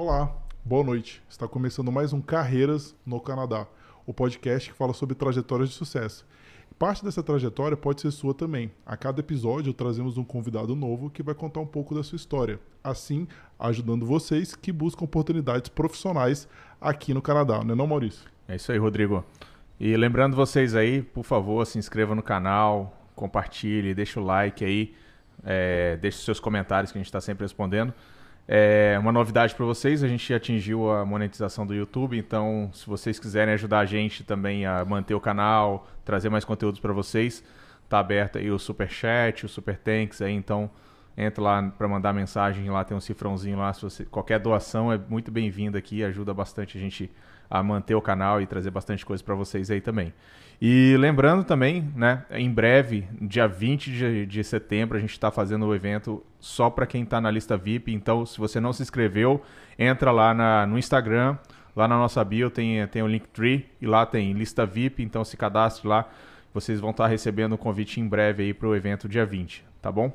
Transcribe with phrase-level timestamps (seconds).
[0.00, 0.32] Olá,
[0.64, 1.20] boa noite.
[1.28, 3.66] Está começando mais um Carreiras no Canadá,
[4.06, 6.24] o podcast que fala sobre trajetórias de sucesso.
[6.78, 8.70] Parte dessa trajetória pode ser sua também.
[8.86, 12.60] A cada episódio trazemos um convidado novo que vai contar um pouco da sua história,
[12.82, 13.26] assim
[13.58, 16.48] ajudando vocês que buscam oportunidades profissionais
[16.80, 18.24] aqui no Canadá, não é não, Maurício?
[18.46, 19.24] É isso aí, Rodrigo.
[19.80, 24.94] E lembrando vocês aí, por favor, se inscreva no canal, compartilhe, deixa o like aí,
[25.42, 27.92] é, deixe seus comentários que a gente está sempre respondendo.
[28.50, 33.18] É uma novidade para vocês, a gente atingiu a monetização do YouTube, então se vocês
[33.18, 37.44] quiserem ajudar a gente também a manter o canal, trazer mais conteúdos para vocês,
[37.90, 40.70] tá aberto aí o Super Chat, o Super Thanks aí, então
[41.14, 44.96] entra lá para mandar mensagem, lá tem um cifrãozinho lá, se você, qualquer doação é
[44.96, 47.10] muito bem-vinda aqui, ajuda bastante a gente
[47.50, 50.10] a manter o canal e trazer bastante coisa para vocês aí também.
[50.60, 55.66] E lembrando também, né, em breve, dia 20 de, de setembro, a gente está fazendo
[55.66, 57.92] o evento só para quem está na lista VIP.
[57.92, 59.40] Então, se você não se inscreveu,
[59.78, 61.38] entra lá na, no Instagram,
[61.76, 65.36] lá na nossa bio tem, tem o Linktree e lá tem lista VIP, então se
[65.36, 66.08] cadastre lá.
[66.52, 69.64] Vocês vão estar tá recebendo o convite em breve aí para o evento dia 20,
[69.80, 70.10] tá bom?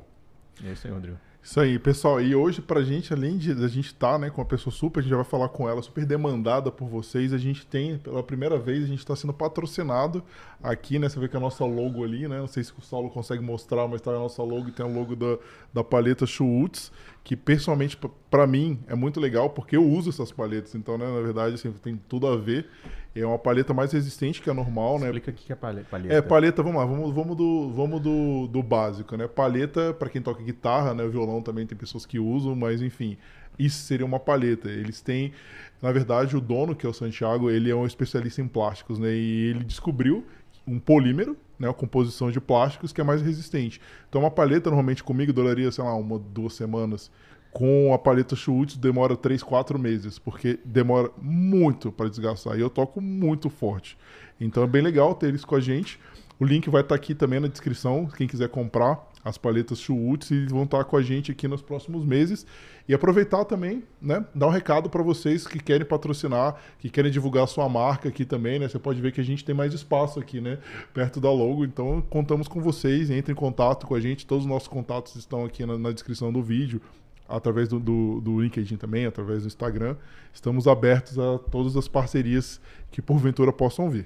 [0.61, 1.17] É isso aí, Rodrigo.
[1.43, 2.21] Isso aí, pessoal.
[2.21, 5.01] E hoje, pra gente, além de a gente estar tá, né, com uma pessoa super,
[5.01, 8.23] a gente já vai falar com ela, super demandada por vocês, a gente tem, pela
[8.23, 10.23] primeira vez, a gente está sendo patrocinado
[10.63, 11.09] aqui, né?
[11.09, 12.39] Você vê que a nossa logo ali, né?
[12.39, 14.93] Não sei se o Saulo consegue mostrar, mas tá a nossa logo e tem o
[14.93, 15.37] logo da,
[15.73, 16.93] da paleta Schultz,
[17.25, 17.99] que pessoalmente,
[18.31, 20.75] para mim, é muito legal, porque eu uso essas paletas.
[20.75, 22.69] Então, né, na verdade, assim, tem tudo a ver.
[23.15, 25.17] É uma paleta mais resistente que a normal, Explica né?
[25.17, 26.13] Explica o que é paleta.
[26.13, 29.27] É, paleta, vamos lá, vamos, vamos, do, vamos do, do básico, né?
[29.27, 31.03] Paleta, para quem toca guitarra, né?
[31.03, 33.15] O violão também tem pessoas que usam, mas enfim,
[33.59, 34.67] isso seria uma paleta.
[34.67, 35.31] Eles têm,
[35.79, 39.13] na verdade, o dono, que é o Santiago, ele é um especialista em plásticos, né?
[39.13, 40.25] E ele descobriu
[40.65, 43.81] um polímero, né, a composição de plásticos que é mais resistente.
[44.09, 47.11] Então uma paleta normalmente comigo duraria, sei lá, uma, duas semanas
[47.53, 52.57] com a paleta Schultz demora 3, 4 meses, porque demora muito para desgastar.
[52.57, 53.97] E eu toco muito forte.
[54.41, 55.99] Então é bem legal ter eles com a gente.
[56.39, 60.31] O link vai estar tá aqui também na descrição, quem quiser comprar as paletas Schultz
[60.31, 62.45] e vão estar tá com a gente aqui nos próximos meses.
[62.89, 67.47] E aproveitar também, né, dar um recado para vocês que querem patrocinar, que querem divulgar
[67.47, 68.67] sua marca aqui também, né?
[68.67, 70.57] Você pode ver que a gente tem mais espaço aqui, né,
[70.93, 71.63] perto da logo.
[71.63, 75.45] Então, contamos com vocês, entre em contato com a gente, todos os nossos contatos estão
[75.45, 76.81] aqui na, na descrição do vídeo
[77.27, 79.95] através do, do, do, LinkedIn também, através do Instagram.
[80.33, 82.59] Estamos abertos a todas as parcerias
[82.91, 84.05] que porventura possam vir.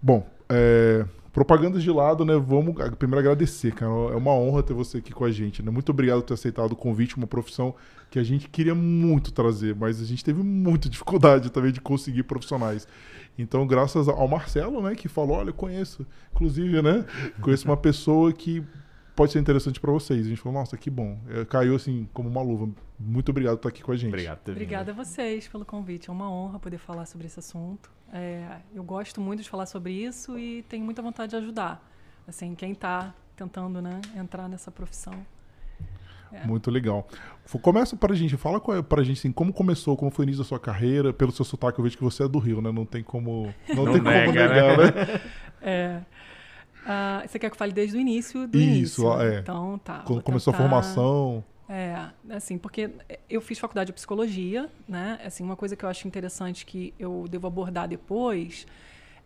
[0.00, 2.36] Bom, é, propagandas de lado, né?
[2.36, 3.90] Vamos primeiro agradecer, cara.
[3.90, 5.62] É uma honra ter você aqui com a gente.
[5.62, 5.70] Né?
[5.70, 7.74] Muito obrigado por ter aceitado o convite, uma profissão
[8.10, 12.22] que a gente queria muito trazer, mas a gente teve muita dificuldade também de conseguir
[12.24, 12.88] profissionais.
[13.38, 17.04] Então, graças ao Marcelo, né, que falou, olha, eu conheço, inclusive, né,
[17.40, 18.64] conheço uma pessoa que
[19.18, 20.24] pode ser interessante para vocês.
[20.24, 21.18] A gente falou, nossa, que bom.
[21.28, 22.68] É, caiu assim como uma luva.
[22.96, 24.10] Muito obrigado por estar aqui com a gente.
[24.10, 24.48] Obrigado.
[24.48, 26.08] Obrigada a vocês pelo convite.
[26.08, 27.90] É uma honra poder falar sobre esse assunto.
[28.12, 31.84] É, eu gosto muito de falar sobre isso e tenho muita vontade de ajudar.
[32.28, 35.14] Assim, quem está tentando, né, entrar nessa profissão.
[36.32, 36.46] É.
[36.46, 37.08] Muito legal.
[37.60, 40.44] Começa para a gente, fala para a gente assim, como começou, como foi o início
[40.44, 41.12] da sua carreira.
[41.12, 42.70] Pelo seu sotaque, eu vejo que você é do Rio, né?
[42.70, 44.84] Não tem como, não, não tem nega, como negar, né?
[44.84, 45.20] né?
[45.60, 46.00] É.
[46.88, 49.20] Uh, você quer que eu fale desde o início do Isso, início?
[49.20, 49.40] é.
[49.40, 50.02] Então, tá.
[50.06, 50.64] Quando começou tentar...
[50.64, 51.44] a formação.
[51.68, 52.90] É, assim, porque
[53.28, 55.20] eu fiz faculdade de psicologia, né?
[55.22, 58.66] Assim, uma coisa que eu acho interessante que eu devo abordar depois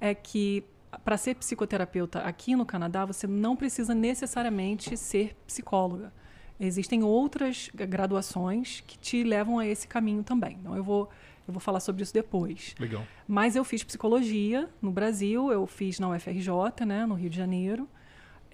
[0.00, 0.64] é que
[1.04, 6.12] para ser psicoterapeuta aqui no Canadá, você não precisa necessariamente ser psicóloga.
[6.58, 10.58] Existem outras graduações que te levam a esse caminho também.
[10.60, 11.08] Então, eu vou
[11.46, 12.74] eu vou falar sobre isso depois.
[12.78, 13.04] Legal.
[13.26, 17.88] Mas eu fiz psicologia no Brasil, eu fiz na UFRJ, né, no Rio de Janeiro.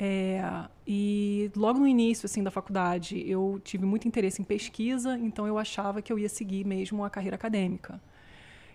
[0.00, 0.41] É,
[0.87, 5.59] e logo no início assim da faculdade eu tive muito interesse em pesquisa, então eu
[5.59, 8.00] achava que eu ia seguir mesmo a carreira acadêmica.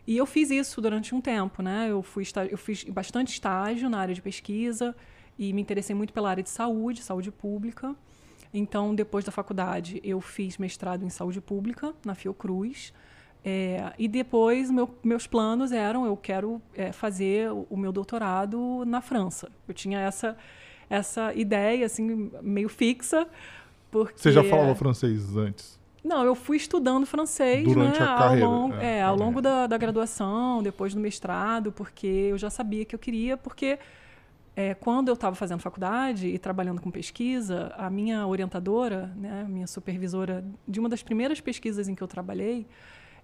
[0.06, 1.88] E eu fiz isso durante um tempo, né?
[1.90, 4.94] Eu fui eu fiz bastante estágio na área de pesquisa
[5.40, 7.96] e me interessei muito pela área de saúde, saúde pública.
[8.54, 12.94] Então, depois da faculdade, eu fiz mestrado em saúde pública na Fiocruz.
[13.46, 18.84] É, e depois meu, meus planos eram eu quero é, fazer o, o, meu doutorado
[18.86, 19.52] na França.
[19.68, 20.38] Eu tinha essa
[20.90, 23.28] essa ideia assim meio fixa
[23.92, 25.80] porque você já falava francês antes?
[26.04, 29.42] Não, eu fui estudando francês durante né, a carreira, ao longo, é, é ao longo
[29.42, 33.80] da, da, graduação, depois do mestrado, porque eu já sabia que eu queria, porque
[34.56, 39.66] é, quando eu estava fazendo faculdade e trabalhando com pesquisa, a minha orientadora, né, minha
[39.66, 42.68] supervisora de uma das primeiras pesquisas em que eu trabalhei,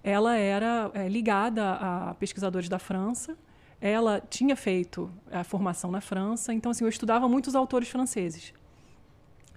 [0.04, 3.38] ela era é, ligada a pesquisadores da França.
[3.82, 8.54] Ela tinha feito a formação na França, então assim, eu estudava muitos autores franceses.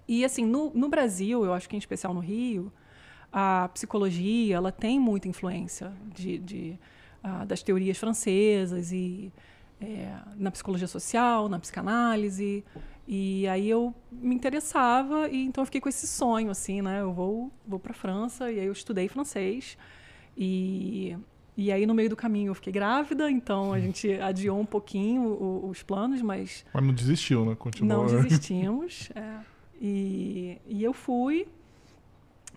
[0.07, 2.73] E assim, no, no Brasil, eu acho que em especial no Rio,
[3.33, 6.79] a psicologia ela tem muita influência de, de
[7.25, 9.33] uh, das teorias francesas e
[9.81, 12.65] é, na psicologia social, na psicanálise.
[13.09, 17.01] E aí eu me interessava e então eu fiquei com esse sonho assim, né?
[17.01, 19.77] Eu vou vou para França e aí eu estudei francês
[20.37, 21.17] e
[21.57, 25.23] e aí no meio do caminho eu fiquei grávida, então a gente adiou um pouquinho
[25.23, 27.55] o, os planos, mas mas não desistiu, né?
[27.55, 28.07] Continuou.
[28.07, 29.11] Não desistimos.
[29.17, 29.39] é.
[29.81, 31.47] e, e eu fui.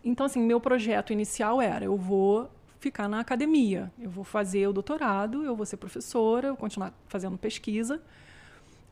[0.04, 2.50] Então assim, meu projeto inicial era eu vou
[2.80, 6.94] ficar na academia, eu vou fazer o doutorado, eu vou ser professora, eu vou continuar
[7.08, 8.02] fazendo pesquisa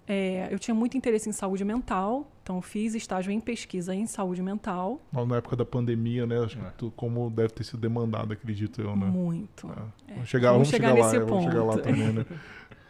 [0.07, 4.42] é, eu tinha muito interesse em saúde mental, então fiz estágio em pesquisa em saúde
[4.42, 5.00] mental.
[5.13, 6.44] Na época da pandemia, né?
[6.44, 6.62] Acho é.
[6.62, 9.06] que tu, como deve ter sido demandado, acredito eu, né?
[9.06, 9.72] Muito.
[10.07, 10.13] É.
[10.13, 11.30] Vamos chegar, vamos, vamos chegar, chegar nesse lá, ponto.
[11.30, 12.25] Vamos chegar lá também, né?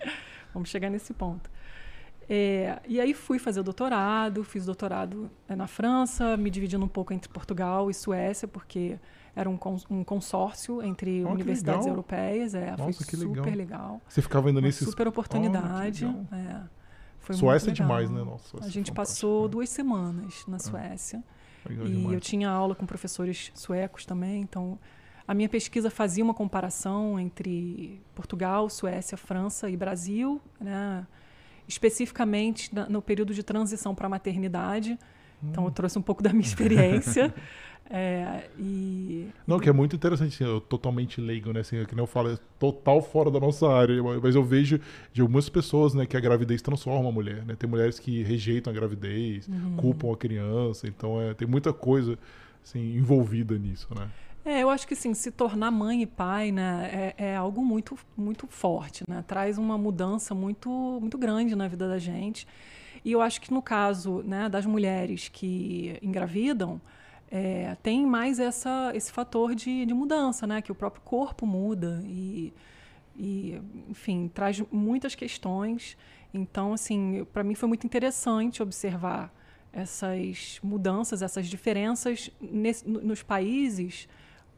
[0.52, 1.52] vamos chegar nesse ponto.
[2.28, 6.88] É, e aí fui fazer o doutorado, fiz doutorado é, na França, me dividindo um
[6.88, 8.98] pouco entre Portugal e Suécia, porque
[9.36, 12.56] era um, cons um consórcio entre oh, universidades europeias.
[12.56, 13.56] É, Nossa, foi super legal.
[13.56, 14.02] legal.
[14.08, 14.88] Você ficava indo nesses...
[14.88, 16.06] Super oportunidade.
[16.06, 16.62] Oh, é.
[17.24, 18.24] Foi Suécia é demais, né?
[18.24, 19.50] Nossa, a gente passou né?
[19.50, 20.60] duas semanas na é.
[20.60, 21.24] Suécia.
[21.68, 22.14] Legal e demais.
[22.14, 24.78] eu tinha aula com professores suecos também, então
[25.26, 31.08] a minha pesquisa fazia uma comparação entre Portugal, Suécia, França e Brasil, né?
[31.66, 35.00] especificamente no período de transição para a maternidade.
[35.42, 35.74] Então, eu hum.
[35.74, 37.34] trouxe um pouco da minha experiência.
[37.96, 39.28] É, e...
[39.46, 41.60] Não, que é muito interessante, assim, eu totalmente leigo, né?
[41.60, 44.80] Assim, que nem eu falo, é total fora da nossa área, mas eu vejo
[45.14, 47.56] de algumas pessoas, né, que a gravidez transforma a mulher, né?
[47.56, 49.76] Tem mulheres que rejeitam a gravidez, uhum.
[49.78, 52.18] culpam a criança, então é, tem muita coisa
[52.64, 54.10] assim, envolvida nisso, né?
[54.44, 57.96] É, eu acho que sim, se tornar mãe e pai, né, é, é, algo muito,
[58.18, 59.24] muito forte, né?
[59.28, 62.48] Traz uma mudança muito, muito grande na vida da gente.
[63.06, 66.82] E eu acho que no caso, né, das mulheres que engravidam,
[67.36, 70.62] é, tem mais essa, esse fator de, de mudança, né?
[70.62, 72.54] Que o próprio corpo muda e,
[73.18, 73.60] e
[73.90, 75.98] enfim, traz muitas questões.
[76.32, 79.34] Então, assim, para mim foi muito interessante observar
[79.72, 84.08] essas mudanças, essas diferenças nesse, nos países.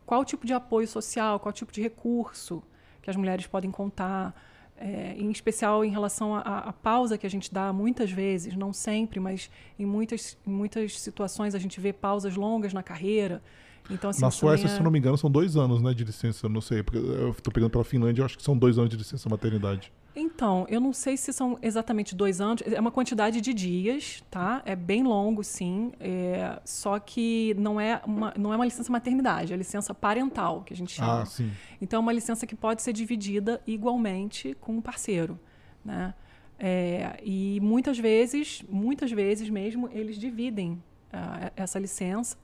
[0.06, 2.62] Qual tipo de apoio social, qual tipo de recurso
[3.02, 4.36] que as mulheres podem contar
[4.78, 9.20] é, em especial em relação à pausa que a gente dá muitas vezes, não sempre,
[9.20, 9.50] mas
[9.80, 13.42] em muitas, em muitas situações a gente vê pausas longas na carreira.
[13.90, 14.70] Então, assim, na Suécia, é...
[14.70, 17.54] se não me engano, são dois anos né, de licença, não sei, porque eu estou
[17.54, 19.92] pegando pela Finlândia, eu acho que são dois anos de licença maternidade.
[20.16, 24.62] Então, eu não sei se são exatamente dois anos, é uma quantidade de dias, tá?
[24.66, 25.92] É bem longo, sim.
[26.00, 30.74] É, só que não é, uma, não é uma licença maternidade, é licença parental, que
[30.74, 31.24] a gente chama.
[31.24, 31.52] Ah, sim.
[31.82, 35.38] Então, é uma licença que pode ser dividida igualmente com o um parceiro,
[35.84, 36.14] né?
[36.58, 40.82] É, e muitas vezes, muitas vezes mesmo, eles dividem
[41.14, 42.38] uh, essa licença.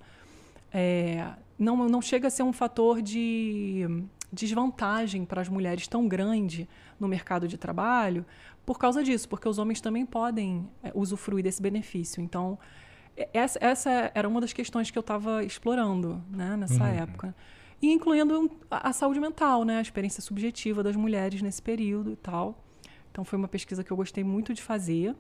[0.74, 1.28] É,
[1.58, 3.88] não, não chega a ser um fator de
[4.32, 6.68] desvantagem para as mulheres tão grande
[7.00, 8.26] no mercado de trabalho
[8.66, 12.22] por causa disso, porque os homens também podem é, usufruir desse benefício.
[12.22, 12.58] Então,
[13.34, 16.90] essa, essa era uma das questões que eu estava explorando né, nessa uhum.
[16.90, 17.36] época.
[17.82, 22.16] E incluindo a, a, saúde mental, né, a experiência subjetiva das mulheres nesse período e
[22.16, 22.64] tal.
[23.12, 25.16] Então, foi uma pesquisa que eu gostei muito de fazer.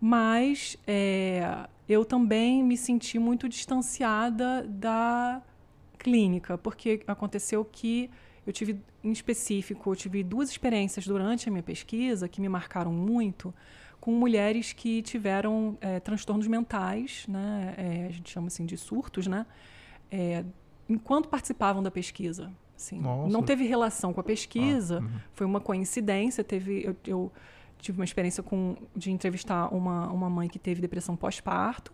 [0.00, 5.42] Mas é, eu também me senti muito distanciada da
[5.98, 8.08] clínica, porque aconteceu que
[8.46, 12.92] eu tive, em específico, eu tive duas experiências durante a minha pesquisa que me marcaram
[12.92, 13.52] muito
[14.00, 17.74] com mulheres que tiveram é, transtornos mentais, né?
[17.76, 19.44] É, a gente chama assim de surtos, né?
[20.12, 20.44] É,
[20.88, 22.52] enquanto participavam da pesquisa.
[22.76, 25.20] Assim, não teve relação com a pesquisa, ah, uhum.
[25.34, 26.42] foi uma coincidência.
[26.42, 27.32] Teve, eu, eu,
[27.82, 31.92] tive uma experiência com, de entrevistar uma, uma mãe que teve depressão pós-parto,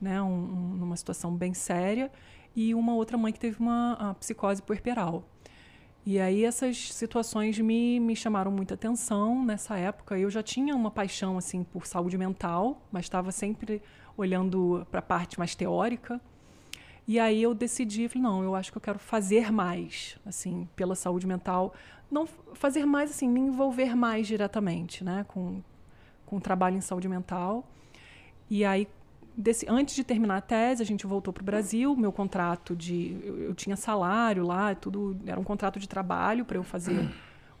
[0.00, 0.20] né?
[0.22, 2.10] Um, um, numa situação bem séria
[2.54, 5.24] e uma outra mãe que teve uma psicose puerperal.
[6.04, 10.16] E aí essas situações me, me chamaram muita atenção nessa época.
[10.16, 13.82] Eu já tinha uma paixão assim por saúde mental, mas estava sempre
[14.16, 16.20] olhando para a parte mais teórica.
[17.06, 20.94] E aí eu decidi, falei, não, eu acho que eu quero fazer mais, assim, pela
[20.94, 21.72] saúde mental,
[22.10, 25.62] não fazer mais assim, me envolver mais diretamente, né, com
[26.26, 27.64] com o trabalho em saúde mental.
[28.50, 28.86] E aí
[29.36, 31.96] desse, antes de terminar a tese, a gente voltou para o Brasil.
[31.96, 33.16] Meu contrato de.
[33.22, 35.16] Eu, eu, tinha salário lá, tudo.
[35.24, 37.08] Era um contrato de trabalho para eu fazer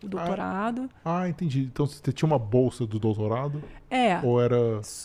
[0.02, 0.88] o doutorado.
[1.04, 1.60] Ah, ah, entendi.
[1.72, 3.62] Então você tinha uma bolsa do doutorado?
[3.90, 4.18] É.
[4.22, 4.56] Ou era.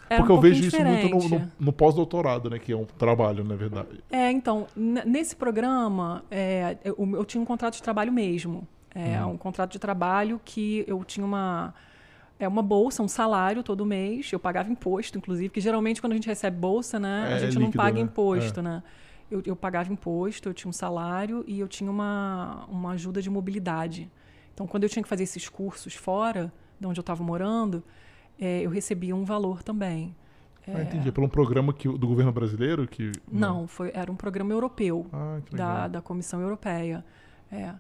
[0.09, 1.05] era Porque um eu vejo diferente.
[1.05, 2.59] isso muito no, no, no pós-doutorado, né?
[2.59, 4.03] Que é um trabalho, na verdade.
[4.11, 8.67] É, então, nesse programa, é, eu, eu, tinha um contrato de trabalho mesmo.
[8.93, 9.31] É hum.
[9.31, 11.73] um contrato de trabalho que eu tinha uma
[12.37, 14.31] é uma bolsa, um salário todo mês.
[14.33, 17.43] Eu pagava imposto, inclusive, porque geralmente quando a gente recebe bolsa, né, é, a gente
[17.43, 18.01] é líquido, não paga né?
[18.01, 18.63] imposto, é.
[18.63, 18.83] né?
[19.31, 23.29] eu, eu pagava imposto, eu tinha um salário e eu tinha uma, uma ajuda de
[23.29, 24.11] mobilidade.
[24.61, 27.83] Então, quando eu tinha que fazer esses cursos fora de onde eu estava morando,
[28.39, 30.15] é, eu recebia um valor também.
[30.67, 31.09] Ah, entendi.
[31.09, 32.87] É pelo um programa que, do governo brasileiro?
[32.87, 37.03] que Não, foi, era um programa europeu ah, da, da Comissão Europeia.
[37.51, 37.73] É.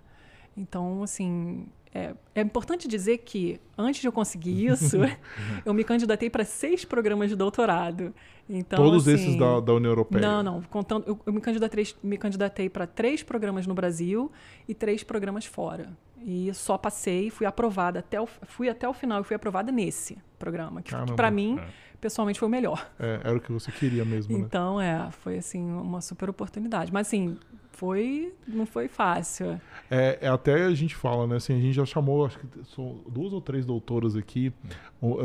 [0.57, 4.97] Então, assim, é, é, importante dizer que, antes de eu conseguir isso,
[5.63, 8.11] eu me candidatei para seis programas de doutorado.
[8.53, 10.21] Então, Todos assim, esses da, da, União Europeia?
[10.21, 10.61] Não, não.
[10.63, 14.29] Contando, eu, eu me candidatei, me candidatei para três programas no Brasil
[14.67, 15.89] e três programas fora.
[16.17, 20.17] E só passei, fui aprovada até o, fui até o final e fui aprovada nesse
[20.37, 21.67] programa, que, que para mim, é.
[21.99, 22.91] pessoalmente, foi o melhor.
[22.99, 24.43] É, era o que você queria mesmo, né?
[24.43, 26.91] Então, é, foi assim, uma super oportunidade.
[26.91, 27.37] Mas assim,
[27.81, 29.59] foi, não foi fácil.
[29.89, 31.37] É, é, até a gente fala, né?
[31.37, 32.45] Assim, a gente já chamou, acho que
[32.75, 34.53] são duas ou três doutoras aqui,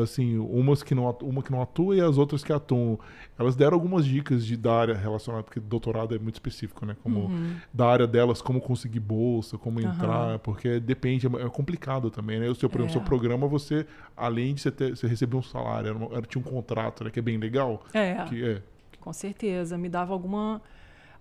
[0.02, 2.98] assim, umas que não, uma que não atua e as outras que atuam.
[3.38, 6.96] Elas deram algumas dicas de da área relacionada, porque doutorado é muito específico, né?
[7.02, 7.56] Como uhum.
[7.74, 10.38] da área delas, como conseguir bolsa, como entrar, uhum.
[10.38, 12.48] porque depende, é, é complicado também, né?
[12.48, 12.88] O seu, é.
[12.88, 13.86] seu programa, você,
[14.16, 17.10] além de você, ter, você receber um salário, era, era, tinha um contrato, né?
[17.10, 17.84] Que é bem legal.
[17.92, 18.24] É.
[18.24, 18.62] Que, é.
[18.98, 20.62] Com certeza, me dava alguma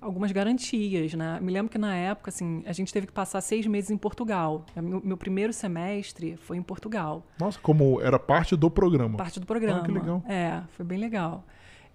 [0.06, 1.40] algumas garantias, né?
[1.42, 4.66] Me lembro que na época, assim, a gente teve que passar seis meses em Portugal.
[4.76, 7.26] Meu, meu primeiro semestre foi em Portugal.
[7.40, 9.18] Nossa, como era parte do programa.
[9.18, 9.80] Parte do programa.
[9.80, 10.24] Ah, que legal.
[10.28, 11.44] É, foi bem legal.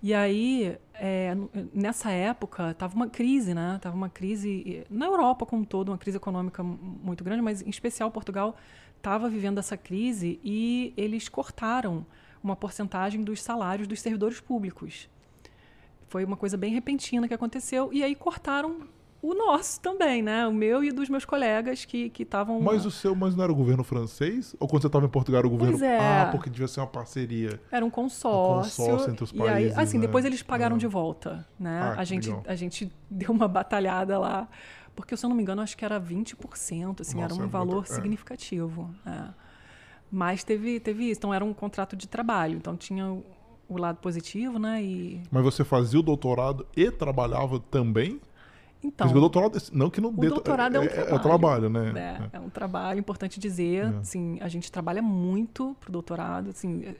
[0.03, 1.37] E aí, é,
[1.73, 3.79] nessa época, tava uma crise, né?
[3.81, 7.71] Tava uma crise na Europa como um todo, uma crise econômica muito grande, mas em
[7.71, 8.57] especial Portugal
[8.97, 12.05] estava vivendo essa crise e eles cortaram
[12.43, 15.09] uma porcentagem dos salários dos servidores públicos.
[16.11, 17.91] Foi uma coisa bem repentina que aconteceu.
[17.93, 18.81] E aí cortaram
[19.23, 20.45] o nosso também, né?
[20.45, 22.61] O meu e dos meus colegas que estavam.
[22.61, 24.57] Mas o seu, mas não era o governo francês?
[24.59, 25.79] Ou quando você estava em Portugal era o governo?
[25.79, 25.99] Pois é.
[25.99, 27.61] Ah, porque devia ser uma parceria.
[27.71, 28.83] Era um consórcio.
[28.83, 29.73] Um consórcio entre os países.
[29.73, 30.07] E aí, assim, né?
[30.07, 31.81] depois eles pagaram de volta, né?
[31.81, 32.43] Ah, a, gente, legal.
[32.45, 34.49] a gente deu uma batalhada lá.
[34.97, 37.47] Porque, se eu não me engano, acho que era 20%, assim, Nossa, era um é
[37.47, 37.95] valor muito, é.
[37.95, 38.91] significativo.
[39.07, 39.29] É.
[40.11, 41.21] Mas teve, teve isso.
[41.21, 42.57] Então, era um contrato de trabalho.
[42.57, 43.23] Então, tinha
[43.71, 44.83] o lado positivo, né?
[44.83, 45.23] E...
[45.31, 48.21] Mas você fazia o doutorado e trabalhava também?
[48.83, 51.15] Então, o doutorado, não que não o dê, doutorado é, um é, trabalho.
[51.15, 52.29] é trabalho, né?
[52.33, 53.85] É, é, um trabalho, importante dizer.
[53.85, 53.99] É.
[53.99, 56.51] Assim, a gente trabalha muito pro doutorado.
[56.51, 56.95] Assim,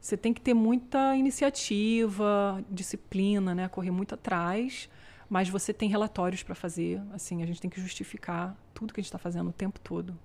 [0.00, 3.68] você tem que ter muita iniciativa, disciplina, né?
[3.68, 4.88] Correr muito atrás.
[5.28, 7.00] Mas você tem relatórios para fazer.
[7.12, 10.16] Assim, a gente tem que justificar tudo que a gente está fazendo o tempo todo.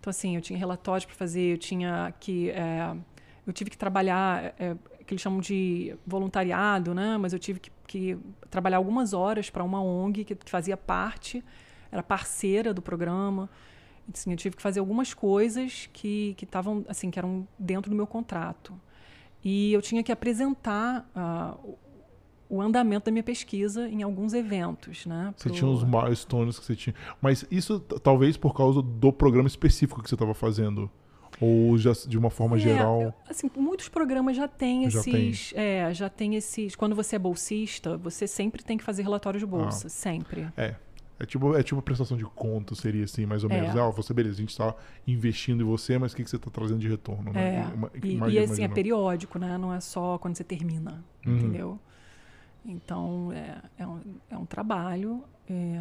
[0.00, 2.50] Então, assim, eu tinha relatórios para fazer, eu tinha que...
[2.50, 2.94] É,
[3.46, 7.16] eu tive que trabalhar é, que eles chamam de voluntariado, né?
[7.16, 8.18] Mas eu tive que, que
[8.50, 11.44] trabalhar algumas horas para uma ONG que, fazia parte,
[11.90, 13.48] era parceira do programa.
[14.12, 17.96] Assim, eu tive que fazer algumas coisas que que estavam assim que eram dentro do
[17.96, 18.72] meu contrato
[19.48, 21.76] e eu tinha que apresentar uh,
[22.48, 25.32] o andamento da minha pesquisa em alguns eventos, né?
[25.36, 30.02] Você tinha os milestones que você tinha, mas isso talvez por causa do programa específico
[30.02, 30.90] que você estava fazendo.
[31.40, 33.14] Ou já de uma forma é, geral?
[33.28, 35.52] Assim, muitos programas já têm Já esses.
[35.54, 36.74] É, já tem esses.
[36.74, 39.86] Quando você é bolsista, você sempre tem que fazer relatório de bolsa.
[39.86, 39.90] Ah.
[39.90, 40.48] Sempre.
[40.56, 40.74] É.
[41.18, 43.58] É tipo, é tipo prestação de conta, seria assim, mais ou É.
[43.60, 43.74] menos.
[43.76, 44.74] Ah, você, beleza, a gente está
[45.06, 47.32] investindo em você, mas o que, que você está trazendo de retorno?
[47.32, 47.40] né?
[47.42, 48.06] É.
[48.06, 48.74] E, imagina- e assim, é imagina.
[48.74, 49.56] periódico, né?
[49.56, 51.02] Não é só quando você termina.
[51.26, 51.36] Uhum.
[51.38, 51.78] Entendeu?
[52.64, 54.00] Então, é, é, um,
[54.30, 55.22] é um trabalho.
[55.48, 55.80] é,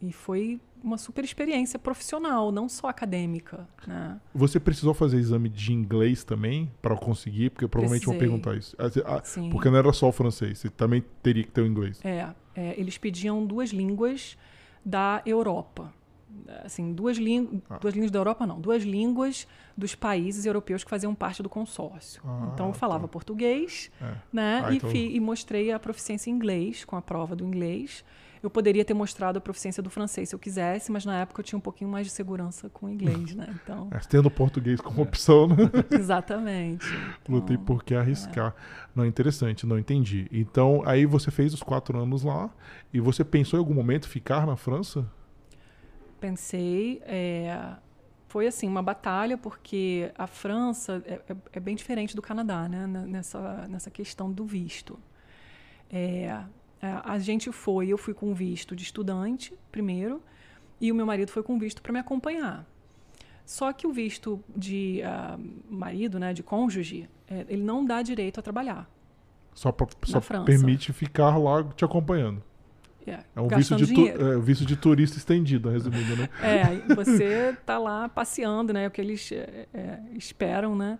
[0.00, 4.20] e foi uma super experiência profissional, não só acadêmica, né?
[4.32, 7.50] Você precisou fazer exame de inglês também para conseguir?
[7.50, 8.38] Porque provavelmente vão Precisei.
[8.38, 8.76] perguntar isso.
[9.04, 11.98] Ah, porque não era só o francês, você também teria que ter o inglês.
[12.04, 14.38] É, é, eles pediam duas línguas
[14.84, 15.92] da Europa.
[16.64, 17.78] Assim, duas, líng Ah.
[17.78, 18.60] duas línguas da Europa, não.
[18.60, 22.22] Duas línguas dos países europeus que faziam parte do consórcio.
[22.24, 23.08] Ah, então, eu falava tá.
[23.08, 24.14] português, É.
[24.32, 24.62] né?
[24.64, 28.04] Ah, e, então- e mostrei a proficiência em inglês, com a prova do inglês.
[28.42, 31.44] Eu poderia ter mostrado a proficiência do francês se eu quisesse, mas na época eu
[31.44, 33.46] tinha um pouquinho mais de segurança com o inglês, né?
[33.62, 35.56] Então, É, tendo o português como opção, né?
[35.90, 36.86] exatamente.
[37.28, 38.54] Não tem Então, por que arriscar.
[38.94, 40.28] Não, interessante, não entendi.
[40.32, 42.50] Então, aí você fez os quatro anos lá
[42.92, 45.06] e você pensou em algum momento ficar na França?
[46.20, 47.00] pensei.
[47.04, 47.76] é,
[48.28, 52.86] foi assim uma batalha porque a França é, é- é bem diferente do Canadá, né?
[52.86, 54.98] Nessa nessa questão do visto.
[55.90, 56.38] É,
[56.80, 60.22] a a gente foi, eu fui com visto de estudante primeiro
[60.80, 62.66] e o meu marido foi com visto para me acompanhar.
[63.44, 68.38] Só que o visto de ah, marido, né, de cônjuge, é, ele não dá direito
[68.38, 68.88] a trabalhar.
[69.54, 70.44] Só, pra, só França.
[70.44, 72.42] permite ficar lá te acompanhando.
[73.06, 76.28] É, É um visto de, é, visto de turista estendido, resumindo, né?
[76.42, 78.84] É, você tá lá passeando, né?
[78.84, 80.98] É o que eles é, é, esperam, né?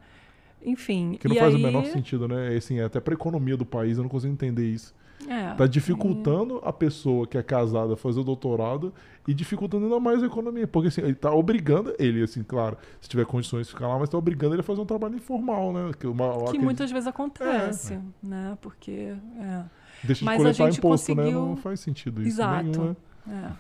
[0.65, 1.19] Enfim.
[1.21, 2.57] Que não faz aí, o menor sentido, né?
[2.57, 4.95] Assim, até pra economia do país, eu não consigo entender isso.
[5.27, 8.93] É, Tá dificultando a pessoa que é casada a fazer o doutorado
[9.27, 10.67] e dificultando ainda mais a economia.
[10.67, 14.09] Porque assim, ele tá obrigando ele, assim, claro, se tiver condições de ficar lá, mas
[14.09, 15.91] tá obrigando ele a fazer um trabalho informal, né?
[15.99, 18.57] Que, uma, que acredito- muitas vezes acontece, né?
[18.61, 19.15] Porque.
[19.41, 19.65] É,
[20.05, 21.23] deixa de mas a coletar gente imposto, né?
[21.23, 22.31] conseguiu- Não faz sentido isso.
[22.31, 22.65] Exato.
[22.65, 22.97] Nenhum,
[23.27, 23.57] né?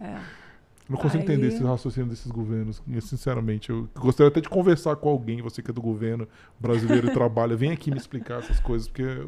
[0.00, 0.04] é.
[0.04, 0.18] é.
[0.88, 3.68] Não consigo Aí- entender esse raciocínio desses governos, sinceramente.
[3.70, 6.26] Eu gostaria até de conversar com alguém, você que é do governo
[6.58, 9.26] brasileiro e trabalha, vem aqui me explicar essas coisas, porque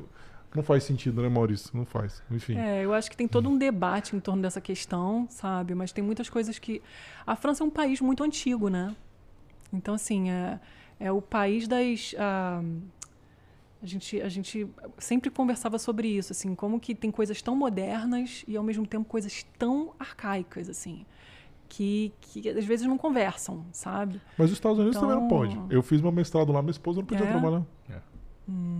[0.54, 1.70] não faz sentido, né, Maurício?
[1.74, 2.22] Não faz.
[2.30, 2.56] Enfim.
[2.56, 5.74] É, eu acho que tem todo um debate em torno dessa questão, sabe?
[5.74, 6.82] Mas tem muitas coisas que.
[7.26, 8.94] A França é um país muito antigo, né?
[9.72, 10.58] Então, assim, é,
[10.98, 12.14] é o país das.
[12.18, 12.60] ah,
[13.82, 18.44] a, gente, a gente sempre conversava sobre isso, assim, como que tem coisas tão modernas
[18.46, 21.06] e, ao mesmo tempo, coisas tão arcaicas, assim.
[21.68, 24.20] Que, que às vezes não conversam, sabe?
[24.36, 25.60] Mas os Estados Unidos também não Então- pode.
[25.72, 27.30] Eu fiz meu mestrado lá, minha esposa não podia É?
[27.30, 27.62] trabalhar.
[27.88, 28.00] É.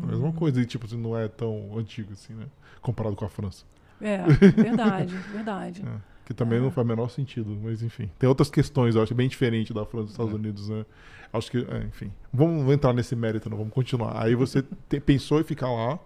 [0.03, 2.47] A mesma coisa, e tipo, assim, não é tão antigo assim, né?
[2.81, 3.65] Comparado com a França.
[4.00, 4.23] É,
[4.57, 5.83] verdade, verdade.
[5.87, 6.62] É, que também É.
[6.62, 8.11] não faz o menor sentido, mas enfim.
[8.19, 10.37] Tem outras questões, eu acho, bem diferente da França dos Estados É.
[10.37, 10.85] Unidos, né?
[11.33, 12.11] Acho que, é, enfim.
[12.33, 14.21] Vamos entrar nesse mérito, não, vamos continuar.
[14.23, 15.99] Aí você te- pensou em ficar lá.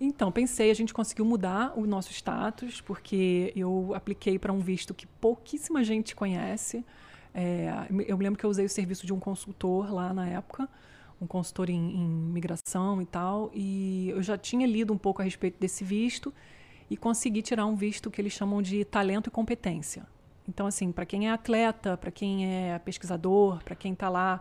[0.00, 4.92] Então, pensei, a gente conseguiu mudar o nosso status, porque eu apliquei para um visto
[4.92, 6.84] que pouquíssima gente conhece.
[7.32, 7.70] É,
[8.06, 10.68] eu me lembro que eu usei o serviço de um consultor lá na época,
[11.20, 15.24] um consultor em, em migração e tal, e eu já tinha lido um pouco a
[15.24, 16.32] respeito desse visto
[16.90, 20.06] e consegui tirar um visto que eles chamam de talento e competência.
[20.48, 24.40] Então, assim, para quem é atleta, para quem é pesquisador, para quem está lá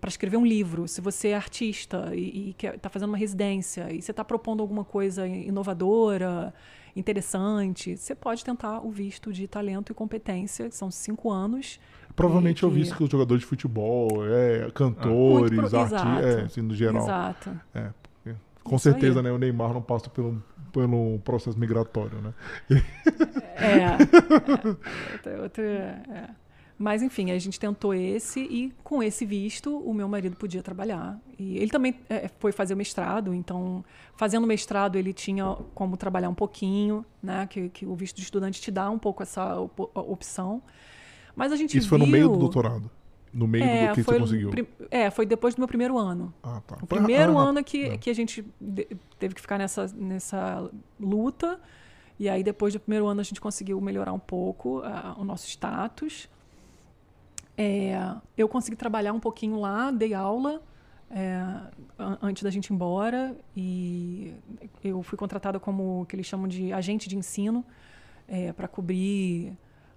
[0.00, 4.10] para escrever um livro, se você é artista e está fazendo uma residência e você
[4.10, 6.52] está propondo alguma coisa inovadora,
[6.96, 11.78] interessante, você pode tentar o visto de talento e competência, que são cinco anos.
[12.20, 16.42] Provavelmente que- eu vi isso que os jogadores de futebol, é, cantores, pro- artistas, é,
[16.42, 17.02] assim, no geral.
[17.02, 17.50] Exato.
[17.74, 18.92] É, porque, com Isso aí.
[18.94, 19.30] certeza, né?
[19.32, 22.34] O Neymar não passa pelo, pelo processo migratório, né?
[23.56, 23.96] É.
[25.28, 26.30] é, outra- é.
[26.82, 31.18] Mas, enfim, a gente tentou esse e com esse visto o meu marido podia trabalhar.
[31.38, 33.84] E ele também é, foi fazer mestrado, então,
[34.16, 37.46] fazendo mestrado, ele tinha como trabalhar um pouquinho, né?
[37.50, 40.62] Que, que o visto de estudante te dá um pouco essa op- opção.
[41.36, 42.90] Mas a gente Isso foi no meio do viu- doutorado.
[43.32, 44.50] No meio É, do que você conseguiu.
[44.50, 46.34] prim- É, foi depois do meu primeiro ano.
[46.42, 46.74] Ah, tá.
[46.82, 47.96] O Foi- primeiro ah, ano é que, é.
[47.96, 48.44] que a gente
[49.20, 51.60] teve que ficar nessa, nessa luta.
[52.18, 55.46] E aí, depois do primeiro ano, a gente conseguiu melhorar um pouco ah, o nosso
[55.46, 56.28] status.
[57.56, 57.94] É,
[58.36, 60.62] eu consegui trabalhar um pouquinho lá, dei aula
[61.10, 61.34] é,
[61.98, 63.36] an- antes da gente ir embora.
[63.56, 64.34] E
[64.82, 67.64] eu fui contratada como o que eles chamam de agente de ensino
[68.56, 69.52] para cobrir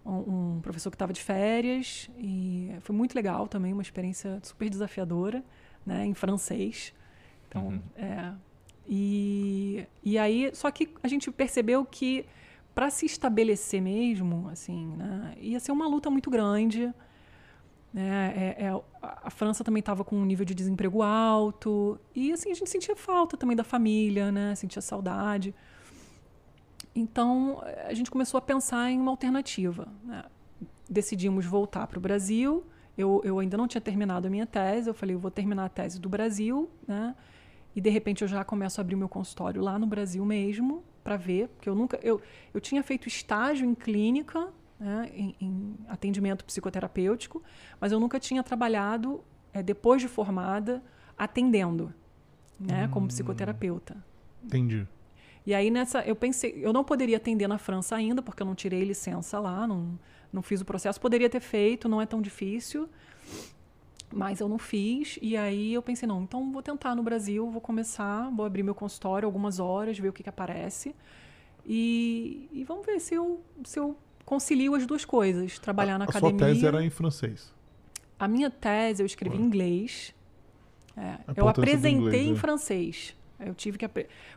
[0.05, 2.09] um, um professor que estava de férias.
[2.17, 5.43] E foi muito legal também, uma experiência super desafiadora,
[5.85, 6.93] né, em francês.
[7.47, 7.81] Então, Uhum.
[7.95, 8.33] é,
[8.87, 12.25] e, e aí, só que a gente percebeu que
[12.75, 16.91] para se estabelecer mesmo, assim, né, ia ser uma luta muito grande.
[17.93, 18.81] Né, é, é, a
[19.25, 22.95] a França também estava com um nível de desemprego alto e assim a gente sentia
[22.95, 25.53] falta também da família, né, sentia saudade.
[26.95, 29.87] Então a gente começou a pensar em uma alternativa.
[30.03, 30.23] né.
[30.89, 32.63] Decidimos voltar para o Brasil.
[32.97, 34.89] Eu, eu ainda não tinha terminado a minha tese.
[34.89, 37.15] Eu falei, eu vou terminar a tese do Brasil, né?
[37.75, 41.17] E de repente eu já começo a abrir meu consultório lá no Brasil mesmo para
[41.17, 42.21] ver, porque eu nunca eu,
[42.53, 47.41] eu tinha feito estágio em clínica, né, em, em atendimento psicoterapêutico,
[47.79, 50.83] mas eu nunca tinha trabalhado eh, depois de formada
[51.17, 51.93] atendendo,
[52.59, 53.97] né, como psicoterapeuta.
[54.43, 54.87] Entendi.
[55.45, 58.55] E aí nessa, eu pensei, eu não poderia atender na França ainda, porque eu não
[58.55, 59.99] tirei licença lá, não,
[60.31, 60.99] não fiz o processo.
[60.99, 62.87] Poderia ter feito, não é tão difícil,
[64.11, 65.19] mas eu não fiz.
[65.21, 68.75] E aí eu pensei, não, então vou tentar no Brasil, vou começar, vou abrir meu
[68.75, 70.95] consultório algumas horas, ver o que, que aparece.
[71.65, 76.07] E, e vamos ver se eu, se eu concilio as duas coisas, trabalhar na a
[76.07, 76.39] academia.
[76.39, 77.53] sua tese era em francês.
[78.17, 80.13] A minha tese eu escrevi em inglês.
[80.95, 82.35] É, eu apresentei inglês, em é.
[82.35, 83.15] francês.
[83.39, 83.87] Eu tive que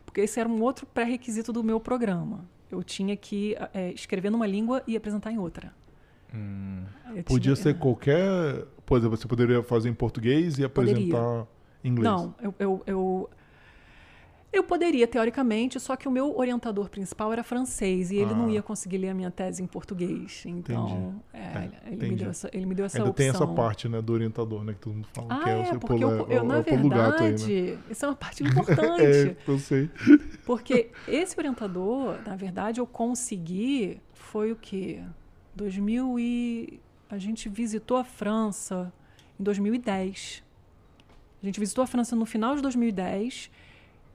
[0.05, 2.45] porque esse era um outro pré-requisito do meu programa.
[2.71, 5.73] Eu tinha que é, escrever numa língua e apresentar em outra.
[6.35, 6.85] Hum,
[7.25, 8.65] Podia tinha- ser qualquer.
[8.85, 11.47] Por exemplo, você poderia fazer em português e apresentar
[11.85, 12.13] em inglês.
[12.13, 13.31] Não, eu, eu, eu,
[14.59, 18.51] eu poderia, teoricamente, só que o meu orientador principal era francês e ele não Ah.
[18.53, 20.45] ia conseguir ler a minha tese em português.
[20.47, 22.11] Então, é, É, ele, entendi.
[22.11, 23.47] me deu essa, ele me deu essa Ainda tem opção.
[23.47, 25.65] essa parte, né, do orientador, né, que todo mundo fala Ah, que é, o é,
[25.67, 27.37] seu porque pulo, eu, é, eu, o- na é o gato aí, né?
[27.37, 29.03] verdade, isso é uma parte importante.
[29.03, 29.91] É, eu sei.
[30.45, 35.03] Porque esse orientador, na verdade, eu consegui, foi o quê?
[35.55, 36.81] 2000 e...
[37.09, 38.93] A gente visitou a França
[39.39, 40.43] em 2010.
[41.41, 43.49] A gente visitou a França no final de 2010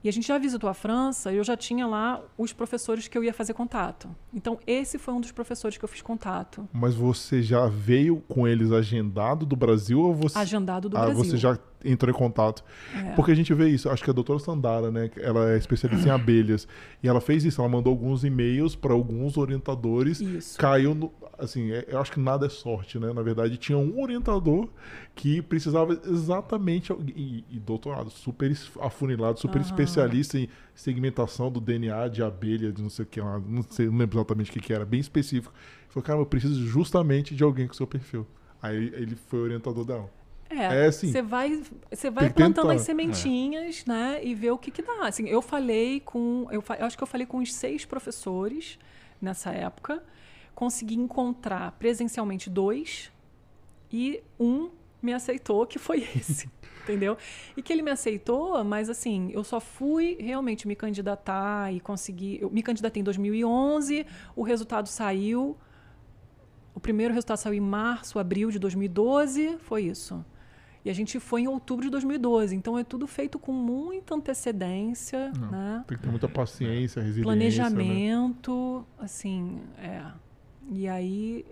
[0.04, 3.16] E a gente já visitou a França e eu já tinha lá os professores que
[3.16, 4.08] eu ia fazer contato.
[4.34, 6.68] Então, esse foi um dos professores que eu fiz contato.
[6.72, 10.36] Mas você já veio com eles agendado do Brasil ou você.
[10.38, 11.24] Agendado do ah, Brasil.
[11.24, 12.64] você já entrou em contato.
[12.94, 13.12] É.
[13.14, 13.88] Porque a gente vê isso.
[13.88, 15.10] Acho que a doutora Sandara, né?
[15.16, 16.66] Ela é especialista em abelhas.
[17.02, 17.60] E ela fez isso.
[17.60, 20.20] Ela mandou alguns e-mails para alguns orientadores.
[20.20, 20.58] Isso.
[20.58, 21.12] Caiu no.
[21.38, 23.12] Assim, é- eu acho que nada é sorte, né?
[23.12, 24.68] Na verdade, tinha um orientador
[25.14, 26.92] que precisava exatamente.
[27.14, 29.66] E, e doutorado, super afunilado, super Aham.
[29.66, 33.40] especialista em segmentação do DNA de abelha, de não sei o que lá.
[33.44, 35.52] Não sei, não lembro exatamente o que, que era, bem específico.
[35.54, 38.26] Ele falou, cara, eu preciso justamente de alguém com seu perfil.
[38.62, 40.08] Aí ele foi orientador dela.
[40.52, 42.74] É, É, assim, você vai, você vai plantando tentar.
[42.74, 45.06] as sementinhas, né, e ver o que que dá.
[45.06, 48.78] Assim, eu falei com, eu, eu acho que eu falei com uns seis professores
[49.20, 50.02] nessa época,
[50.54, 53.10] consegui encontrar presencialmente dois
[53.90, 56.48] e um me aceitou, que foi esse,
[56.82, 57.16] entendeu?
[57.56, 62.40] E que ele me aceitou, mas assim, eu só fui realmente me candidatar e conseguir,
[62.40, 65.56] eu me candidatei em 2011, o resultado saiu
[66.74, 70.24] o primeiro resultado saiu em março, abril de 2012, foi isso.
[70.84, 72.54] E a gente foi em outubro de 2012.
[72.56, 75.84] Então é tudo feito com muita antecedência, né?
[75.86, 77.20] Tem que ter muita paciência, resiliência.
[77.20, 77.70] Né?
[77.70, 80.02] Planejamento, assim, é.
[80.70, 81.44] E aí,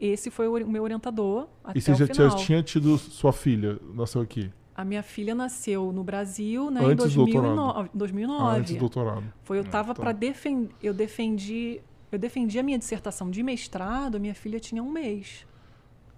[0.00, 3.78] esse foi o meu orientador até E você o já, já tinha tido sua filha,
[3.94, 4.50] nasceu aqui?
[4.74, 7.56] A minha filha nasceu no Brasil, né, Antes em do 2009.
[7.56, 7.90] doutorado.
[7.94, 8.42] 2009.
[8.42, 9.24] Ah, antes do doutorado.
[9.42, 10.02] Foi eu tava tá.
[10.02, 11.80] para defender, eu defendi,
[12.12, 15.46] eu defendi a minha dissertação de mestrado, a minha filha tinha um mês.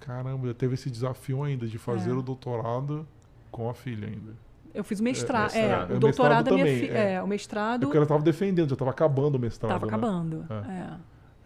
[0.00, 2.14] Caramba, teve esse desafio ainda de fazer É.
[2.14, 3.06] o doutorado
[3.50, 4.32] com a filha ainda.
[4.74, 5.90] Eu fiz o mestrado, É, é, mestrado.
[5.90, 7.12] o É, doutorado da minha filha, é.
[7.14, 7.22] é.
[7.22, 9.72] o É mestrado porque ela tava defendendo, já tava acabando o mestrado.
[9.74, 9.92] estava né?
[9.96, 10.46] acabando.
[10.50, 10.72] É.
[10.72, 10.96] É.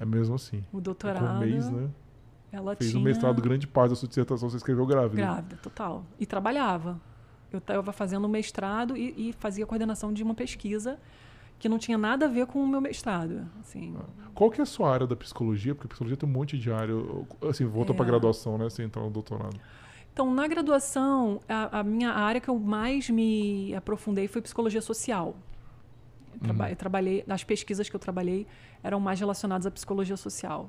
[0.01, 0.65] É mesmo assim.
[0.73, 1.89] O doutorado, um mês, né?
[2.51, 5.17] ela Fez tinha o mestrado, grande parte da sua dissertação você escreveu grávida.
[5.17, 6.05] grávida, total.
[6.19, 7.01] E trabalhava.
[7.53, 10.99] Eu estava fazendo o mestrado e, e fazia coordenação de uma pesquisa
[11.63, 13.47] que não tinha nada a ver com o meu mestrado.
[13.61, 13.97] Assim,
[14.35, 15.75] Qual que é a sua área da psicologia?
[15.75, 16.93] Porque a psicologia tem um monte de área.
[17.49, 17.95] Assim, volta É.
[17.97, 18.69] pra graduação, né?
[18.69, 19.57] Sem entrar no doutorado.
[20.13, 25.37] Então, na graduação, a, a minha área que eu mais me aprofundei foi psicologia social.
[26.35, 28.45] Eu, traba- eu trabalhei, as pesquisas que eu trabalhei
[28.83, 30.69] eram mais relacionadas à psicologia social.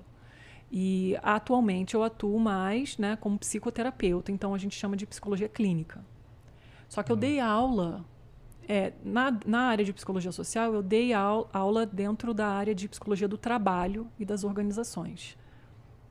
[0.71, 6.06] E atualmente eu atuo mais né, como psicoterapeuta, então a gente chama de psicologia clínica.
[6.88, 8.06] Só que eu dei aula,
[8.67, 12.88] é, na, na área de psicologia social, eu dei au- aula dentro da área de
[12.88, 15.38] psicologia do trabalho e das organizações,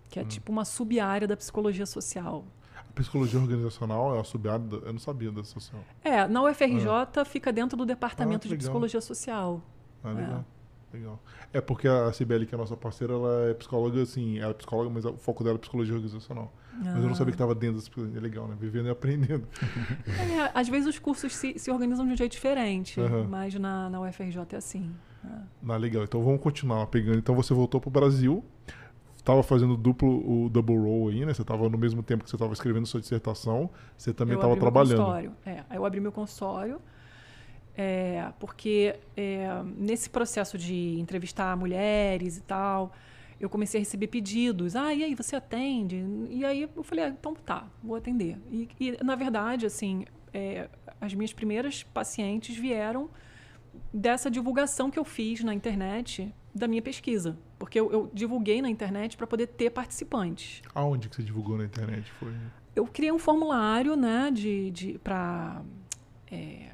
[0.08, 2.44] que é tipo uma sub-área da psicologia social.
[2.76, 4.62] A psicologia organizacional é a sub-área.
[4.84, 5.80] Eu não sabia da social.
[6.04, 9.62] É, na UFRJ fica dentro do departamento Ah, de psicologia social.
[10.04, 10.44] Ah, legal.
[10.92, 11.18] Legal.
[11.52, 14.54] É porque a Cibele, que é a nossa parceira, ela é psicóloga, assim, ela é
[14.54, 16.52] psicóloga, mas o foco dela é psicologia organizacional.
[16.78, 18.18] Mas eu não sabia que estava dentro das psicologia.
[18.18, 18.56] É legal, né?
[18.58, 19.46] Vivendo e aprendendo.
[20.22, 23.26] É, às vezes os cursos se, se organizam de um jeito diferente, Aham.
[23.28, 24.90] mas na, na UFRJ é assim.
[25.68, 26.04] Ah, legal.
[26.04, 27.18] Então vamos continuar pegando.
[27.18, 28.44] Então você voltou pro Brasil,
[29.16, 31.32] estava fazendo duplo, o double role aí, né?
[31.32, 34.96] Você estava no mesmo tempo que você estava escrevendo sua dissertação, você também estava trabalhando.
[34.96, 35.32] consultório.
[35.44, 36.80] É, aí eu abri meu consultório,
[37.76, 42.92] é, porque é, nesse processo de entrevistar mulheres e tal,
[43.40, 44.76] eu comecei a receber pedidos.
[44.76, 46.04] Ah, e aí, você atende?
[46.30, 48.38] E aí eu falei, ah, então tá, vou atender.
[48.50, 50.68] E, e, na verdade, assim, é,
[51.00, 53.10] as minhas primeiras pacientes vieram
[53.92, 57.36] dessa divulgação que eu fiz na internet da minha pesquisa.
[57.58, 61.64] Porque eu, eu divulguei na internet para poder ter participantes Aonde que você divulgou na
[61.64, 62.10] internet?
[62.18, 62.32] Foi.
[62.74, 65.62] eu criei um formulário né, de, de, para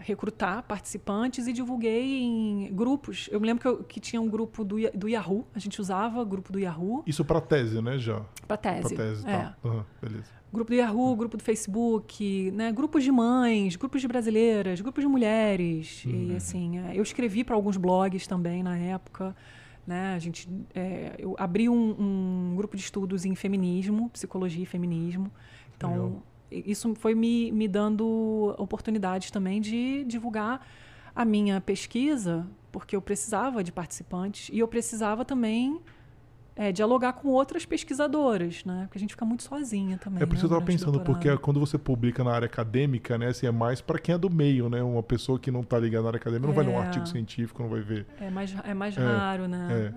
[0.00, 3.28] recrutar participantes e divulguei em grupos.
[3.32, 6.20] Eu me lembro que, eu- que tinha um grupo do, do Yahoo, a gente usava
[6.22, 7.98] o grupo do Yahoo Isso pra tese, né?
[7.98, 8.22] Já.
[8.46, 8.94] para tese.
[8.94, 9.32] Pra tese, é.
[9.36, 9.56] tá.
[9.64, 10.38] Aham, beleza.
[10.52, 15.08] Grupo do Yahoo, grupo do Facebook, né, grupos de mães, grupos de brasileiras, grupos de
[15.08, 16.02] mulheres.
[16.06, 19.36] E assim, é, eu escrevi para alguns blogs também na época.
[19.86, 20.14] Né?
[20.14, 21.96] A gente, é, eu abri um,
[22.52, 25.30] um grupo de estudos em feminismo, psicologia e feminismo.
[25.76, 26.22] Então, Legal.
[26.50, 30.66] Isso foi me, me dando oportunidades também de divulgar
[31.14, 35.80] a minha pesquisa, porque eu precisava de participantes e eu precisava também
[36.58, 38.82] é, dialogar com outras pesquisadoras, né?
[38.86, 40.20] Porque a gente fica muito sozinha também.
[40.22, 42.32] É por isso que eu né, tava durante o pensando, porque quando você publica na
[42.32, 44.82] área acadêmica, né, assim, é mais pra quem é do meio, né?
[44.82, 46.80] Uma pessoa que não tá ligada na área acadêmica não vai ler um É.
[46.80, 48.06] artigo científico, não vai ver.
[48.20, 49.94] É mais, é mais É, raro, né?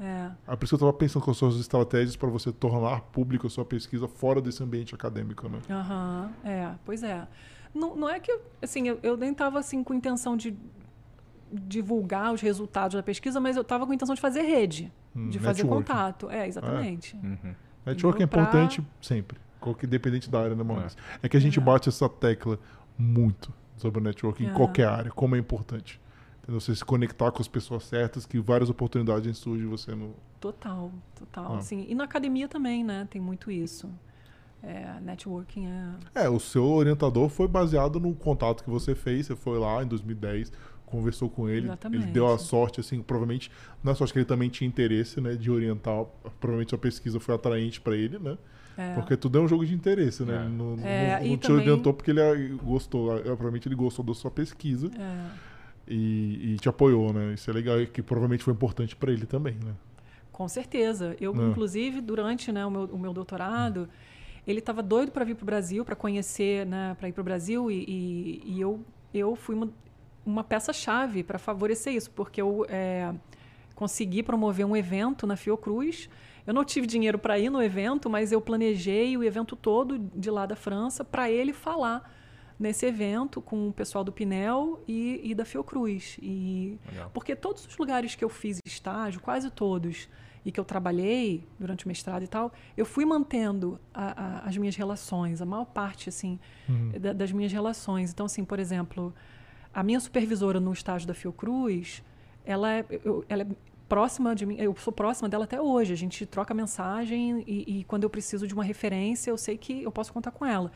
[0.48, 0.52] É.
[0.54, 3.48] É por isso que eu tava pensando com as suas estratégias para você tornar público
[3.48, 5.58] a sua pesquisa fora desse ambiente acadêmico, né?
[5.68, 7.28] Aham, é, pois é.
[7.74, 10.56] Não, não é que, eu- assim, eu, eu nem estava assim, com intenção de
[11.52, 15.40] divulgar os resultados da pesquisa, mas eu estava com intenção de fazer rede, Hum, de
[15.40, 15.88] fazer networking.
[15.88, 16.30] contato.
[16.30, 17.16] É, exatamente.
[17.18, 17.54] Uhum.
[17.86, 20.98] Network é Pra- importante sempre, qualquer independente da área, né, Maurício?
[21.22, 21.28] É.
[21.28, 21.62] que a gente É.
[21.62, 22.58] bate essa tecla
[22.98, 24.54] muito sobre o network em É.
[24.54, 26.00] qualquer área, como é importante.
[26.44, 26.60] entendeu?
[26.60, 30.16] você se conectar com as pessoas certas, que várias oportunidades surgem você no.
[30.40, 31.54] Total, total.
[31.54, 31.58] Ah.
[31.60, 33.08] Assim, e na academia também, né?
[33.12, 33.88] Tem muito isso.
[34.64, 35.68] É, networking
[36.16, 36.24] é.
[36.26, 39.88] É, o seu orientador foi baseado no contato que você fez, você foi lá em
[39.88, 40.52] 2010,
[40.92, 42.04] conversou com ele, Exatamente.
[42.04, 43.50] ele deu a sorte, assim, provavelmente,
[43.84, 46.04] não é sorte que ele também tinha interesse, né, de orientar,
[46.40, 48.38] provavelmente a pesquisa foi atraente para ele, né?
[48.78, 48.94] É.
[48.96, 50.36] Porque tudo é um jogo de interesse, né?
[50.46, 50.50] É.
[50.50, 53.76] Não, não- É, não e te também- orientou porque ele ah, gostou, ah, provavelmente ele
[53.76, 55.26] gostou da sua pesquisa É.
[55.88, 57.34] e, e te apoiou, né?
[57.34, 59.74] Isso é legal e que provavelmente foi importante para ele também, né?
[60.32, 61.16] Com certeza.
[61.20, 61.50] Eu, Ah.
[61.50, 63.88] inclusive, durante né, o, meu, o meu doutorado,
[64.48, 67.24] ele estava doido para vir para o Brasil, para conhecer, né, para ir para o
[67.24, 68.80] Brasil, e, e- e eu,
[69.14, 69.70] eu fui uma,
[70.26, 73.14] uma peça-chave para favorecer isso, porque eu é,
[73.76, 76.10] consegui promover um evento na Fiocruz.
[76.46, 80.30] Eu não tive dinheiro para ir no evento, mas eu planejei o evento todo de
[80.30, 82.12] lá da França para ele falar
[82.60, 86.18] nesse evento com o pessoal do Pinel e, e da Fiocruz.
[86.22, 87.10] E Legal.
[87.14, 90.08] porque todos os lugares que eu fiz estágio, quase todos,
[90.46, 94.58] e que eu trabalhei durante o mestrado e tal, eu fui mantendo a- a- as
[94.58, 96.40] minhas relações, a maior parte, assim,
[97.00, 98.12] da- das minhas relações.
[98.12, 99.14] Então, assim, por exemplo,
[99.74, 102.04] a minha supervisora no estágio da Fiocruz,
[102.46, 103.48] ela é, eu- ela é
[103.88, 105.92] próxima de mim, eu sou próxima dela até hoje.
[105.94, 109.84] A gente troca mensagem e, e quando eu preciso de uma referência, eu sei que
[109.84, 110.72] eu posso contar com ela.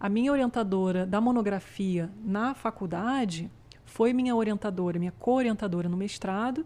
[0.00, 3.50] A minha orientadora da monografia na faculdade
[3.84, 6.64] foi minha orientadora, minha co-orientadora no mestrado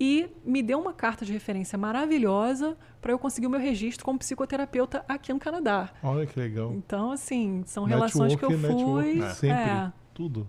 [0.00, 4.18] e me deu uma carta de referência maravilhosa para eu conseguir o meu registro como
[4.18, 5.90] psicoterapeuta aqui no Canadá.
[6.02, 6.72] Olha que legal.
[6.72, 10.48] Então, assim, são relações que eu Network, fui network, sempre, é, tudo.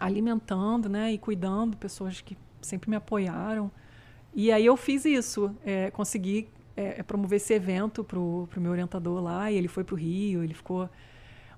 [0.00, 3.70] Alimentando, né, e cuidando, pessoas que sempre me apoiaram.
[4.34, 9.20] E aí eu fiz isso, é, consegui é, promover esse evento pro, pro meu orientador
[9.22, 10.88] lá, e ele foi pro Rio, ele ficou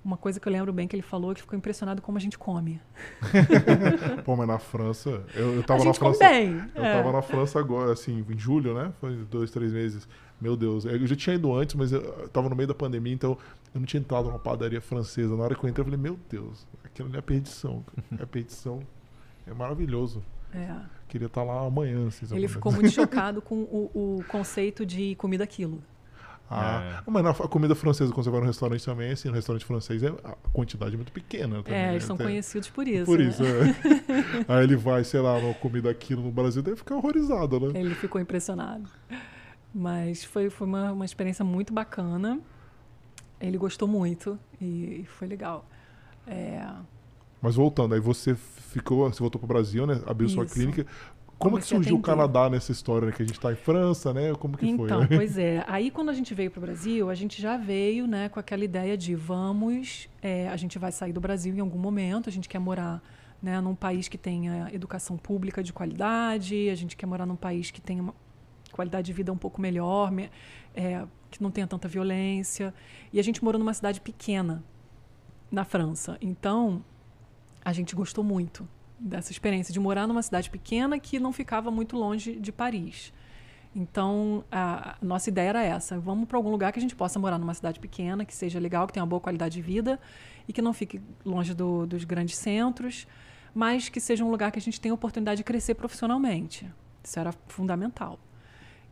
[0.03, 2.37] uma coisa que eu lembro bem que ele falou que ficou impressionado como a gente
[2.37, 2.81] come.
[4.25, 6.33] Pô, mas na França, eu, eu a tava na gente come França.
[6.33, 6.61] bem.
[6.75, 6.93] Eu é.
[6.97, 8.91] tava na França agora, assim, em julho, né?
[8.99, 10.07] Foi dois, três meses.
[10.41, 13.37] Meu Deus, eu já tinha ido antes, mas eu tava no meio da pandemia, então
[13.73, 15.37] eu não tinha entrado numa padaria francesa.
[15.37, 17.83] Na hora que eu entrei, eu falei, meu Deus, aquilo ali é perdição.
[18.19, 18.81] É perdição.
[19.47, 20.23] É maravilhoso.
[20.53, 20.73] É.
[21.07, 25.83] Queria estar lá amanhã, Ele ficou muito chocado com o, o conceito de comida quilo.
[26.49, 27.09] Ah, É.
[27.09, 30.09] mas na comida francesa, quando você vai no restaurante também, assim, no restaurante francês, é,
[30.23, 31.63] a quantidade é muito pequena.
[31.63, 31.91] Também, É, né?
[31.93, 33.05] eles são Tem- conhecidos por isso.
[33.05, 33.25] Por né?
[33.25, 34.45] isso, é.
[34.53, 37.79] Aí ele vai, sei lá, numa comida aqui no Brasil, deve ficar horrorizado, né?
[37.79, 38.87] Ele ficou impressionado.
[39.73, 42.39] Mas foi, foi uma, uma experiência muito bacana.
[43.41, 45.65] Ele gostou muito e, e foi legal.
[46.27, 46.65] É,
[47.41, 50.01] Mas voltando, aí você ficou, você voltou pro Brasil, né?
[50.05, 50.53] Abriu sua Isso.
[50.53, 50.85] clínica.
[51.37, 52.01] Como que Comecei a surgiu o.
[52.01, 53.11] Canadá nessa história, né?
[53.11, 54.33] Que a gente tá em França, né?
[54.35, 54.99] Como que então, foi?
[55.09, 55.17] né?
[55.17, 55.63] pois é.
[55.67, 58.63] Aí quando a gente veio para o Brasil, a gente já veio né, com aquela
[58.63, 62.47] ideia de vamos, é, a gente vai sair do Brasil em algum momento, a gente
[62.47, 63.01] quer morar
[63.41, 67.71] né, num país que tenha educação pública de qualidade, a gente quer morar num país
[67.71, 68.15] que tenha uma
[68.71, 70.29] qualidade de vida um pouco melhor, me-
[70.73, 72.73] é, que não tenha tanta violência.
[73.11, 74.63] E a gente morou numa cidade pequena
[75.53, 76.17] na França.
[76.19, 76.83] Então,
[77.63, 78.67] a gente gostou muito
[78.99, 83.13] dessa experiência de morar numa cidade pequena que não ficava muito longe de Paris.
[83.75, 87.37] Então, a nossa ideia era essa: vamos para algum lugar que a gente possa morar
[87.37, 89.99] numa cidade pequena, que seja legal, que tenha uma boa qualidade de vida
[90.47, 93.07] e que não fique longe do- dos grandes centros,
[93.53, 96.67] mas que seja um lugar que a gente tenha oportunidade de crescer profissionalmente.
[97.03, 98.19] Isso era fundamental.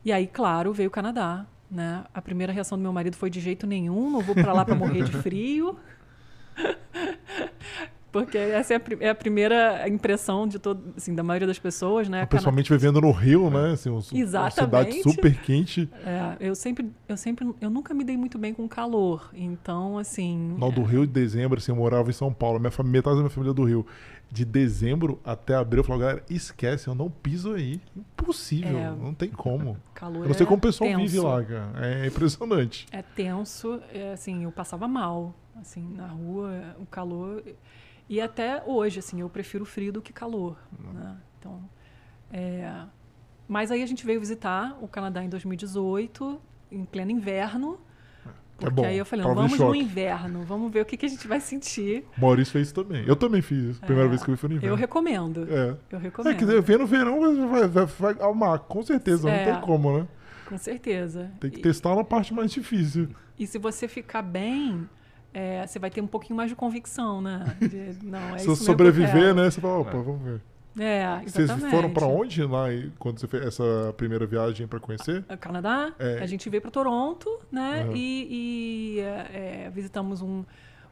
[0.05, 1.45] E aí, claro, veio o Canadá.
[1.69, 2.03] Né?
[2.13, 4.75] A primeira reação do meu marido foi de jeito nenhum, não vou para lá para
[4.75, 5.77] morrer de frio.
[8.11, 12.09] Porque essa é a, é a primeira impressão de todo, assim, da maioria das pessoas,
[12.09, 12.25] né?
[12.25, 13.71] Principalmente vivendo no Rio, né?
[13.71, 15.01] Assim, um- uma cidade Exatamente.
[15.03, 15.89] super quente.
[16.05, 19.29] É, eu sempre, eu sempre, eu nunca me dei muito bem com calor.
[19.33, 20.55] Então, assim.
[20.57, 22.59] No do Rio, de dezembro, assim, eu morava em São Paulo.
[22.59, 23.85] Minha família, metade da minha família é do Rio.
[24.29, 27.79] De dezembro até abril, eu falava, galera, esquece, eu não piso aí.
[27.95, 28.89] Impossível, É.
[28.91, 29.77] não tem como.
[29.93, 31.01] calor Eu não sei é como o pessoal tenso.
[31.01, 31.71] vive lá, cara.
[31.87, 32.87] É impressionante.
[32.91, 37.43] É tenso, é, assim, eu passava mal, assim, na rua, o calor.
[38.09, 40.57] E até hoje, assim, eu prefiro frio do que calor,
[40.93, 41.15] né?
[41.39, 41.61] Então,
[42.31, 42.83] é...
[43.47, 46.39] Mas aí a gente veio visitar o Canadá em 2018,
[46.71, 47.79] em pleno inverno.
[48.25, 48.29] É
[48.65, 51.09] Porque bom, aí eu falei, de vamos no inverno, vamos ver o que, que a
[51.09, 52.05] gente vai sentir.
[52.17, 53.03] Maurício fez também.
[53.07, 53.57] Eu também fiz.
[53.71, 53.81] isso.
[53.81, 54.75] Primeira É, vez que eu foi no Eu inverno.
[54.77, 55.47] recomendo.
[55.49, 55.77] É.
[55.91, 56.37] Eu É, recomendo.
[56.37, 59.29] quer dizer, ver no verão vai, vai, vai, vai amar, com certeza.
[59.29, 59.45] É.
[59.47, 60.07] Não tem como, né?
[60.47, 61.31] Com certeza.
[61.39, 63.09] Tem que E- testar na parte mais difícil.
[63.39, 64.87] E se você ficar bem,
[65.33, 67.55] é, você vai ter um pouquinho mais de convicção, né?
[67.59, 69.49] De, não, é Se eu sobreviver, né?
[69.49, 70.01] Você fala, opa, É.
[70.01, 70.41] vamos ver.
[70.79, 71.69] É, Vocês exatamente.
[71.71, 75.23] foram pra onde lá e- quando você fez essa primeira viagem pra conhecer?
[75.29, 75.91] O Canadá.
[75.99, 76.19] É.
[76.19, 77.83] A gente veio para Toronto, né?
[77.85, 77.93] Uhum.
[77.95, 78.27] E,
[78.95, 80.45] e, é, é, visitamos um,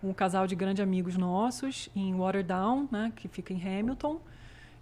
[0.04, 3.14] um casal de grandes amigos nossos em Waterdown, né?
[3.16, 4.20] Que fica em Hamilton.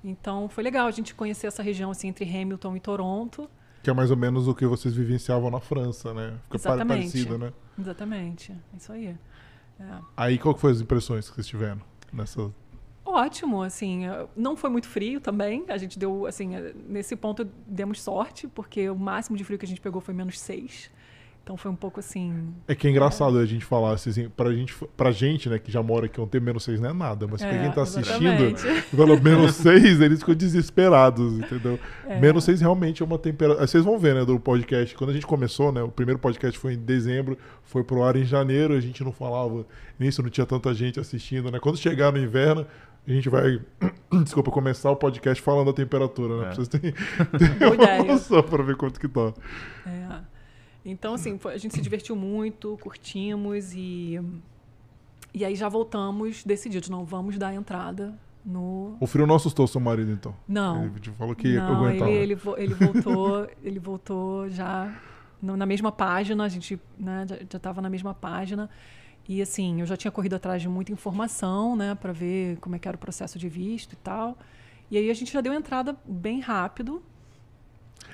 [0.03, 3.47] Então foi legal a gente conhecer essa região assim, entre Hamilton e Toronto.
[3.83, 6.33] Que é mais ou menos o que vocês vivenciavam na França, né?
[6.45, 6.87] Fica Exatamente.
[7.11, 7.53] parecido, né?
[7.79, 8.51] Exatamente.
[8.75, 9.15] Isso aí.
[9.79, 9.99] É.
[10.15, 12.51] Aí qual que foi as impressões que vocês tiveram nessa.
[13.05, 14.03] Ótimo, assim,
[14.35, 15.63] não foi muito frio também.
[15.69, 16.49] A gente deu, assim,
[16.89, 20.37] nesse ponto demos sorte, porque o máximo de frio que a gente pegou foi menos
[20.39, 20.91] 6.
[21.47, 22.53] Então foi um pouco assim.
[22.67, 25.81] É que é engraçado a gente falar assim, pra gente, pra gente, né, que já
[25.81, 28.57] mora aqui um tempo, menos seis não é nada, mas pra É, quem tá assistindo,
[28.93, 31.79] falou menos seis, eles ficam desesperados, entendeu?
[32.05, 32.19] É.
[32.19, 33.65] Menos seis realmente é uma temperatura.
[33.65, 34.93] Vocês vão ver, né, do podcast.
[34.93, 38.25] Quando a gente começou, né, o primeiro podcast foi em dezembro, foi pro ar em
[38.25, 39.65] janeiro, a gente não falava
[39.97, 41.59] nisso, não tinha tanta gente assistindo, né?
[41.61, 42.67] Quando chegar no inverno,
[43.07, 43.61] a gente vai,
[44.21, 46.41] desculpa, começar o podcast falando da temperatura, né?
[46.41, 46.45] É.
[46.47, 46.91] Pra vocês terem,
[47.39, 49.33] terem uma noção pra ver quanto que tá.
[49.85, 50.36] É.
[50.89, 54.19] Então, assim, a gente se divertiu muito, curtimos e.
[55.33, 58.95] E aí já voltamos decididos, não vamos dar entrada no.
[58.99, 60.33] O frio não assustou seu marido, então?
[60.47, 60.85] Não.
[60.85, 62.09] Ele te falou que não, aguentava.
[62.11, 64.91] ele, ele, vo- ele voltou, ele voltou já
[65.41, 68.69] no- na mesma página, a gente né, já estava na mesma página.
[69.29, 72.79] E assim, eu já tinha corrido atrás de muita informação, né, para ver como é
[72.79, 74.37] que era o processo de visto e tal.
[74.89, 77.03] E aí a gente já deu entrada bem rápido.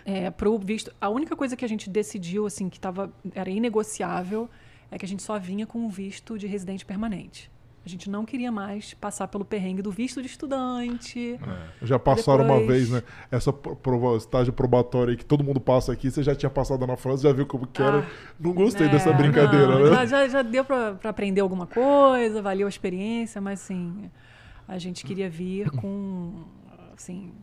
[0.06, 4.50] É, pro visto, a única coisa que a gente decidiu assim que tava, era inegociável
[4.91, 7.52] é que a gente só vinha com um visto de residente permanente.
[7.86, 11.38] A gente não queria mais passar pelo perrengue do visto de estudante.
[11.82, 13.04] Já passaram uma Depois- vez, né?
[13.30, 16.88] Essa pro- prova, estágio probatório aí que todo mundo passa aqui, você já tinha passado
[16.88, 18.00] na França, já viu como que era.
[18.00, 18.06] Ah,
[18.39, 19.89] não gostei É, dessa brincadeira, não, né?
[19.89, 24.10] Já, já, já deu para aprender alguma coisa, valeu a experiência, mas assim,
[24.65, 26.46] a gente queria vir com,
[26.96, 27.34] assim,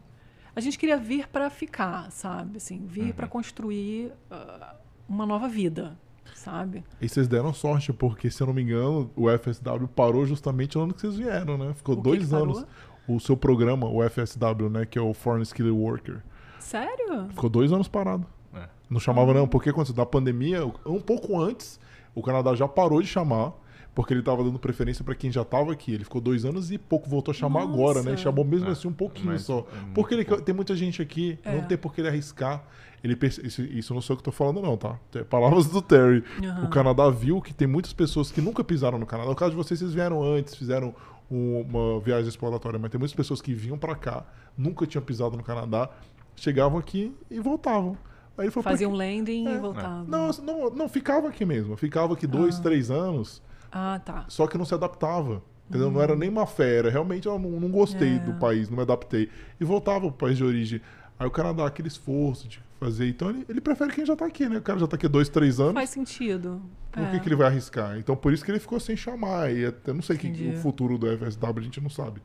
[0.54, 2.56] a gente queria vir para ficar, sabe?
[2.58, 3.12] Assim, vir Uhum.
[3.12, 4.74] para construir ah,
[5.08, 5.96] uma nova vida,
[6.34, 6.84] sabe?
[7.00, 10.84] E vocês deram sorte, porque, se eu não me engano, o FSW parou justamente no
[10.84, 11.72] ano que vocês vieram, né?
[11.74, 12.44] Ficou O que dois que parou?
[12.58, 12.66] anos.
[13.08, 14.84] O seu programa, o FSW, né?
[14.86, 16.20] Que é o Foreign Skilled Worker.
[16.58, 17.26] Sério?
[17.30, 18.24] Ficou dois anos parado.
[18.54, 18.68] É.
[18.88, 19.96] Não chamava, não, porque aconteceu?
[19.96, 21.80] Na pandemia, um pouco antes,
[22.14, 23.52] o Canadá já parou de chamar,
[23.94, 25.92] porque ele estava dando preferência para quem já estava aqui.
[25.92, 27.72] Ele ficou dois anos e pouco voltou a chamar Nossa.
[27.74, 28.16] agora, né?
[28.16, 29.60] Chamou mesmo É, assim um pouquinho só.
[29.60, 30.42] é Porque ele, pouco.
[30.42, 31.54] tem muita gente aqui, É.
[31.56, 32.64] não tem por que ele arriscar.
[33.02, 34.98] Ele, perce- isso, isso não sou eu que tô falando, não, tá?
[35.14, 36.22] É palavras do Terry.
[36.44, 36.64] Aham.
[36.66, 39.28] O Canadá viu que tem muitas pessoas que nunca pisaram no Canadá.
[39.30, 40.94] No caso de vocês, vocês vieram antes, fizeram
[41.30, 44.26] um- uma viagem exploratória, mas tem muitas pessoas que vinham para cá,
[44.56, 45.88] nunca tinham pisado no Canadá,
[46.36, 47.96] chegavam aqui e voltavam.
[48.36, 49.54] Aí ele falou, "Por Fazia um landing É.
[49.54, 50.04] e voltava.
[50.04, 51.76] não, não, não, ficava aqui mesmo.
[51.76, 52.62] Ficava aqui dois, Ah.
[52.62, 54.24] três anos, Ah, tá.
[54.28, 55.42] só que não se adaptava.
[55.68, 55.88] Entendeu?
[55.90, 58.16] Não era nem má fé, era realmente eu não, não gostei Hum.
[58.16, 58.18] É.
[58.18, 59.28] do país, não me adaptei.
[59.60, 60.80] E voltava pro país de origem.
[61.16, 63.08] Aí o Canadá, aquele esforço de fazer.
[63.08, 64.58] Então ele, ele prefere quem já tá aqui, né?
[64.58, 65.74] O cara já tá aqui dois, três anos.
[65.74, 66.60] Faz sentido.
[66.90, 67.10] Por É.
[67.12, 67.96] que, que ele vai arriscar?
[67.98, 69.54] Então por isso que ele ficou sem chamar.
[69.54, 72.20] E até não sei que, o futuro do FSW a gente não sabe.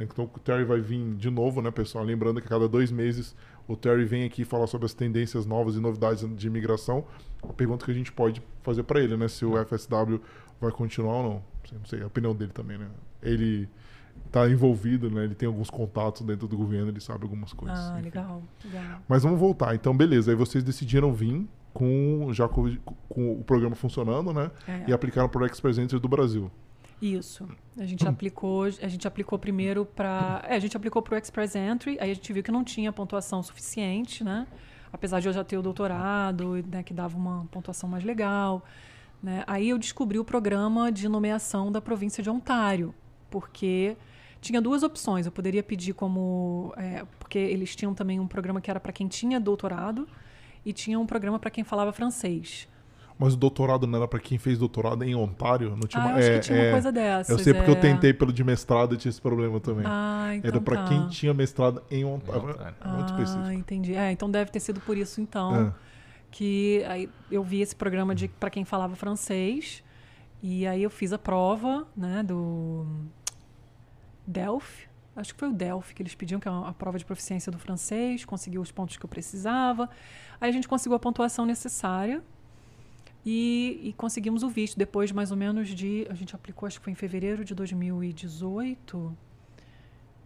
[0.00, 2.04] Então o Terry vai vir de novo, né, pessoal?
[2.04, 3.34] Lembrando que a cada dois meses
[3.68, 7.04] o Terry vem aqui falar sobre as tendências novas e novidades de imigração.
[7.42, 9.28] A pergunta que a gente pode fazer para ele, né?
[9.28, 10.20] Se o FSW
[10.60, 11.42] vai continuar ou não.
[11.78, 12.88] Não sei, a opinião dele também, né?
[13.22, 13.68] Ele
[14.30, 15.24] tá envolvido, né?
[15.24, 17.78] Ele tem alguns contatos dentro do governo, ele sabe algumas coisas.
[17.78, 19.00] Ah, legal, legal.
[19.08, 19.74] Mas vamos voltar.
[19.74, 20.30] Então, beleza.
[20.30, 22.76] Aí vocês decidiram vir com já com,
[23.08, 24.50] com o programa funcionando, né?
[24.66, 24.84] É.
[24.88, 26.50] E aplicaram para o Express Entry do Brasil.
[27.00, 27.48] Isso.
[27.76, 31.54] A gente aplicou, a gente aplicou primeiro para, é, a gente aplicou para o Express
[31.54, 34.46] Entry, aí a gente viu que não tinha pontuação suficiente, né?
[34.92, 38.64] Apesar de eu já ter o doutorado, né, que dava uma pontuação mais legal,
[39.22, 39.44] né?
[39.46, 42.94] Aí eu descobri o programa de nomeação da província de Ontário,
[43.30, 43.96] porque
[44.40, 45.26] tinha duas opções.
[45.26, 49.08] Eu poderia pedir como, é, porque eles tinham também um programa que era para quem
[49.08, 50.08] tinha doutorado
[50.64, 52.68] e tinha um programa para quem falava francês.
[53.18, 55.70] Mas o doutorado não era para quem fez doutorado em Ontário?
[55.70, 57.28] Não tinha Ah, uma- eu acho é, que tinha é, uma coisa dessas.
[57.36, 57.80] Eu sei porque eu é.
[57.80, 59.84] tentei pelo de mestrado e tinha esse problema também.
[59.84, 60.88] Ah, então era para tá.
[60.88, 62.50] quem tinha mestrado em Ontário.
[62.50, 62.76] Ontário.
[62.80, 63.52] É muito ah, específico.
[63.52, 63.94] entendi.
[63.96, 65.87] É, então deve ter sido por isso então É.
[66.30, 69.82] que aí eu vi esse programa de para quem falava francês
[70.42, 72.86] e aí eu fiz a prova, né, do
[74.26, 74.88] Delphi.
[75.16, 77.58] Acho que foi o Delphi que eles pediam, que é a prova de proficiência do
[77.58, 79.90] francês, consegui os pontos que eu precisava.
[80.40, 82.22] Aí a gente conseguiu a pontuação necessária
[83.26, 86.06] e, e conseguimos o visto depois mais ou menos de.
[86.08, 89.16] A gente aplicou, acho que foi em fevereiro de 2018.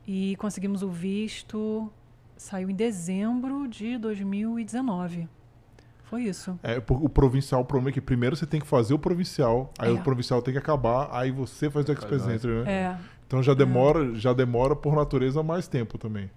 [0.07, 1.91] E conseguimos o visto.
[2.37, 5.29] Saiu em dezembro de 2019.
[6.13, 6.59] Foi isso.
[6.63, 9.89] É, o provincial, o problema é que primeiro você tem que fazer o provincial, aí
[9.89, 9.93] É.
[9.99, 12.71] o provincial tem que acabar, aí você faz o Express Entry, né?
[12.71, 12.97] É.
[13.27, 16.31] Então já demora, já demora por natureza mais tempo também.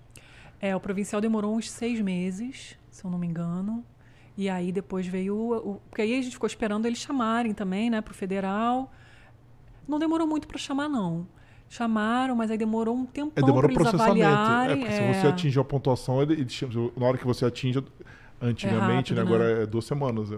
[0.62, 3.84] É, o provincial demorou uns seis meses, se eu não me engano.
[4.38, 5.36] E aí depois veio.
[5.36, 8.90] O, o- porque aí a gente ficou esperando eles chamarem também, né, pro federal.
[9.86, 11.28] Não demorou muito para chamar, não.
[11.68, 14.22] Chamaram, mas aí demorou um tempão É, demora pra eles processamento.
[14.26, 14.78] É, avaliarem.
[14.80, 15.14] porque é.
[15.14, 17.84] se você atingir a pontuação, ele, ele na hora que você atinge,
[18.50, 19.22] antigamente, É né?
[19.22, 20.36] rápido, Agora é duas semanas é,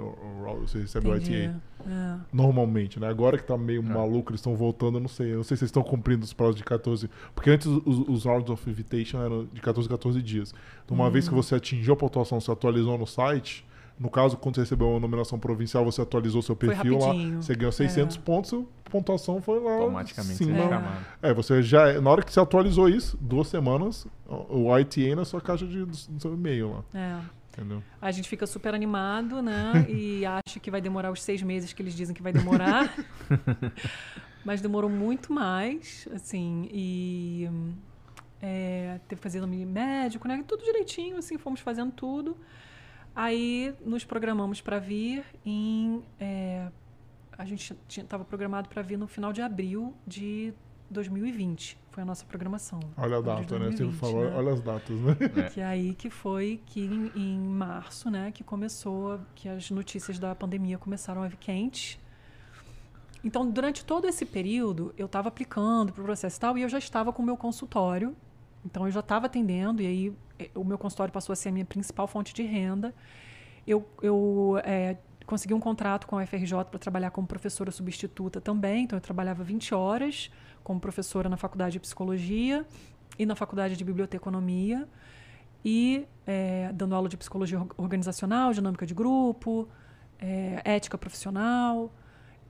[0.61, 1.31] você recebe Entendi.
[1.31, 1.61] o ITA.
[1.89, 2.15] É.
[2.33, 3.07] Normalmente, né?
[3.07, 5.31] Agora que tá meio maluco, eles estão voltando, eu não sei.
[5.33, 7.09] Eu não sei se eles estão cumprindo os prazos de 14.
[7.33, 10.53] Porque antes os, os rounds of invitation eram de 14 a 14 dias.
[10.85, 11.37] Então, uma vez que Hum.
[11.41, 13.65] você atingiu a pontuação, você atualizou no site.
[13.99, 17.13] No caso, quando você recebeu uma nominação provincial, você atualizou seu perfil lá.
[17.41, 18.19] Você ganhou 600 É.
[18.19, 19.71] pontos, a pontuação foi lá.
[19.73, 20.69] Automaticamente Sim, você é É.
[20.69, 21.05] chamado.
[21.23, 21.99] É, você já.
[21.99, 25.83] Na hora que você atualizou isso, duas semanas, o o ITA na sua caixa de,
[25.83, 26.83] do seu e-mail lá.
[26.93, 27.17] É.
[27.57, 27.83] Entendeu?
[27.99, 29.85] A gente fica super animado, né?
[29.89, 32.93] e acha que vai demorar os seis meses que eles dizem que vai demorar.
[34.45, 37.49] Mas demorou muito mais, assim, e
[38.41, 40.43] é, teve que fazer exame médico, né?
[40.47, 42.37] Tudo direitinho, assim, fomos fazendo tudo.
[43.15, 46.03] Aí nos programamos para vir em.
[46.19, 46.69] é,
[47.37, 50.53] a gente estava programado para vir no final de abril de
[50.89, 51.77] 2020.
[51.91, 52.79] Foi a nossa programação.
[52.95, 53.71] Olha a data, né?
[53.71, 54.35] Você 2020, falou, né?
[54.35, 55.17] olha as datas, né?
[55.35, 55.49] É.
[55.49, 60.35] Que aí que foi que em, em março, né, que começou, que as notícias da
[60.35, 61.99] pandemia começaram a vir quentes.
[63.23, 66.69] Então, durante todo esse período, eu estava aplicando para o processo e tal, e eu
[66.69, 68.15] já estava com o meu consultório.
[68.63, 71.51] Então, eu já estava atendendo, e aí eh, o meu consultório passou a ser a
[71.51, 72.93] minha principal fonte de renda.
[73.65, 78.83] Eu, eu eh, consegui um contrato com a FRJ para trabalhar como professora substituta também.
[78.83, 80.29] Então, eu trabalhava 20 horas
[80.67, 82.57] como professora na faculdade de psicologia
[83.17, 84.79] e na faculdade de biblioteconomia
[85.63, 89.51] e eh, dando aula de psicologia or- organizacional, dinâmica de grupo,
[90.19, 91.75] eh, ética profissional.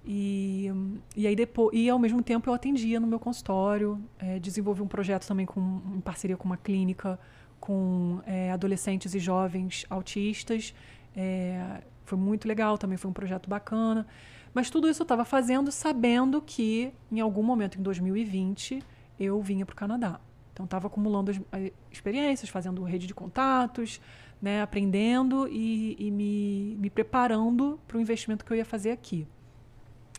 [0.03, 0.71] E,
[1.15, 4.87] e aí depois, e ao mesmo tempo eu atendia no meu consultório, eh, desenvolvi um
[4.87, 5.61] projeto também com,
[5.97, 7.19] em parceria com uma clínica
[7.59, 10.73] com eh, adolescentes e jovens autistas.
[11.15, 14.07] Eh, foi muito legal, também foi um projeto bacana.
[14.53, 18.83] Mas tudo isso eu estava fazendo sabendo que em algum momento em 2020
[19.19, 20.19] eu vinha para o Canadá.
[20.53, 24.01] Então estava acumulando as, as experiências, fazendo rede de contatos,
[24.41, 29.27] né, aprendendo e, e me, me preparando para o investimento que eu ia fazer aqui.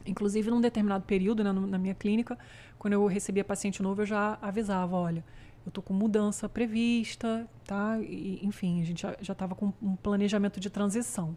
[0.07, 2.39] Inclusive, num determinado período né, na minha clínica,
[2.79, 5.25] quando eu recebia paciente novo, eu já avisava, olha,
[5.67, 7.99] eu tô com mudança prevista, tá?
[8.01, 11.37] E, enfim, a gente já estava com um planejamento de transição.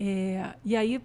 [0.00, 1.00] É, e aí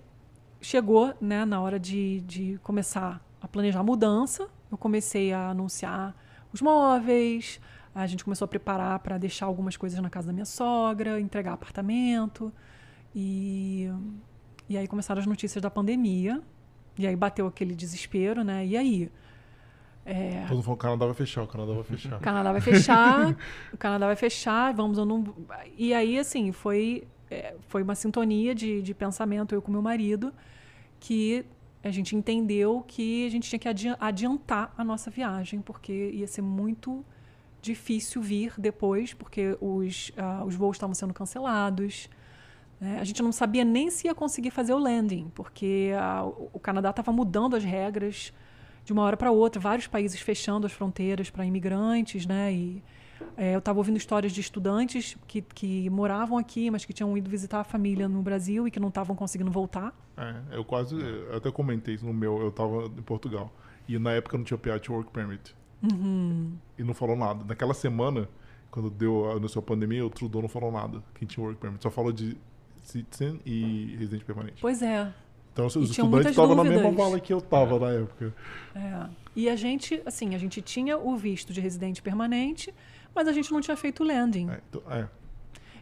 [0.64, 6.16] chegou né, na hora de, de começar a planejar a mudança, eu comecei a anunciar
[6.51, 7.59] os móveis,
[7.93, 11.53] a gente começou a preparar para deixar algumas coisas na casa da minha sogra, entregar
[11.53, 12.51] apartamento.
[13.14, 13.88] E,
[14.68, 16.41] e aí começaram as notícias da pandemia.
[16.97, 18.66] E aí bateu aquele desespero, né?
[18.66, 19.11] E aí?
[20.05, 22.18] É, Todo mundo falou, o Canadá vai fechar, o Canadá vai fechar.
[22.18, 23.38] o Canadá vai fechar,
[23.72, 25.24] o Canadá vai fechar, vamos ou não.
[25.78, 30.34] E aí, assim, foi, é, foi uma sintonia de, de pensamento, eu com meu marido,
[31.05, 31.45] que
[31.83, 36.27] a gente entendeu que a gente tinha que adi- adiantar a nossa viagem, porque ia
[36.27, 37.03] ser muito
[37.61, 42.09] difícil vir depois, porque os, ah, os voos estavam sendo cancelados.
[42.79, 42.99] né?
[42.99, 45.91] A gente não sabia nem se ia conseguir fazer o landing, porque
[46.39, 48.31] o o Canadá estava mudando as regras
[48.85, 52.51] de uma hora para outra, vários países fechando as fronteiras para imigrantes, né?
[52.53, 52.81] E
[53.38, 57.30] é, eu estava ouvindo histórias de estudantes que, que moravam aqui, mas que tinham ido
[57.30, 59.93] visitar a família no Brasil e que não estavam conseguindo voltar.
[60.17, 60.95] É, eu quase.
[60.95, 63.51] Eu até comentei isso no meu, eu tava em Portugal.
[63.88, 65.55] E na época não tinha PH Work Permit.
[65.82, 66.53] Uhum.
[66.78, 67.43] E não falou nada.
[67.43, 68.30] Naquela semana,
[68.71, 71.03] quando deu anunciou a pandemia, o Trudeau não falou nada.
[71.15, 71.84] Quem tinha Work Permit.
[71.84, 72.38] Só falou de
[72.84, 74.61] citizen e residente permanente.
[74.61, 75.11] Pois é.
[75.51, 78.34] Então os E estudantes estavam na mesma vala que eu tava na época.
[78.76, 79.09] É.
[79.36, 82.74] E a gente, assim, a gente tinha o visto de residente permanente,
[83.16, 84.49] mas a gente não tinha feito o landing.
[84.49, 85.07] É, então, é.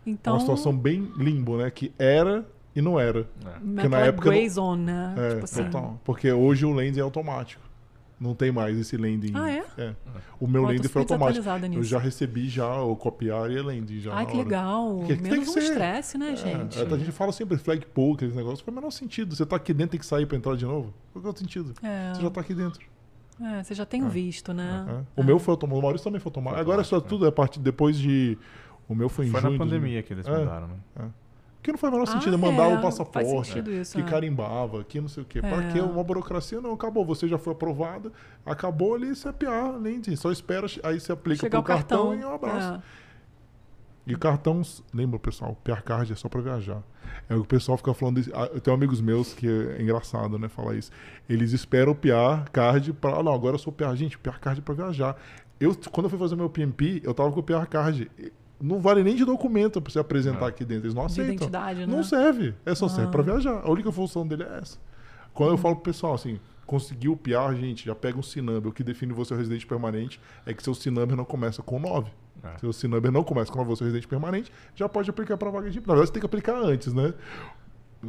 [0.05, 1.69] Então, uma situação bem limbo, né?
[1.69, 3.27] Que era e não era.
[3.45, 3.87] É.
[3.87, 5.15] na época gray não- zone, né?
[5.17, 5.63] É, tipo assim.
[5.65, 5.99] total.
[6.03, 7.71] Porque hoje o landing é automático.
[8.19, 9.31] Não tem mais esse landing.
[9.33, 9.95] Ah, é?
[10.39, 11.43] O meu tô landing foi automático.
[11.73, 14.13] Eu já recebi já o copiar e a landing já.
[14.13, 14.97] Ai, na que legal.
[14.99, 16.79] Porque tem Menos que um estresse, né, gente?
[16.79, 19.35] É, a gente fala sempre flag pull, aqueles negócios, faz o menor sentido.
[19.35, 20.93] Você tá aqui dentro, tem que sair pra entrar de novo.
[21.11, 21.73] Qual é o sentido?
[21.81, 22.13] É.
[22.13, 22.79] Você já tá aqui dentro.
[23.43, 24.85] É, você já tem o visto, né?
[25.17, 25.21] É.
[25.21, 26.55] O meu foi automático, o Maurício também foi automático.
[26.55, 28.37] Foi Agora é só automático, tudo, é a partir depois de.
[28.87, 29.57] O meu foi em Foi junho.
[29.57, 30.37] na de- pandemia que eles É.
[30.37, 31.09] mudaram, né?
[31.63, 33.29] Que não faz o menor Ah, sentido, é mandar é, o passaporte.
[33.29, 33.95] Faz sentido isso.
[33.95, 34.05] que é.
[34.05, 35.39] carimbava, que não sei o quê.
[35.41, 35.71] Pra É.
[35.71, 36.59] que uma burocracia?
[36.59, 37.05] Não, acabou.
[37.05, 38.11] Você já foi aprovada,
[38.45, 42.09] acabou ali, você é PA, nem só espera, aí você aplica Chegar pro o cartão,
[42.09, 42.19] cartão.
[42.19, 42.73] e um abraço.
[42.79, 43.00] É.
[44.05, 46.81] E cartões, lembra pessoal, PR Card é só pra viajar.
[47.29, 48.19] É o que o pessoal fica falando.
[48.33, 50.91] Ah, Eu tenho amigos meus que é engraçado, né, falar isso.
[51.29, 53.19] Eles esperam o PR Card pra.
[53.19, 53.95] ah, Não, agora eu sou PR.
[53.95, 55.15] Gente, PR Card é pra viajar.
[55.59, 58.09] Eu, quando eu fui fazer meu PMP, eu tava com o PR Card.
[58.59, 60.47] Não vale nem de documento pra você apresentar Não.
[60.47, 60.85] aqui dentro.
[60.85, 61.33] Eles não De aceitam.
[61.35, 61.85] identidade, né?
[61.85, 62.55] Não serve.
[62.65, 63.11] É só serve Ah.
[63.11, 63.61] pra viajar.
[63.63, 64.77] A única função dele é essa.
[65.33, 68.69] Quando eu falo pro pessoal assim, conseguiu o PR, gente, já pega um C-Number.
[68.71, 72.11] O que define você residente permanente é que seu C-Number não começa com 9.
[72.43, 72.57] É.
[72.59, 75.79] Seu C-Number não começa com você residente permanente, já pode aplicar para vaga de...
[75.79, 77.13] Na verdade, você tem que aplicar antes, né?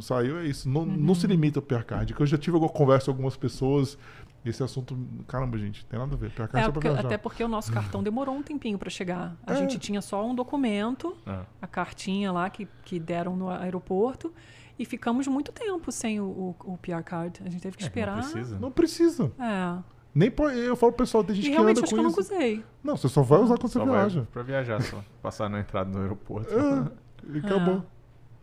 [0.01, 0.67] Saiu, é isso.
[0.67, 0.97] Não, uhum.
[0.97, 2.15] não se limita ao PR Card.
[2.17, 3.97] Eu já tive alguma conversa com algumas pessoas
[4.45, 6.29] esse assunto, caramba, gente, tem nada a ver.
[6.31, 9.37] PR Card é, porque, até porque o nosso cartão demorou um tempinho para chegar.
[9.45, 9.55] A é.
[9.55, 11.39] gente tinha só um documento, é.
[11.61, 14.33] a cartinha lá que, que deram no aeroporto.
[14.77, 17.41] E ficamos muito tempo sem o, o, o PR Card.
[17.45, 18.17] A gente teve que esperar.
[18.17, 18.59] não precisa.
[18.59, 19.31] Não precisa.
[19.39, 19.83] É.
[20.13, 22.19] Nem eu falo pro pessoal, tem gente e que anda com acho que eu nunca
[22.19, 22.63] usei.
[22.83, 24.27] Não, você só vai usar quando só você viaja.
[24.31, 25.03] Pra viajar só.
[25.23, 26.53] Passar na entrada do aeroporto.
[26.53, 26.91] É,
[27.33, 27.77] e acabou.
[27.77, 27.93] É.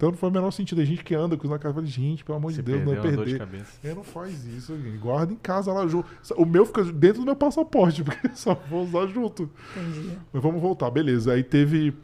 [0.00, 0.80] Então não faz o menor sentido.
[0.80, 2.96] A gente que anda com os na casa, gente, pelo amor de Deus, não é
[2.96, 3.46] perder.
[3.82, 4.96] De não faz isso, gente.
[4.96, 6.08] guarda em casa lá junto.
[6.38, 9.50] O meu fica dentro do meu passaporte, porque só vou usar junto.
[9.76, 10.16] Entendi.
[10.32, 11.34] Mas vamos voltar, beleza.
[11.34, 11.94] Aí teve.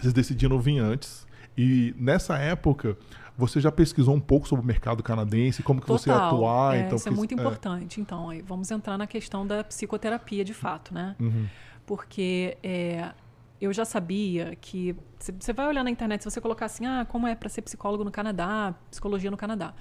[0.00, 1.26] Vocês decidiram vir antes.
[1.56, 2.96] E nessa época,
[3.38, 6.02] você já pesquisou um pouco sobre o mercado canadense, como que Total.
[6.02, 6.76] você ia atuar?
[6.76, 7.34] É, então, isso é muito é.
[7.34, 8.00] importante.
[8.00, 11.14] Então, vamos entrar na questão da psicoterapia de fato, né?
[11.20, 11.46] Uhum.
[11.86, 13.12] Porque é,
[13.60, 14.96] eu já sabia que
[15.38, 18.02] você vai olhar na internet, se você colocar assim, ah, como é para ser psicólogo
[18.02, 19.72] no Canadá, psicologia no Canadá.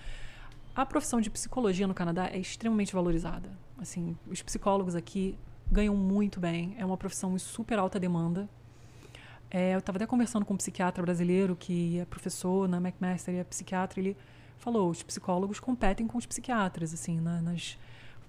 [0.76, 3.50] A profissão de psicologia no Canadá é extremamente valorizada.
[3.80, 5.36] Assim, os psicólogos aqui
[5.72, 6.76] ganham muito bem.
[6.78, 8.48] É uma profissão em super alta demanda.
[9.50, 13.38] É, eu estava até conversando com um psiquiatra brasileiro que é professor na McMaster e
[13.38, 14.00] é psiquiatra.
[14.00, 14.18] Ele
[14.58, 17.78] falou: os psicólogos competem com os psiquiatras, assim, na, nas,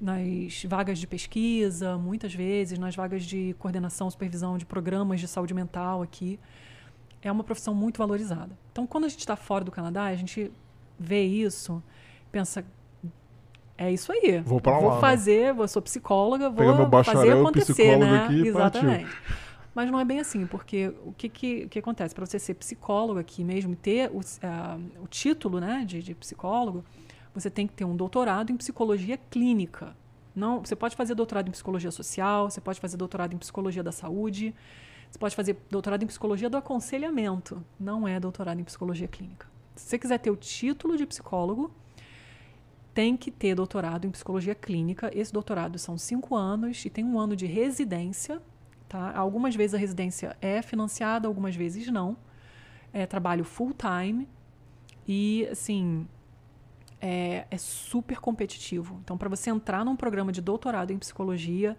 [0.00, 5.52] nas vagas de pesquisa, muitas vezes, nas vagas de coordenação, supervisão de programas de saúde
[5.52, 6.38] mental aqui.
[7.20, 8.56] É uma profissão muito valorizada.
[8.70, 10.52] Então, quando a gente está fora do Canadá, a gente
[10.96, 11.82] vê isso,
[12.30, 12.64] pensa,
[13.76, 14.40] é isso aí.
[14.44, 14.78] Vou para lá.
[14.78, 15.00] Vou né?
[15.00, 15.66] fazer, né?
[15.66, 18.24] sou psicóloga, vou fazer acontecer, né?
[18.24, 19.04] Aqui, Exatamente.
[19.04, 19.47] Partiu.
[19.78, 22.12] Mas não é bem assim, porque o que, que, que acontece?
[22.12, 26.84] Para você ser psicólogo aqui mesmo, ter o, uh, o título né, de, de psicólogo,
[27.32, 29.96] você tem que ter um doutorado em psicologia clínica.
[30.34, 33.92] Não, você pode fazer doutorado em psicologia social, você pode fazer doutorado em psicologia da
[33.92, 34.52] saúde,
[35.08, 37.64] você pode fazer doutorado em psicologia do aconselhamento.
[37.78, 39.46] Não é doutorado em psicologia clínica.
[39.76, 41.70] Se você quiser ter o título de psicólogo,
[42.92, 45.08] tem que ter doutorado em psicologia clínica.
[45.14, 48.42] Esse doutorado são cinco anos e tem um ano de residência
[48.88, 49.16] Tá?
[49.16, 52.16] Algumas vezes a residência é financiada, algumas vezes não.
[52.92, 54.26] É trabalho full time
[55.06, 56.06] e assim
[57.00, 58.98] é, é super competitivo.
[59.04, 61.76] Então, para você entrar num programa de doutorado em psicologia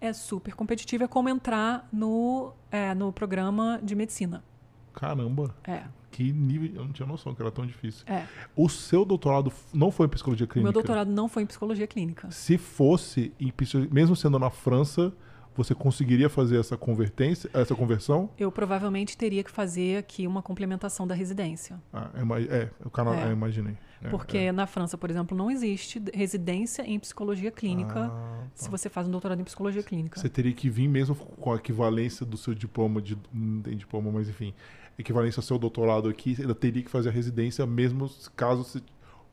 [0.00, 1.04] é super competitivo.
[1.04, 4.44] É como entrar no, é, no programa de medicina.
[4.92, 5.54] Caramba.
[5.64, 5.84] É.
[6.10, 6.70] Que nível.
[6.74, 8.04] Eu não tinha noção que era tão difícil.
[8.06, 8.26] É.
[8.54, 10.60] O seu doutorado não foi em psicologia clínica?
[10.60, 12.30] O meu doutorado não foi em psicologia clínica.
[12.30, 13.52] Se fosse, em,
[13.90, 15.12] mesmo sendo na França,
[15.54, 18.30] você conseguiria fazer essa convertência, essa conversão?
[18.38, 21.80] Eu provavelmente teria que fazer aqui uma complementação da residência.
[21.92, 22.10] Ah,
[22.48, 23.30] é, é o canal, é.
[23.30, 23.76] imaginei.
[24.02, 24.52] É, Porque é.
[24.52, 28.46] na França, por exemplo, não existe residência em psicologia clínica ah, tá.
[28.54, 30.18] se você faz um doutorado em psicologia clínica.
[30.18, 34.10] Você teria que vir mesmo com a equivalência do seu diploma de não tem diploma,
[34.10, 34.52] mas enfim,
[34.98, 38.82] equivalência ao seu doutorado aqui, você ainda teria que fazer a residência mesmo caso você,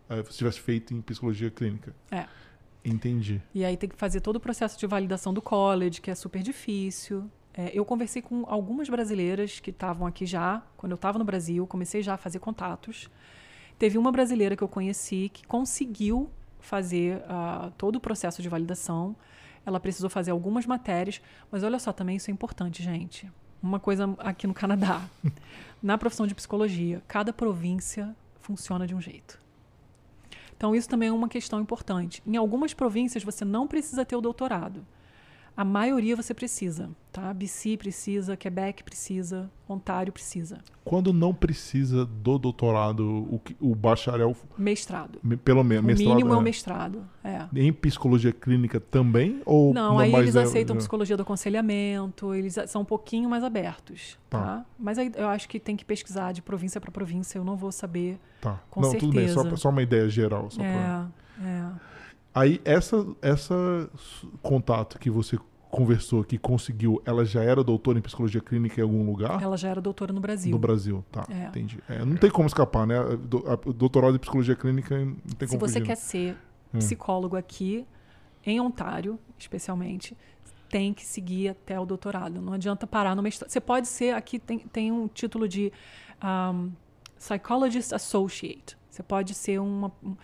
[0.09, 1.95] é, você tivesse feito em psicologia clínica.
[2.11, 2.25] É.
[2.83, 3.41] Entendi.
[3.53, 6.41] E aí tem que fazer todo o processo de validação do college, que é super
[6.41, 7.29] difícil.
[7.53, 11.65] É, eu conversei com algumas brasileiras que estavam aqui já, quando eu estava no Brasil,
[11.67, 13.09] comecei já a fazer contatos.
[13.77, 19.15] Teve uma brasileira que eu conheci que conseguiu fazer uh, todo o processo de validação.
[19.65, 21.21] Ela precisou fazer algumas matérias,
[21.51, 23.31] mas olha só, também isso é importante, gente.
[23.61, 25.01] Uma coisa aqui no Canadá.
[25.81, 29.39] Na profissão de psicologia, cada província funciona de um jeito.
[30.59, 32.21] Então, isso também é uma questão importante.
[32.27, 34.85] Em algumas províncias, você não precisa ter o doutorado.
[35.59, 37.33] A maioria você precisa, tá?
[37.33, 40.59] BC precisa, Quebec precisa, Ontário precisa.
[40.85, 44.33] Quando não precisa do doutorado, o, o bacharel...
[44.57, 45.19] Mestrado.
[45.43, 46.11] Pelo menos, mestrado.
[46.11, 47.45] O mínimo é, é o mestrado, é.
[47.53, 49.41] Em psicologia clínica também?
[49.45, 50.79] Ou não, não aí eles é, aceitam é...
[50.79, 54.39] psicologia do aconselhamento, eles são um pouquinho mais abertos, tá?
[54.39, 54.65] tá?
[54.79, 57.73] Mas aí eu acho que tem que pesquisar de província para província, eu não vou
[57.73, 58.61] saber tá.
[58.69, 59.11] com não, certeza.
[59.11, 60.49] tudo bem, só, só uma ideia geral.
[60.49, 61.09] Só é, pra...
[61.43, 61.89] é.
[62.33, 63.89] Aí essa, essa
[64.41, 65.37] contato que você
[65.69, 69.41] conversou, que conseguiu, ela já era doutora em psicologia clínica em algum lugar?
[69.41, 70.51] Ela já era doutora no Brasil.
[70.51, 71.25] No Brasil, tá.
[71.29, 71.47] É.
[71.47, 71.79] Entendi.
[71.87, 72.95] É, não tem como escapar, né?
[73.75, 75.85] Doutorado em psicologia clínica não tem Se como você fugir.
[75.85, 76.37] quer ser
[76.73, 76.79] hum.
[76.79, 77.85] psicólogo aqui,
[78.45, 80.17] em Ontário, especialmente,
[80.69, 82.41] tem que seguir até o doutorado.
[82.41, 83.49] Não adianta parar no mestrado.
[83.49, 85.71] Você pode ser, aqui tem, tem um título de
[86.23, 86.71] um,
[87.17, 88.77] Psychologist Associate.
[88.89, 89.91] Você pode ser uma.
[90.03, 90.15] Um,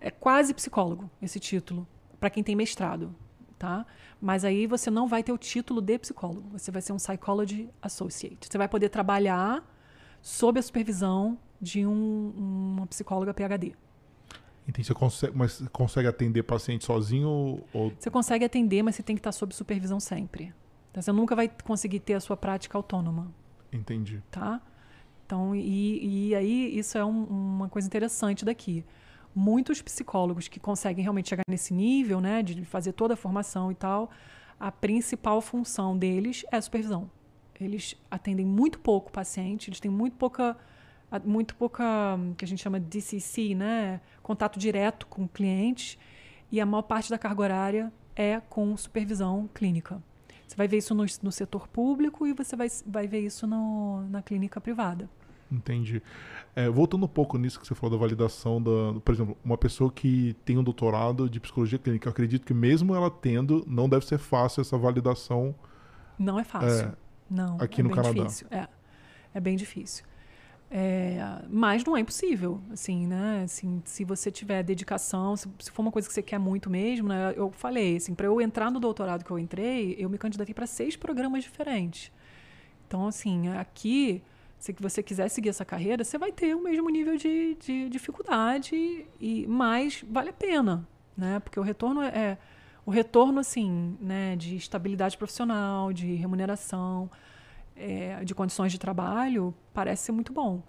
[0.00, 1.86] é quase psicólogo esse título,
[2.20, 3.14] para quem tem mestrado,
[3.58, 3.86] tá?
[4.24, 7.68] Mas aí você não vai ter o título de psicólogo, você vai ser um Psychology
[7.82, 8.48] Associate.
[8.50, 9.62] Você vai poder trabalhar
[10.22, 12.32] sob a supervisão de um,
[12.78, 13.74] uma psicóloga PhD.
[14.66, 14.86] Entendi.
[14.86, 17.92] Você consegue, mas consegue atender paciente sozinho ou...
[17.98, 20.54] Você consegue atender, mas você tem que estar sob supervisão sempre.
[20.90, 23.30] Então, você nunca vai conseguir ter a sua prática autônoma.
[23.70, 24.22] Entendi.
[24.30, 24.58] Tá?
[25.26, 28.86] Então, e, e aí isso é um, uma coisa interessante daqui.
[29.34, 33.74] Muitos psicólogos que conseguem realmente chegar nesse nível, né, de fazer toda a formação e
[33.74, 34.10] tal,
[34.58, 37.10] a principal função deles é a supervisão.
[37.60, 40.56] Eles atendem muito pouco paciente, eles têm muito pouca
[41.24, 41.84] muito pouca
[42.36, 45.96] que a gente chama de DCC, né, contato direto com clientes,
[46.50, 50.02] e a maior parte da carga horária é com supervisão clínica.
[50.46, 54.02] Você vai ver isso no, no setor público e você vai, vai ver isso no,
[54.08, 55.08] na clínica privada.
[55.54, 56.02] Entendi.
[56.56, 59.90] É, voltando um pouco nisso que você falou da validação da, por exemplo, uma pessoa
[59.90, 64.06] que tem um doutorado de psicologia clínica, eu acredito que mesmo ela tendo, não deve
[64.06, 65.54] ser fácil essa validação.
[66.18, 66.88] Não é fácil.
[66.88, 66.92] É,
[67.30, 67.56] não.
[67.60, 68.22] Aqui é no Canadá.
[68.24, 68.46] Difícil.
[68.50, 68.68] É,
[69.34, 70.04] é bem difícil.
[70.70, 73.42] É, mas não é impossível, assim, né?
[73.44, 77.08] Assim, se você tiver dedicação, se, se, for uma coisa que você quer muito mesmo,
[77.08, 77.32] né?
[77.36, 80.66] Eu falei, assim, para eu entrar no doutorado que eu entrei, eu me candidatei para
[80.66, 82.10] seis programas diferentes.
[82.86, 84.22] Então, assim, aqui,
[84.64, 89.04] se você quiser seguir essa carreira, você vai ter o mesmo nível de, de dificuldade,
[89.20, 91.38] e mais vale a pena, né?
[91.40, 92.38] Porque o retorno é, é
[92.86, 94.34] o retorno, assim, né?
[94.36, 97.10] De estabilidade profissional, de remuneração
[97.76, 100.62] é, de condições de trabalho parece ser muito bom.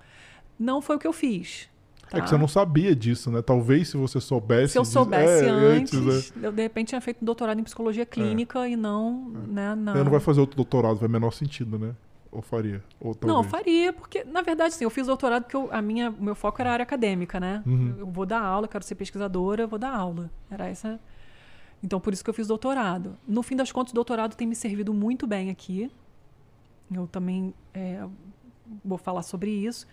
[0.60, 1.70] Não foi o que eu fiz.
[2.10, 2.18] Tá?
[2.18, 3.41] É que você não sabia disso, né?
[3.41, 4.74] Talvez se você soubesse.
[4.74, 6.48] Se eu soubesse é, antes, antes é.
[6.48, 9.32] eu de repente tinha feito um doutorado em psicologia clínica e não.
[9.36, 9.48] É.
[9.48, 10.04] Né, não.
[10.04, 11.96] não vai fazer outro doutorado, vai menor sentido, né?
[12.36, 12.84] Ou faria?
[13.00, 16.22] Ou não, faria, porque, na verdade, sim, eu fiz doutorado porque eu, a minha, o
[16.22, 17.64] meu foco era a área acadêmica, né?
[17.66, 17.96] Uhum.
[17.98, 20.30] Eu vou dar aula, quero ser pesquisadora, vou dar aula.
[20.52, 21.00] Era essa.
[21.82, 23.18] Então, por isso que eu fiz doutorado.
[23.26, 25.90] No fim das contas, o doutorado tem me servido muito bem aqui.
[26.94, 28.06] Eu também é,
[28.84, 29.88] vou falar sobre isso,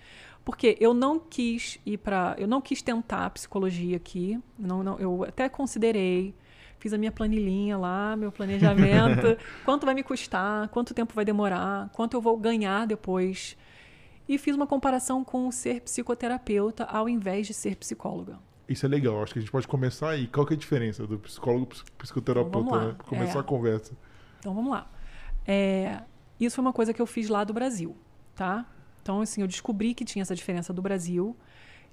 [0.44, 4.40] porque eu não quis ir para, eu não quis tentar psicologia aqui.
[4.58, 6.34] Não, não, eu até considerei,
[6.82, 11.88] fiz a minha planilhinha lá, meu planejamento, quanto vai me custar, quanto tempo vai demorar,
[11.90, 13.56] quanto eu vou ganhar depois.
[14.28, 18.40] E fiz uma comparação com ser psicoterapeuta ao invés de ser psicóloga.
[18.68, 20.26] Isso é legal, acho que a gente pode começar aí.
[20.26, 22.96] Qual que é a diferença do psicólogo e psicoterapeuta, então, né?
[23.06, 23.40] Começar é.
[23.40, 23.92] a conversa.
[24.40, 24.90] Então vamos lá.
[25.46, 26.02] É,
[26.40, 27.96] isso foi uma coisa que eu fiz lá do Brasil,
[28.34, 28.66] tá?
[29.00, 31.36] Então, assim, eu descobri que tinha essa diferença do Brasil.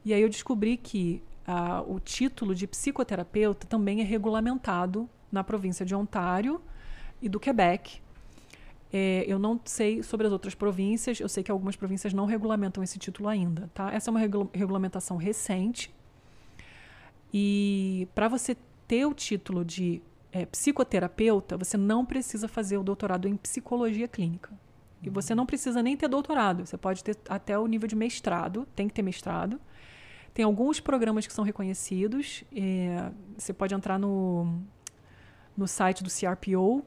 [0.04, 1.22] E aí eu descobri que
[1.52, 6.62] ah, o título de psicoterapeuta também é regulamentado na província de Ontário
[7.20, 8.00] e do Quebec.
[8.94, 12.84] É, eu não sei sobre as outras províncias, eu sei que algumas províncias não regulamentam
[12.84, 13.92] esse título ainda, tá?
[13.92, 15.92] Essa é uma regula regulamentação recente.
[17.34, 18.56] E para você
[18.88, 24.52] ter o título de é, psicoterapeuta, você não precisa fazer o doutorado em psicologia clínica.
[25.02, 26.64] E você não precisa nem ter doutorado.
[26.64, 29.60] Você pode ter até o nível de mestrado, tem que ter mestrado.
[30.34, 32.44] Tem alguns programas que são reconhecidos.
[32.56, 34.62] É, você pode entrar no,
[35.56, 36.84] no site do CRPO,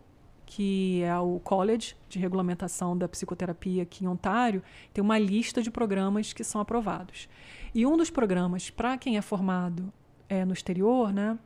[0.46, 4.62] que é o College de Regulamentação da Psicoterapia aqui em Ontário.
[4.92, 7.28] Tem uma lista de programas que são aprovados.
[7.74, 9.92] E um dos programas, para quem é formado
[10.28, 11.38] é, no exterior, né,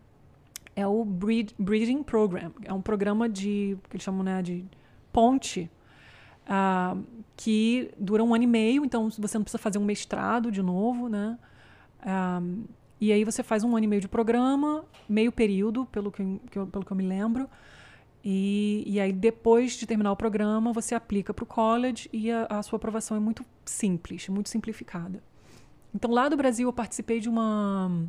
[0.75, 2.53] é o Breeding Program.
[2.65, 4.65] É um programa de, que eles chamam né, de
[5.13, 5.71] ponte,
[6.47, 7.03] uh,
[7.35, 11.09] que dura um ano e meio, então você não precisa fazer um mestrado de novo,
[11.09, 11.39] né?
[12.07, 12.65] Uh,
[13.01, 16.59] e aí você faz um ano e meio de programa, meio período, pelo que, que
[16.59, 17.49] eu, pelo que eu me lembro.
[18.25, 22.47] E, e aí, depois de terminar o programa, você aplica para o college e a,
[22.49, 25.23] a sua aprovação é muito simples, muito simplificada.
[25.95, 28.09] Então, lá do Brasil, eu participei de uma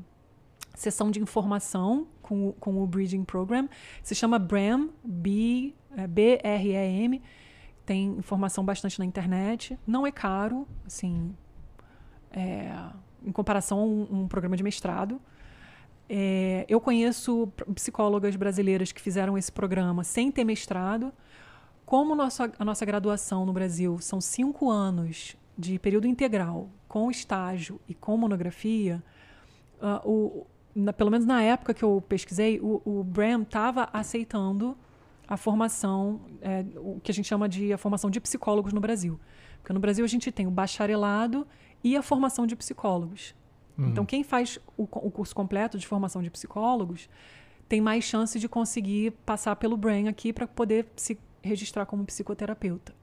[0.74, 3.70] sessão de informação com, com o Bridging Program.
[4.02, 7.22] Se chama BRAM, B, é, B-R-E-M.
[7.86, 9.78] Tem informação bastante na internet.
[9.86, 11.36] Não é caro, assim,
[12.32, 12.72] é,
[13.28, 15.20] em comparação a um, um programa de mestrado.
[16.10, 21.12] É, eu conheço psicólogas brasileiras que fizeram esse programa sem ter mestrado.
[21.86, 27.80] Como nossa, a nossa graduação no Brasil são cinco anos de período integral, com estágio
[27.88, 29.04] e com monografia,
[29.82, 34.78] uh, o, na, pelo menos na época que eu pesquisei, o, o Bram estava aceitando
[35.28, 39.20] a formação, é, o que a gente chama de a formação de psicólogos no Brasil.
[39.60, 41.46] Porque no Brasil a gente tem o bacharelado
[41.84, 43.36] e a formação de psicólogos.
[43.78, 43.90] Uhum.
[43.90, 47.10] Então, quem faz o, o, curso completo de formação de psicólogos
[47.70, 52.96] tem mais chance de conseguir passar pelo BRAIN aqui para poder se registrar como psicoterapeuta.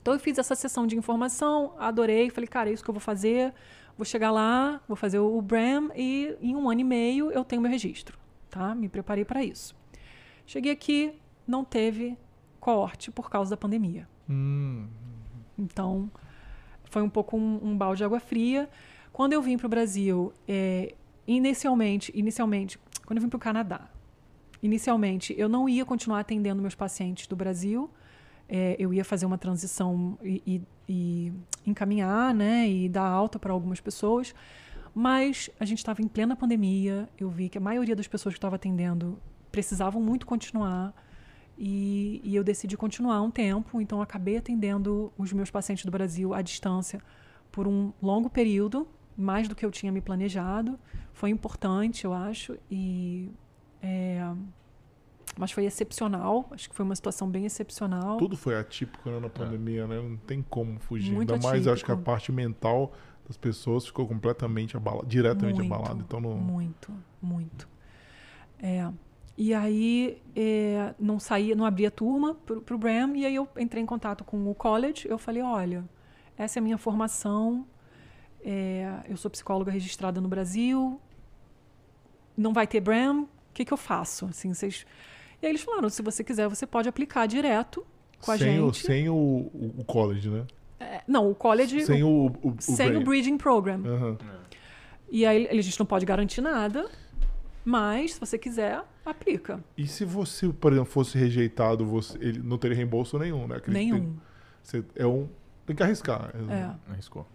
[0.00, 3.00] Então, eu fiz essa sessão de informação, adorei, falei, cara, é isso que eu vou
[3.00, 3.52] fazer.
[3.96, 7.60] Vou chegar lá, vou fazer o BRAM e em um ano e meio eu tenho
[7.60, 8.16] meu registro,
[8.48, 8.72] tá?
[8.72, 9.74] Me preparei para isso.
[10.46, 11.12] Cheguei aqui,
[11.44, 12.16] não teve
[12.60, 14.08] corte por causa da pandemia.
[14.30, 14.86] Hum.
[15.58, 16.08] Então,
[16.90, 18.68] foi um pouco um, um, balde de água fria.
[19.12, 20.94] Quando eu vim para o Brasil, é,
[21.26, 23.88] inicialmente, inicialmente, quando eu vim para o Canadá,
[24.62, 27.90] inicialmente eu não ia continuar atendendo meus pacientes do Brasil.
[28.48, 31.32] É, eu ia fazer uma transição e, e, e
[31.66, 34.34] encaminhar, né, e dar alta para algumas pessoas.
[34.94, 37.08] Mas a gente estava em plena pandemia.
[37.18, 39.18] Eu vi que a maioria das pessoas que estava atendendo
[39.52, 40.94] precisavam muito continuar.
[41.60, 46.32] E, e, eu decidi continuar um tempo, então acabei atendendo os meus pacientes do Brasil
[46.32, 47.00] à distância
[47.50, 48.86] por um longo período,
[49.16, 50.78] mais do que eu tinha me planejado.
[51.12, 53.32] Foi importante, eu acho, e
[53.82, 54.22] é,
[55.36, 56.48] mas foi excepcional.
[56.50, 58.18] Acho que foi uma situação bem excepcional.
[58.18, 60.00] Tudo foi atípico né, na pandemia, né?
[60.00, 61.12] Não tem como fugir.
[61.12, 61.72] Muito Ainda mais, atípico.
[61.74, 62.92] acho que a parte mental
[63.26, 66.00] das pessoas ficou completamente abalada, diretamente muito, abalada.
[66.00, 66.36] Então não.
[66.36, 67.68] Muito, muito.
[68.60, 68.90] É.
[69.40, 73.80] E aí é, não saía, não abria turma para o Bram, e aí eu entrei
[73.80, 75.06] em contato com o college.
[75.08, 75.88] Eu falei, olha,
[76.36, 77.64] essa é a minha formação.
[78.42, 81.00] É, eu sou psicóloga registrada no Brasil.
[82.36, 83.22] Não vai ter Bram.
[83.22, 84.26] O que, que eu faço?
[84.26, 84.84] Assim, vocês...
[85.40, 87.86] E aí eles falaram, se você quiser, você pode aplicar direto
[88.20, 88.60] com a sem gente.
[88.62, 89.14] O, sem o,
[89.78, 90.46] o, college, né?
[90.80, 91.86] É, não, o college...
[91.86, 93.04] Sem o, o, o sem o.
[93.04, 93.84] Bridging Program.
[93.86, 94.18] Aham.
[95.08, 96.90] E aí a gente não pode garantir nada,
[97.64, 99.62] mas se você quiser, aplica.
[99.76, 103.60] E se você, por exemplo, fosse rejeitado, você, ele não teria reembolso nenhum, né?
[103.60, 103.98] Que Nenhum.
[104.00, 104.20] Tem,
[104.62, 105.28] você, é um,
[105.66, 106.32] tem que arriscar.
[106.50, 106.90] É.
[106.92, 107.26] Arriscou.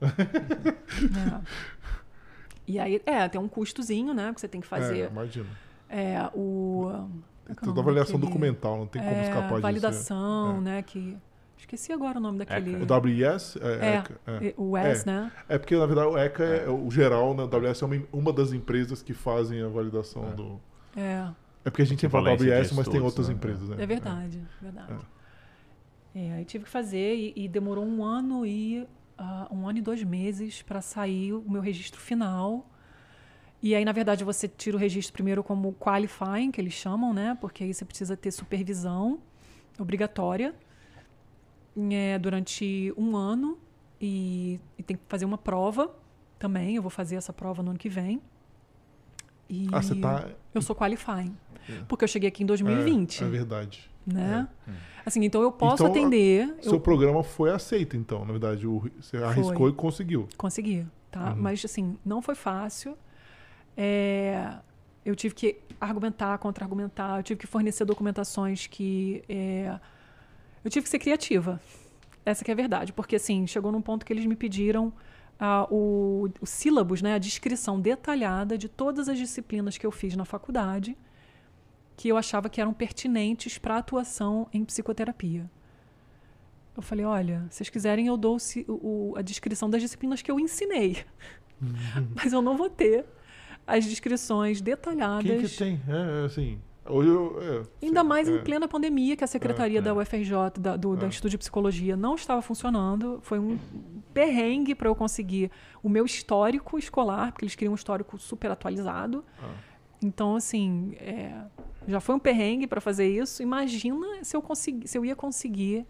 [0.02, 1.40] É.
[2.66, 4.32] E aí, é, tem um custozinho, né?
[4.32, 5.10] Que você tem que É, fazer.
[5.10, 5.46] imagina.
[5.88, 6.90] É, o.
[7.48, 9.60] é é o Toda avaliação daquele- documental, não tem como é, escapar disso.
[9.62, 10.60] Validação, É.
[10.60, 10.82] né?
[10.82, 11.16] Que.
[11.58, 12.74] Esqueci agora o nome daquele.
[12.82, 12.94] ECA.
[12.94, 14.54] O WIS é, É, ECA, é.
[14.56, 15.30] O WES, né?
[15.48, 17.42] É porque, na verdade, o ECA é, o geral, né?
[17.44, 20.30] O WS é uma, uma das empresas que fazem a validação É.
[20.32, 20.60] do.
[20.96, 21.28] É,
[21.64, 23.34] É porque a gente fala Equivalência WS, mas tem outras né?
[23.34, 23.76] empresas, né?
[23.78, 25.06] é verdade, verdade.
[26.14, 28.86] É, aí tive que fazer e, e demorou um ano e
[29.16, 32.68] ah, um ano e dois meses para sair o meu registro final.
[33.62, 37.38] E aí, na verdade, você tira o registro primeiro como qualifying, que eles chamam, né?
[37.40, 39.20] Porque aí você precisa ter supervisão
[39.78, 40.54] obrigatória
[41.90, 43.58] é, durante um ano
[44.00, 45.94] e, e tem que fazer uma prova
[46.38, 46.76] também.
[46.76, 48.20] Eu vou fazer essa prova no ano que vem.
[49.48, 50.28] E Ah, você tá.
[50.54, 51.34] eu sou qualifying.
[51.68, 51.80] É.
[51.88, 53.90] Porque eu cheguei aqui em 2020, É, é verdade.
[54.06, 54.48] né?
[55.06, 56.54] Assim, então eu posso Então, atender.
[56.60, 58.66] Seu eu programa foi aceito, então, na verdade.
[58.66, 60.28] O, você arriscou e conseguiu.
[60.36, 61.30] consegui, tá?
[61.30, 61.36] Uhum.
[61.42, 62.96] Mas assim, não foi fácil.
[63.76, 64.54] É,
[65.04, 69.22] eu tive que argumentar, contra-argumentar, eu tive que fornecer documentações que.
[69.28, 69.78] é,
[70.64, 71.60] eu tive que ser criativa.
[72.24, 72.92] Essa que é a verdade.
[72.92, 74.92] Porque, assim, chegou num ponto que eles me pediram
[75.44, 80.14] ah, o, o sílabus, né, a descrição detalhada de todas as disciplinas que eu fiz
[80.14, 80.96] na faculdade
[81.96, 85.50] que eu achava que eram pertinentes para atuação em psicoterapia.
[86.76, 88.36] Eu falei, olha, se vocês quiserem eu dou
[88.68, 88.72] o
[89.12, 91.04] o- a descrição das disciplinas que eu ensinei,
[92.14, 93.04] mas eu não vou ter
[93.66, 95.24] as descrições detalhadas.
[95.26, 95.80] Quem que tem?
[95.88, 96.58] É, é, assim.
[96.88, 97.38] Hoje eu.
[97.40, 98.32] é, Ainda sim, mais é.
[98.32, 99.82] em plena pandemia, que a secretaria é.
[99.82, 101.08] da UFRJ, da, do, da É.
[101.08, 103.20] Instituto de Psicologia, não estava funcionando.
[103.22, 103.58] Foi um
[104.12, 105.50] perrengue para eu conseguir
[105.82, 109.24] o meu histórico escolar, porque eles queriam um histórico super atualizado.
[109.40, 109.50] Ah.
[110.02, 111.32] Então, assim, é,
[111.86, 113.42] já foi um perrengue para fazer isso.
[113.42, 115.86] Imagina se eu, consegui, se eu ia conseguir.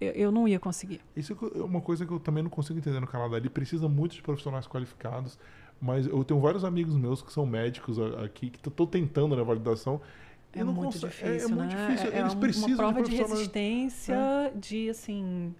[0.00, 1.00] Eu, eu não ia conseguir.
[1.16, 3.36] Isso é uma coisa que eu também não consigo entender no Canadá.
[3.36, 5.38] Ele precisa muito de profissionais qualificados,
[5.80, 10.00] mas eu tenho vários amigos meus que são médicos aqui, que estão tentando na validação.
[10.54, 11.86] e É muito consegue- difícil, é, é muito né?
[11.86, 12.10] difícil.
[12.12, 14.16] É, é Eles um- precisam uma prova de de, resistência,
[14.56, 15.54] de assim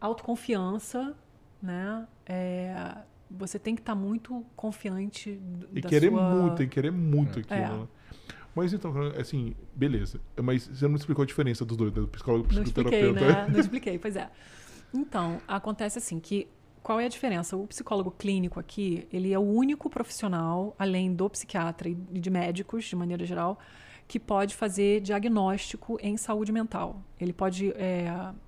[0.00, 1.14] autoconfiança,
[1.62, 2.06] né?
[2.26, 2.94] É,
[3.30, 6.34] você tem que estar muito confiante do- E querer sua...
[6.34, 7.58] muito, e querer muito aquilo.
[7.60, 7.68] É.
[7.68, 7.88] né?
[8.54, 10.20] Mas então, assim, beleza.
[10.42, 12.00] Mas você não explicou a diferença dos dois, né?
[12.00, 13.42] do psicólogo e Não expliquei, psicoterapeuta.
[13.46, 13.48] né?
[13.52, 14.30] Não expliquei, pois é.
[14.92, 16.48] Então, acontece assim que
[16.88, 17.54] qual é a diferença?
[17.54, 22.86] O psicólogo clínico aqui, ele é o único profissional, além do psiquiatra e de médicos,
[22.86, 23.58] de maneira geral,
[24.06, 27.02] que pode fazer diagnóstico em saúde mental.
[27.20, 28.06] Ele pode é,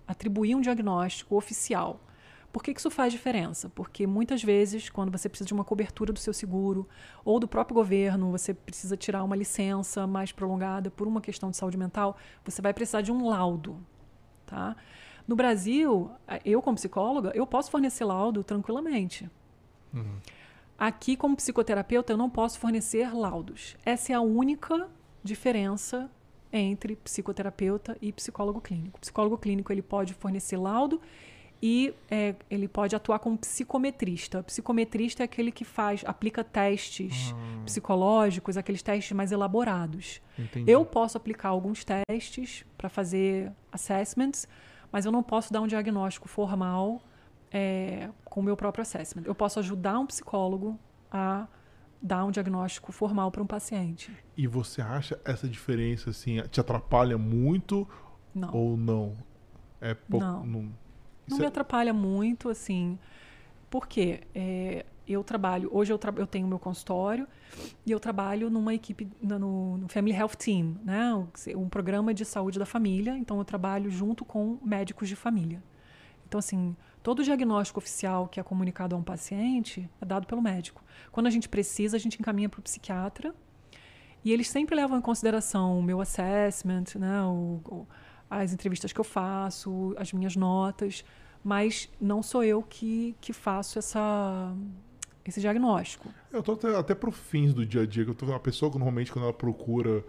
[0.08, 2.00] atribuir um diagnóstico oficial.
[2.50, 3.68] Por que, que isso faz diferença?
[3.68, 6.88] Porque muitas vezes, quando você precisa de uma cobertura do seu seguro
[7.22, 11.58] ou do próprio governo, você precisa tirar uma licença mais prolongada por uma questão de
[11.58, 13.76] saúde mental, você vai precisar de um laudo.
[14.46, 14.74] Tá?
[15.30, 16.10] No Brasil,
[16.44, 19.30] eu como psicóloga, eu posso fornecer laudo tranquilamente.
[19.94, 20.16] Uhum.
[20.76, 23.76] Aqui, como psicoterapeuta, eu não posso fornecer laudos.
[23.86, 24.88] Essa é a única
[25.22, 26.10] diferença
[26.52, 28.98] entre psicoterapeuta e psicólogo clínico.
[28.98, 31.00] O psicólogo clínico ele pode fornecer laudo
[31.62, 34.42] e é, ele pode atuar como psicometrista.
[34.42, 40.20] Psicometrista é aquele que faz, aplica testes Ah, psicológicos, aqueles testes mais elaborados.
[40.36, 40.68] entendi.
[40.68, 44.48] Eu posso aplicar alguns testes para fazer assessments,
[44.92, 47.00] mas eu não posso dar um diagnóstico formal
[47.50, 49.22] é, com o meu próprio assessment.
[49.24, 50.78] Eu posso ajudar um psicólogo
[51.10, 51.46] a
[52.02, 54.10] dar um diagnóstico formal para um paciente.
[54.36, 57.86] E você acha essa diferença assim te atrapalha muito
[58.34, 58.54] Não.
[58.54, 59.14] ou não?
[59.80, 60.44] É pouco, Não.
[60.44, 60.72] não.
[61.28, 62.98] Não me é- atrapalha muito, assim,
[63.68, 67.26] porque é, eu trabalho, hoje eu, tra eu tenho meu consultório
[67.84, 71.12] e eu trabalho numa equipe, no, no Family Health Team, né?
[71.56, 75.62] Um programa de saúde da família, então eu trabalho junto com médicos de família.
[76.26, 80.82] Então, assim, todo diagnóstico oficial que é comunicado a um paciente é dado pelo médico.
[81.10, 83.34] Quando a gente precisa, a gente encaminha para o psiquiatra
[84.24, 87.22] e eles sempre levam em consideração o meu assessment, né?
[87.22, 87.86] o- o-
[88.30, 91.04] as entrevistas que eu faço, as minhas notas,
[91.42, 94.54] mas não sou eu que, que faço essa,
[95.24, 96.08] esse diagnóstico.
[96.32, 98.70] Eu tô até, até pro fins do dia a dia, que eu tô uma pessoa
[98.70, 100.02] que normalmente quando ela procura.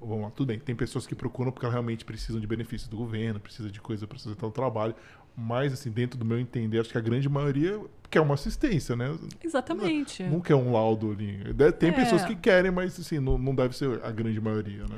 [0.00, 0.58] Vamos lá, tudo bem.
[0.58, 4.06] Tem pessoas que procuram porque elas realmente precisam de benefícios do governo, precisa de coisa
[4.06, 4.94] para sustentar o trabalho.
[5.36, 7.78] Mas, assim, dentro do meu entender, acho que a grande maioria
[8.10, 9.14] quer uma assistência, né?
[9.44, 10.22] Exatamente.
[10.22, 11.38] Não quer um laudo ali.
[11.78, 11.92] Tem É.
[11.92, 14.96] pessoas que querem, mas, assim, não, não deve ser a grande maioria, né?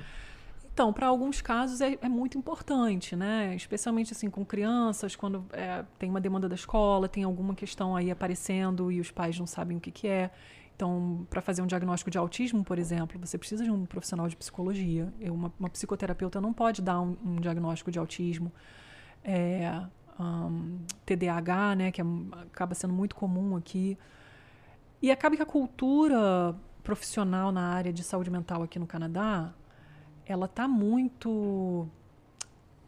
[0.78, 3.52] Então, para alguns casos é, é muito importante, né?
[3.56, 8.12] Especialmente assim com crianças, quando é, tem uma demanda da escola, tem alguma questão aí
[8.12, 10.30] aparecendo e os pais não sabem o que, que é.
[10.76, 14.36] Então, para fazer um diagnóstico de autismo, por exemplo, você precisa de um profissional de
[14.36, 15.12] psicologia.
[15.20, 18.52] Eu, uma, uma psicoterapeuta não pode dar um, um diagnóstico de autismo.
[19.24, 19.82] É,
[20.16, 22.04] ahn, TDAH, né, que é-
[22.52, 23.98] acaba sendo muito comum aqui.
[25.02, 26.54] E acaba que a cultura
[26.84, 29.52] profissional na área de saúde mental aqui no Canadá,
[30.28, 31.88] ela está muito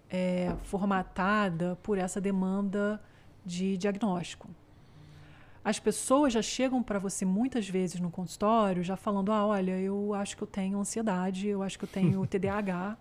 [0.09, 3.03] é, formatada por essa demanda
[3.45, 4.49] de diagnóstico.
[5.65, 10.15] As pessoas já chegam para você muitas vezes no consultório já falando: ah, olha, eu
[10.15, 12.97] acho que eu tenho ansiedade, eu acho que eu tenho TDAH.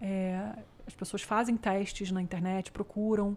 [0.00, 0.52] É,
[0.86, 3.36] as pessoas fazem testes na internet, procuram,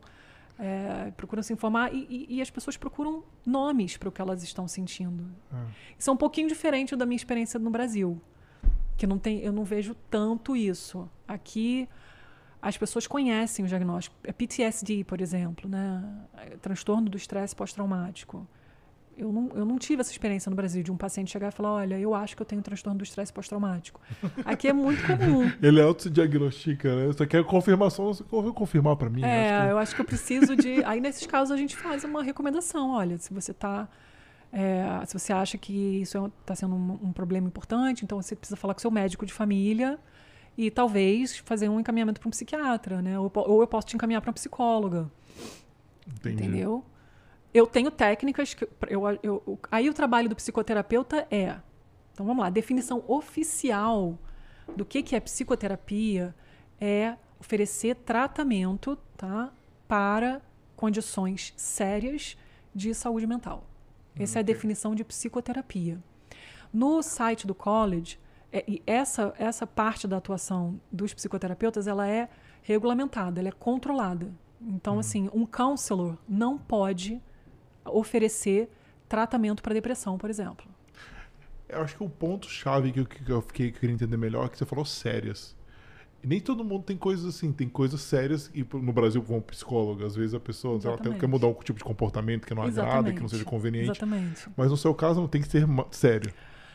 [0.59, 4.43] é, procuram se informar e, e- e as pessoas procuram nomes para o que elas
[4.43, 5.25] estão sentindo.
[5.51, 5.65] Ah.
[5.97, 8.21] Isso é um pouquinho diferente da minha experiência no Brasil,
[9.01, 11.09] que não tem, eu não vejo tanto isso.
[11.27, 11.89] Aqui
[12.61, 14.15] as pessoas conhecem o diagnóstico.
[14.23, 16.03] É PTSD, por exemplo, né?
[16.37, 18.47] É Transtorno do estresse pós-traumático.
[19.17, 21.73] Eu não, eu não tive essa experiência no Brasil de um paciente chegar e falar:
[21.73, 23.99] olha, eu acho que eu tenho transtorno do estresse pós-traumático.
[24.45, 25.51] Aqui é muito comum.
[25.61, 27.07] Ele auto se diagnostica, né?
[27.07, 29.23] Você quer confirmação, você quer confirmar pra mim?
[29.23, 30.83] É, Acho que- eu acho que eu preciso de.
[30.85, 32.91] Aí, nesses casos, a gente faz uma recomendação.
[32.91, 33.89] Olha, se você está.
[35.05, 38.73] Se você acha que isso está sendo um, um problema importante, então você precisa falar
[38.73, 39.97] com seu médico de família
[40.57, 43.17] e talvez fazer um encaminhamento para um psiquiatra, né?
[43.17, 45.09] Ou, ou eu posso te encaminhar para uma psicóloga,
[46.07, 46.35] Entendi.
[46.43, 46.83] entendeu?
[47.53, 51.55] Eu tenho técnicas que eu, eu- eu- aí o trabalho do psicoterapeuta é,
[52.13, 54.17] então vamos lá, a definição oficial
[54.75, 56.35] do que que é psicoterapia
[56.79, 59.51] é oferecer tratamento, tá,
[59.87, 60.41] para
[60.75, 62.37] condições sérias
[62.73, 63.65] de saúde mental.
[64.17, 65.99] Essa é a definição de psicoterapia.
[66.73, 68.19] No site do college,
[68.51, 72.29] é- e essa, essa parte da atuação dos psicoterapeutas, ela é
[72.61, 74.31] regulamentada, ela é controlada.
[74.61, 77.21] Então, assim, um counselor não pode
[77.83, 78.69] oferecer
[79.09, 80.69] tratamento para depressão, por exemplo.
[81.67, 84.45] Eu acho que o ponto-chave que eu, que eu fiquei que eu queria entender melhor
[84.45, 85.55] é que você falou sérias.
[86.23, 90.05] E nem todo mundo tem coisas assim, tem coisas sérias e no Brasil vão psicólogo.
[90.05, 91.19] Às vezes a pessoa ela tem- Exatamente.
[91.19, 93.89] quer mudar um tipo de comportamento que não agrada, que não seja conveniente.
[93.89, 94.47] Exatamente.
[94.55, 96.31] Mas no seu caso não tem que ser sério.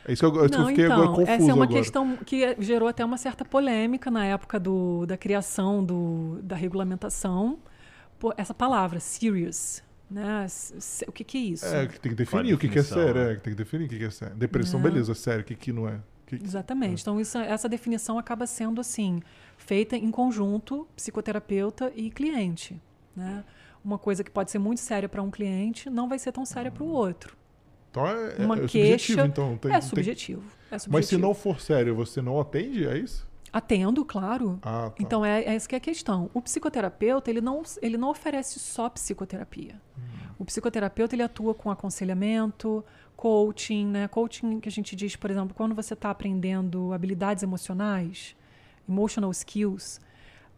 [0.08, 1.54] É isso que eu, é isso que eu Não, fiquei agora então, confuso essa é
[1.54, 1.80] uma agora.
[1.80, 7.58] questão que gerou até uma certa polêmica na época do, da criação do, da regulamentação.
[8.18, 9.82] Por essa palavra, serious.
[10.10, 10.46] Né?
[11.08, 11.66] O que, que é isso?
[11.66, 13.14] É, que tem que definir o que, que é sério.
[13.14, 13.32] né?
[13.32, 14.34] É, que tem que definir o que, que é sério.
[14.36, 14.88] Depressão, Não.
[14.88, 15.40] beleza, sério.
[15.42, 15.98] O que, que não é?
[16.26, 17.02] Que Exatamente.
[17.02, 19.22] Então, isso, essa definição acaba sendo assim,
[19.56, 22.80] feita em conjunto, psicoterapeuta e cliente.
[23.14, 23.44] Né?
[23.84, 26.70] Uma coisa que pode ser muito séria para um cliente não vai ser tão séria
[26.70, 27.36] para o outro.
[27.90, 29.56] Então é, é- Uma é queixa subjetivo, então.
[29.56, 30.92] Tem, é, não tem- subjetivo, é subjetivo.
[30.92, 32.86] Mas se não for sério, você não atende?
[32.86, 33.26] É isso?
[33.52, 34.58] Atendo, claro.
[34.60, 34.94] Ah, tá.
[35.00, 36.28] Então, é, é essa que é a questão.
[36.34, 39.80] O psicoterapeuta, ele não, ele não oferece só psicoterapia.
[40.38, 42.84] O psicoterapeuta, ele atua com aconselhamento,
[43.16, 44.08] coaching, né?
[44.08, 48.36] Coaching que a gente diz, por exemplo, quando você está aprendendo habilidades emocionais,
[48.88, 50.00] emotional skills,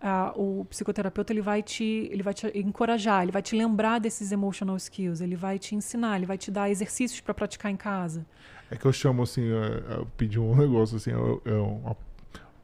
[0.01, 4.31] ah, o psicoterapeuta, ele vai, te, ele vai te encorajar, ele vai te lembrar desses
[4.33, 8.27] emotional skills, ele vai te ensinar, ele vai te dar exercícios para praticar em casa.
[8.71, 11.97] É que eu chamo assim, é, eu pedi um negócio assim, é uma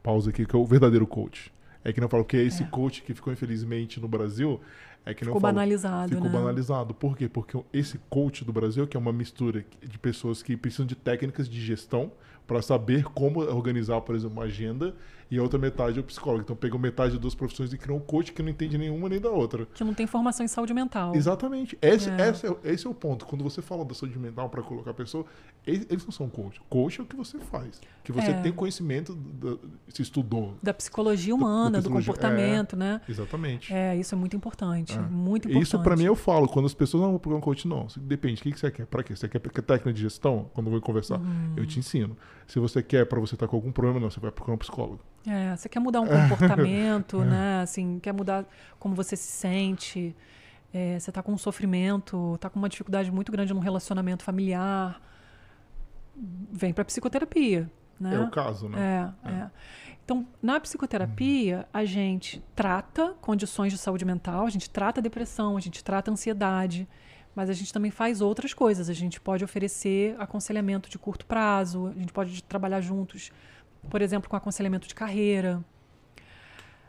[0.01, 1.51] pausa aqui, que é o verdadeiro coach.
[1.85, 2.65] É que não falo que é esse É.
[2.65, 4.59] coach que ficou infelizmente no Brasil,
[5.05, 6.37] é que não Ficou falo, banalizado, Ficou né?
[6.37, 6.93] banalizado.
[6.95, 7.29] Por quê?
[7.29, 11.47] Porque esse coach do Brasil, que é uma mistura de pessoas que precisam de técnicas
[11.47, 12.11] de gestão,
[12.47, 14.95] para saber como organizar, por exemplo, uma agenda
[15.29, 16.43] e a outra metade é o psicólogo.
[16.43, 19.19] Então pegou metade das duas profissões e criou um coach que não entende nenhuma nem
[19.19, 19.65] da outra.
[19.73, 21.15] Que não tem formação em saúde mental.
[21.15, 21.77] Exatamente.
[21.81, 23.25] Esse é, esse é, esse é o ponto.
[23.25, 25.25] Quando você fala da saúde mental para colocar a pessoa,
[25.65, 26.61] eles não são coach.
[26.69, 27.81] Coach é o que você faz.
[28.03, 28.41] Que você é.
[28.41, 29.57] tem conhecimento, da,
[29.89, 30.55] se estudou.
[30.61, 33.01] Da psicologia humana, da, da psicologia, do comportamento, é, né?
[33.09, 33.73] Exatamente.
[33.73, 34.93] É, isso é muito importante.
[34.93, 35.01] É.
[35.01, 35.63] Muito importante.
[35.63, 36.47] Isso para mim eu falo.
[36.47, 37.87] Quando as pessoas não vão procurar um coach, não.
[37.97, 38.41] Depende.
[38.41, 38.85] O que você quer?
[38.85, 39.15] Para quê?
[39.15, 40.49] Você quer técnica de gestão?
[40.53, 41.53] Quando eu vou conversar, uhum.
[41.57, 42.15] eu te ensino.
[42.45, 44.09] Se você quer para você estar tá com algum problema, não.
[44.09, 44.99] Você vai procurar um psicólogo.
[45.27, 47.25] É, você quer mudar um comportamento, é.
[47.25, 47.61] né?
[47.61, 48.45] Assim, quer mudar
[48.79, 50.15] como você se sente.
[50.73, 55.01] É, você está com um sofrimento, está com uma dificuldade muito grande no relacionamento familiar.
[56.51, 57.69] Vem para psicoterapia.
[57.99, 58.15] Né?
[58.15, 59.13] É o caso, né?
[59.25, 59.51] É, é, é.
[60.03, 61.63] Então, na psicoterapia, uhum.
[61.73, 66.87] a gente trata condições de saúde mental, a gente trata depressão, a gente trata ansiedade,
[67.33, 68.89] mas a gente também faz outras coisas.
[68.89, 73.31] A gente pode oferecer aconselhamento de curto prazo, a gente pode trabalhar juntos
[73.89, 75.63] por exemplo, com aconselhamento de carreira.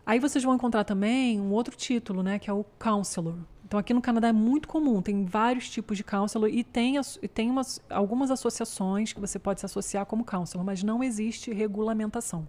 [0.04, 3.36] Aí vocês vão encontrar também um outro título, né, que é o counselor.
[3.64, 6.94] Então aqui no Canadá é muito comum, tem vários tipos de counselor e tem,
[7.34, 12.46] tem umas, algumas associações que você pode se associar como counselor, mas não existe regulamentação.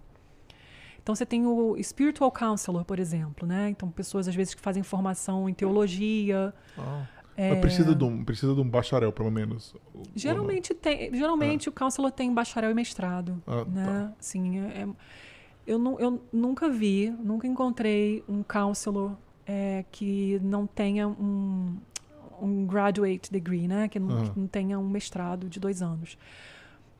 [1.02, 3.70] Então você tem o spiritual counselor, por exemplo, né?
[3.70, 6.54] Então pessoas às vezes que fazem formação em teologia.
[6.76, 7.17] Oh.
[7.38, 7.54] É...
[7.54, 9.72] Precisa, de um, precisa de um bacharel, pelo menos.
[10.12, 11.14] Geralmente tem.
[11.14, 11.70] Geralmente ah.
[11.70, 13.40] o counselor tem bacharel e mestrado.
[13.46, 13.84] Ah, né?
[13.86, 14.12] Tá.
[14.18, 14.88] Assim, é, é,
[15.64, 19.16] eu, nu, eu nunca vi, nunca encontrei um counselor
[19.46, 21.76] é, que não tenha um,
[22.42, 23.86] um graduate degree, né?
[23.86, 24.30] Que não, ah.
[24.30, 26.18] que não tenha um mestrado de dois anos.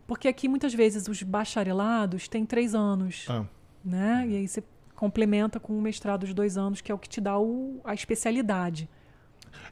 [0.07, 3.27] Porque aqui muitas vezes os bacharelados têm três anos.
[3.29, 3.45] Ah.
[3.85, 4.25] Né?
[4.29, 4.63] E aí você
[4.95, 7.93] complementa com um mestrado de dois anos, que é o que te dá o, a
[7.93, 8.89] especialidade.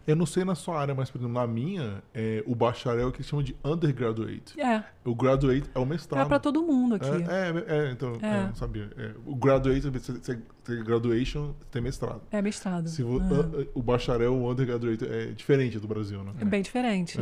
[0.06, 3.06] Eu não sei na sua área, mas, por exemplo, na minha, é, o bacharel é
[3.06, 4.60] o que chama de undergraduate.
[4.60, 4.84] É.
[5.04, 6.24] O graduate é o mestrado.
[6.24, 7.08] É para todo mundo aqui.
[7.08, 8.50] É, é, é então, é.
[8.50, 8.90] é sabia.
[8.96, 12.22] É, o graduate, você tem graduation, tem mestrado.
[12.30, 12.88] É mestrado.
[12.88, 13.66] Se o, é.
[13.74, 16.32] o bacharel, o undergraduate, é diferente do Brasil, né?
[16.40, 17.18] É bem diferente.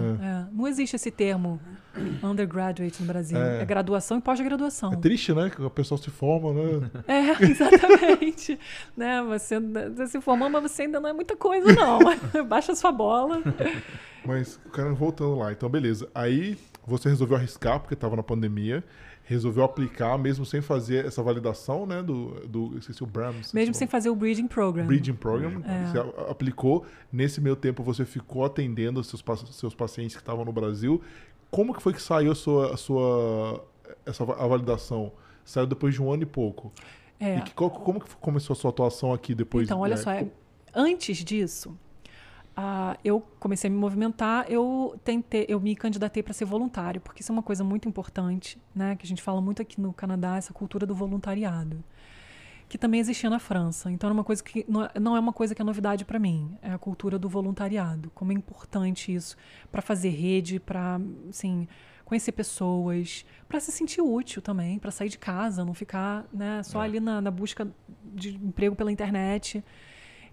[0.52, 1.60] Não existe esse termo
[2.22, 3.38] undergraduate no Brasil.
[3.38, 4.92] É, graduação e pós-graduação.
[4.92, 5.50] É triste, né?
[5.50, 6.90] Que o pessoal se forma, né?
[7.06, 8.58] É, exatamente.
[8.96, 9.22] né?
[9.22, 11.98] Você, você se formou, mas você ainda não é muita coisa, não.
[12.46, 13.42] Baixa a sua bola.
[14.24, 15.52] Mas, cara, voltando lá.
[15.52, 16.08] Então, beleza.
[16.14, 18.84] Aí você resolveu arriscar, porque estava na pandemia.
[19.26, 22.02] Resolveu aplicar, mesmo sem fazer essa validação, né?
[22.02, 23.54] Do, do esqueci o BRAMS.
[23.54, 24.86] Mesmo sem fazer o Breeding Program.
[24.86, 25.62] Breeding Program.
[25.64, 25.86] É.
[25.86, 25.98] Você
[26.30, 26.84] aplicou.
[27.10, 31.00] Nesse meio tempo, você ficou atendendo os seus, seus pacientes que estavam no Brasil.
[31.50, 33.64] Como que foi que saiu a sua, a sua
[34.04, 35.12] essa a validação?
[35.44, 36.72] Saiu depois de um ano e pouco.
[37.18, 37.38] É.
[37.38, 39.68] E que, como que começou a sua atuação aqui depois?
[39.68, 40.10] Então, olha é, só.
[40.10, 40.26] É,
[40.74, 41.78] antes disso,
[42.56, 47.20] Uh, eu comecei a me movimentar, eu tentei, eu me candidatei para ser voluntário, porque
[47.20, 48.94] isso é uma coisa muito importante, né?
[48.94, 51.82] Que a gente fala muito aqui no Canadá, essa cultura do voluntariado,
[52.68, 53.90] que também existia na França.
[53.90, 56.72] Então, é uma coisa que não é uma coisa que é novidade para mim, é
[56.72, 58.12] a cultura do voluntariado.
[58.14, 59.36] Como é importante isso
[59.72, 61.66] para fazer rede, para, assim,
[62.04, 66.82] conhecer pessoas, para se sentir útil também, para sair de casa, não ficar, né, só
[66.82, 66.84] é.
[66.84, 67.66] ali na, na busca
[68.04, 69.64] de emprego pela internet.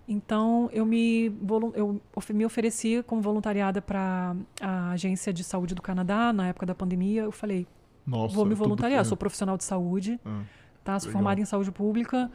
[0.08, 1.28] Então, eu me,
[1.74, 2.02] eu
[2.34, 7.24] me ofereci como voluntariada para a Agência de Saúde do Canadá, na época da pandemia.
[7.24, 7.68] Eu falei,
[8.06, 10.42] Nossa, vou me voluntariar, sou profissional de saúde, ah,
[10.84, 11.00] tá?
[11.00, 12.30] sou formada em saúde pública.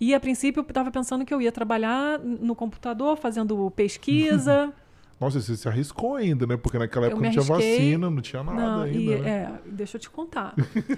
[0.00, 4.72] E, a princípio, eu estava pensando que eu ia trabalhar no computador, fazendo pesquisa.
[5.18, 6.58] Nossa, você se arriscou ainda, né?
[6.58, 8.98] Porque naquela época não tinha vacina, não tinha nada não, ainda.
[8.98, 9.28] E, né?
[9.28, 10.54] É, deixa eu te contar.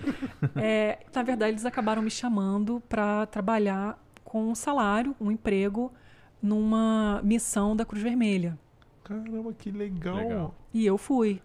[0.56, 3.96] é, na verdade, eles acabaram me chamando para trabalhar
[4.28, 5.90] com um salário, um emprego
[6.42, 8.58] numa missão da Cruz Vermelha.
[9.02, 10.16] Caramba, que legal.
[10.16, 10.54] legal.
[10.74, 11.40] E eu fui.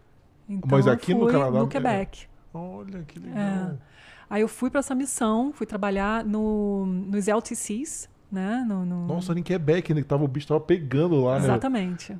[0.49, 1.59] Então, Mas aqui no Canadá?
[1.59, 2.25] No Quebec.
[2.25, 2.57] É...
[2.57, 3.39] Olha, que legal.
[3.39, 3.77] É.
[4.29, 8.65] Aí eu fui para essa missão, fui trabalhar no, nos LTCs, né?
[8.67, 9.07] No, no...
[9.07, 10.01] Nossa, em Quebec, né?
[10.01, 11.45] Que tava, o bicho tava pegando lá, né?
[11.45, 12.17] Exatamente.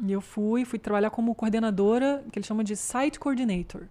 [0.00, 3.82] E eu fui, fui trabalhar como coordenadora, que eles chamam de Site Coordinator.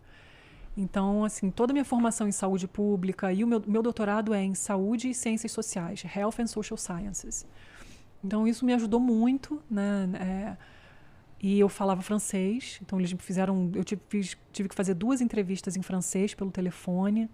[0.78, 4.43] Então, assim, toda a minha formação em saúde pública e o meu, meu doutorado é
[4.43, 7.47] em saúde e ciências sociais, Health and Social Sciences.
[8.23, 10.07] Então, isso me ajudou muito, né?
[10.13, 10.57] É,
[11.41, 13.71] e eu falava francês, então eles me fizeram.
[13.73, 17.28] Eu tive, fiz, tive que fazer duas entrevistas em francês pelo telefone.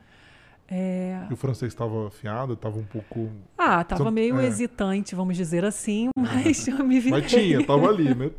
[0.68, 1.28] É...
[1.30, 2.54] E o francês estava afiado?
[2.54, 3.30] Estava um pouco.
[3.58, 4.46] Ah, estava meio é.
[4.46, 7.22] hesitante, vamos dizer assim, mas eu me virei.
[7.22, 8.32] Mas tinha, estava ali, né?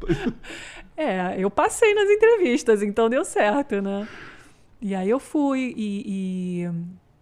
[0.96, 4.08] é, eu passei nas entrevistas, então deu certo, né?
[4.80, 6.70] E aí eu fui e, e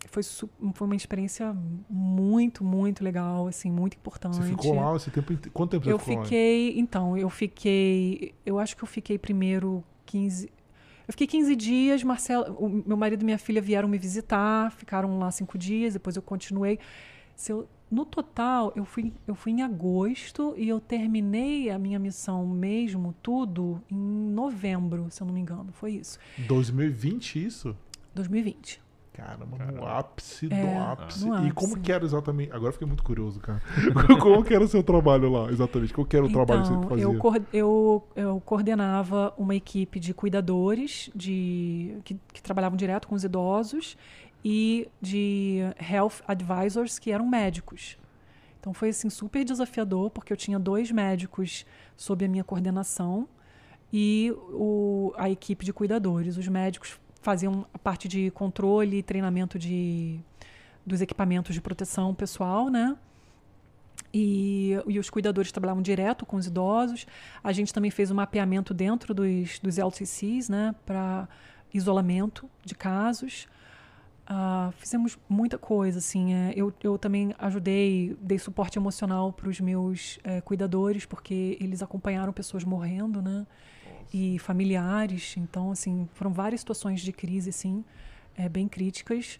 [0.08, 1.56] foi, foi uma experiência
[1.88, 4.36] muito, muito legal, assim, muito importante.
[4.36, 5.32] Você ficou lá esse tempo?
[5.52, 6.80] Quanto tempo você eu ficou fiquei, lá?
[6.80, 10.46] então, eu fiquei, eu acho que eu fiquei primeiro 15,
[11.08, 15.18] Eu fiquei 15 dias, Marcelo, o meu marido e minha filha vieram me visitar, ficaram
[15.18, 16.78] lá cinco dias, depois eu continuei.
[17.34, 21.98] Se eu, no total, eu fui, eu fui em agosto e eu terminei a minha
[21.98, 25.70] missão mesmo, tudo, em novembro, se eu não me engano.
[25.72, 26.18] Foi isso.
[26.38, 27.76] 2020 isso?
[28.14, 28.80] 2020.
[29.12, 29.98] Caramba, no Caramba.
[29.98, 31.26] ápice do É, ápice.
[31.28, 31.80] no E como ápice.
[31.84, 32.50] que era exatamente?
[32.50, 33.60] Agora eu fiquei muito curioso, cara.
[34.22, 35.92] como que era o seu trabalho lá, exatamente?
[35.92, 37.04] Qual que era o trabalho que você Então, fazia?
[37.04, 43.22] eu, eu, eu coordenava uma equipe de cuidadores de, que, que trabalhavam direto com os
[43.22, 43.98] idosos
[44.44, 47.96] e de health advisors que eram médicos.
[48.60, 51.66] Então foi assim super desafiador porque eu tinha dois médicos
[51.96, 53.28] sob a minha coordenação
[53.92, 56.36] e o, a equipe de cuidadores.
[56.36, 60.18] Os médicos faziam a parte de controle e treinamento de,
[60.84, 62.96] dos equipamentos de proteção pessoal, né?
[64.14, 67.06] E, e os cuidadores trabalhavam direto com os idosos.
[67.42, 71.28] A gente também fez um mapeamento dentro dos, dos LTCs, né, para
[71.72, 73.46] isolamento de casos.
[74.34, 76.32] Ah, fizemos muita coisa, assim.
[76.32, 81.82] é, eu, eu também ajudei, dei suporte emocional para os meus eh, cuidadores, porque eles
[81.82, 83.46] acompanharam pessoas morrendo, né?
[84.10, 85.34] E familiares.
[85.36, 87.84] Então, assim, foram várias situações de crise, assim,
[88.34, 89.38] eh, bem críticas.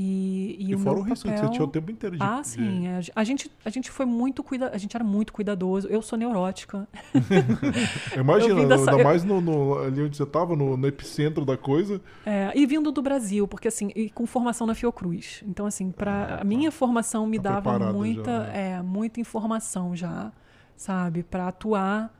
[0.00, 1.44] E, e, E o fora o risco, papel...
[1.44, 2.22] você tinha o tempo inteiro de.
[2.22, 2.86] Ah, de- sim.
[2.86, 3.00] é.
[3.16, 5.88] A gente, a gente foi muito cuida, a gente era muito cuidadoso.
[5.88, 6.86] Eu sou neurótica.
[8.16, 12.00] Imagina, dessa- ainda mais no, no- ali onde você tava, no, no epicentro da coisa.
[12.24, 15.42] É, e vindo do Brasil, porque assim, e com formação na Fiocruz.
[15.46, 18.70] Então, assim, para a minha formação me Tá dava muita, já, né?
[18.78, 20.30] é, muita informação já,
[20.76, 22.12] sabe, para atuar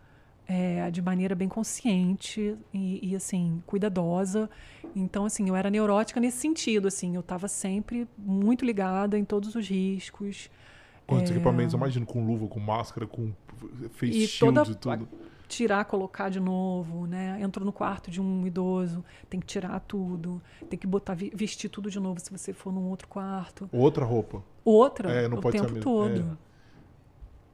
[0.48, 4.48] é, de maneira bem consciente e, e, assim cuidadosa.
[4.96, 9.54] Então, assim, eu era neurótica nesse sentido, assim, eu estava sempre muito ligada em todos
[9.54, 10.50] os riscos.
[11.06, 11.34] Quantos É.
[11.34, 13.32] equipamentos, eu imagino, com luva, com máscara, com
[13.90, 15.08] face E shields toda- e tudo.
[15.46, 17.38] tirar, colocar de novo, né?
[17.40, 21.90] Entrou no quarto de um idoso, tem que tirar tudo, tem que botar vestir tudo
[21.90, 23.68] de novo se você for num outro quarto.
[23.72, 24.42] Outra roupa.
[24.64, 25.84] Outra, É, não o pode ser tempo mesma.
[25.84, 26.38] todo.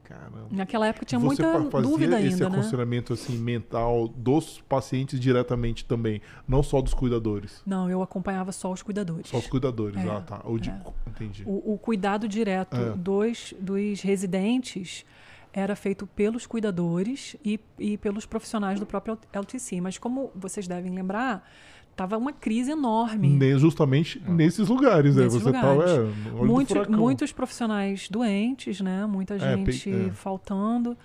[0.05, 0.47] Caramba.
[0.51, 2.59] Naquela época tinha Você muita fa- fazia dúvida esse ainda, né?
[2.59, 7.61] aconselhamento assim, mental dos pacientes diretamente também, não só dos cuidadores.
[7.65, 9.27] Não, eu acompanhava só os cuidadores.
[9.29, 10.41] Só os cuidadores, É, ah tá.
[10.45, 10.69] O de...
[10.69, 10.79] é.
[11.07, 11.43] Entendi.
[11.45, 12.91] O, o cuidado direto É.
[12.95, 15.05] dos, dos residentes
[15.51, 19.79] era feito pelos cuidadores e, e pelos profissionais do próprio LTC.
[19.79, 21.49] Mas como vocês devem lembrar,
[21.95, 23.39] estava uma crise enorme.
[23.57, 25.23] Justamente nesses lugares, né?
[25.23, 25.93] Nesses Você tava lugares.
[25.93, 25.99] é,
[26.33, 29.05] olho do Muito- muitos profissionais doentes, né?
[29.05, 30.11] Muita É, gente é.
[30.11, 30.97] faltando.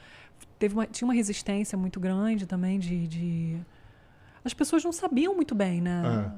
[0.59, 3.61] Teve uma, tinha uma resistência muito grande também de, de-
[4.45, 6.33] As pessoas não sabiam muito bem, né?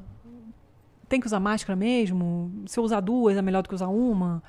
[1.08, 2.50] Tem que usar máscara mesmo?
[2.66, 4.42] Se eu usar duas é melhor do que usar uma?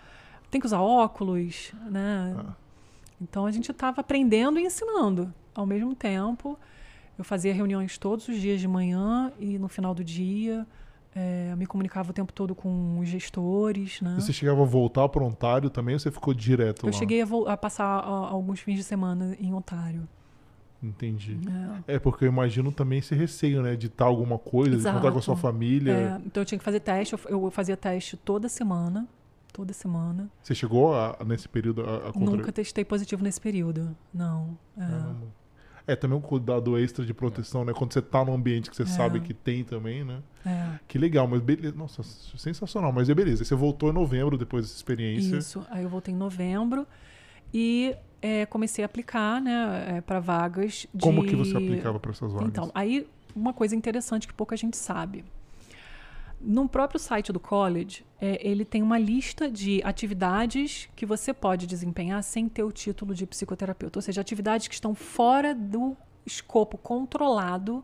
[0.52, 2.36] Tem que usar óculos, né?
[2.38, 2.54] Ah.
[3.22, 6.58] Então a gente estava aprendendo e ensinando ao mesmo tempo.
[7.18, 10.66] Eu fazia reuniões todos os dias de manhã e no final do dia.
[11.52, 14.16] eu me comunicava o tempo todo com os gestores, né?
[14.18, 16.98] E Você chegava a voltar para Ontário também ou você ficou direto Eu lá?
[16.98, 20.08] cheguei a, a passar a- alguns fins de semana em Ontário.
[20.82, 21.40] Entendi.
[21.88, 21.94] É.
[21.96, 23.76] É porque eu imagino também esse receio, né?
[23.76, 25.42] De estar alguma coisa, de encontrar com a sua Exato.
[25.48, 25.92] família.
[25.94, 29.08] É, então eu tinha que fazer teste, eu, eu fazia teste toda semana.
[29.54, 30.30] Toda semana.
[30.42, 33.96] Você chegou a- nesse período a, a contra- Nunca testei positivo nesse período.
[34.14, 34.58] Não.
[34.76, 34.82] É.
[35.86, 37.74] É também um cuidado extra de proteção, né?
[37.74, 40.20] Quando você tá num ambiente que você sabe que tem também, né?
[40.46, 40.80] É.
[40.88, 41.76] Que legal, mas beleza.
[41.76, 42.92] Nossa, sensacional.
[42.94, 43.44] Mas é beleza.
[43.44, 45.38] Você voltou em novembro depois dessa experiência.
[45.38, 45.66] Isso.
[45.70, 46.88] Aí eu voltei em novembro
[47.54, 51.02] e é, comecei a aplicar, né, para vagas de.
[51.02, 52.48] Como que você aplicava para essas vagas?
[52.48, 53.06] Então, aí
[53.36, 55.26] uma coisa interessante que pouca gente sabe.
[56.46, 61.66] No próprio site do college, é, ele tem uma lista de atividades que você pode
[61.66, 63.98] desempenhar sem ter o título de psicoterapeuta.
[63.98, 65.96] Ou seja, atividades que estão fora do
[66.26, 67.82] escopo controlado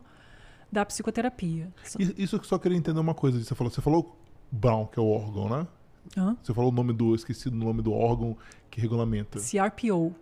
[0.70, 1.72] da psicoterapia.
[2.18, 3.42] Isso que eu só queria entender uma coisa.
[3.42, 4.16] Você falou, você falou
[4.52, 5.66] Brown, que é o órgão, né?
[6.16, 6.36] Hã?
[6.42, 7.14] Você falou o nome do.
[7.14, 8.36] Esqueci do nome do órgão
[8.70, 9.38] que regulamenta.
[9.40, 10.14] CRPO.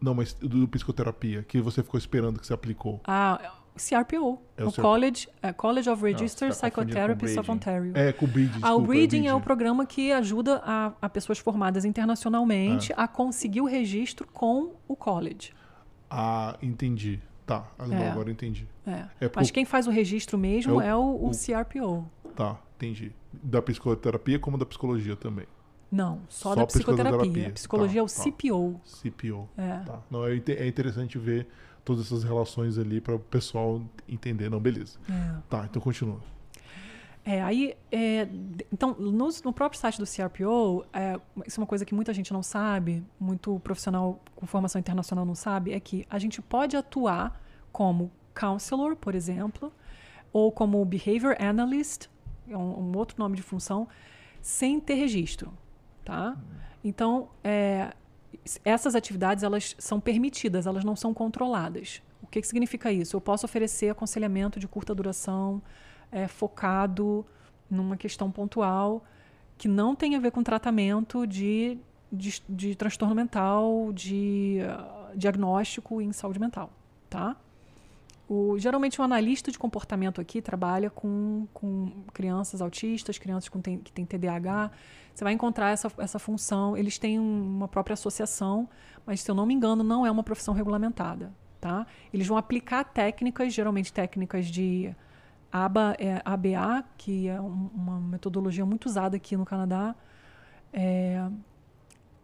[0.00, 3.00] Não, mas do psicoterapia, que você ficou esperando que você aplicou.
[3.06, 4.38] Ah, CRPO.
[4.56, 7.50] É o o College, é, College of Registered tá com Psychotherapists of.
[7.50, 7.92] Ontario.
[7.94, 8.50] É, com o Breeding.
[8.56, 13.04] Ah, desculpa, o Breeding é o programa que ajuda a, a pessoas formadas internacionalmente Ah.
[13.04, 15.52] a conseguir o registro com o college.
[16.10, 17.20] Ah, entendi.
[17.44, 18.10] Tá, agora É.
[18.10, 18.66] agora entendi.
[18.86, 19.04] É.
[19.26, 22.04] É Mas quem faz o registro mesmo É é o- o, o o- CRPO.
[22.34, 23.12] Tá, entendi.
[23.32, 25.46] Da psicoterapia como da psicologia também.
[25.92, 27.12] Não, só, Só da psicoterapia.
[27.18, 27.48] psicoterapia.
[27.48, 28.22] A psicologia Tá, é o tá.
[28.22, 28.80] CPO.
[28.84, 29.48] CPO.
[29.56, 29.78] É.
[29.86, 30.00] Tá.
[30.10, 31.46] Não, é, é interessante ver
[31.86, 34.50] todas essas relações ali para o pessoal entender.
[34.50, 34.98] Não, beleza.
[35.08, 35.36] É.
[35.48, 36.18] Tá, então continua.
[37.24, 38.28] É, aí, é,
[38.72, 42.32] então, no, no próprio site do CRPO, é, isso é uma coisa que muita gente
[42.32, 47.40] não sabe, muito profissional com formação internacional não sabe, é que a gente pode atuar
[47.72, 49.72] como counselor, por exemplo,
[50.32, 52.06] ou como Behavior Analyst,
[52.48, 53.88] é um, um outro nome de função,
[54.40, 55.52] sem ter registro,
[56.04, 56.36] tá?
[56.84, 57.92] Então, é,
[58.64, 62.02] essas atividades elas são permitidas, elas não são controladas.
[62.22, 63.16] O que, que significa isso?
[63.16, 65.62] Eu posso oferecer aconselhamento de curta duração,
[66.10, 67.26] é, focado
[67.70, 69.04] numa questão pontual,
[69.58, 71.78] que não tem a ver com tratamento de,
[72.12, 76.70] de, de transtorno mental, de uh, diagnóstico em saúde mental,
[77.08, 77.36] tá?
[78.28, 83.78] O, geralmente o analista de comportamento aqui trabalha com, com crianças autistas, crianças com tem,
[83.78, 84.70] que têm TDAH.
[85.14, 86.76] Você vai encontrar essa, essa função.
[86.76, 88.68] Eles têm uma própria associação,
[89.04, 91.32] mas se eu não me engano, não é uma profissão regulamentada.
[91.60, 91.86] Tá?
[92.12, 94.94] Eles vão aplicar técnicas, geralmente técnicas de
[95.50, 99.94] ABA, é, ABA, que é um, uma metodologia muito usada aqui no Canadá.
[100.72, 101.24] É,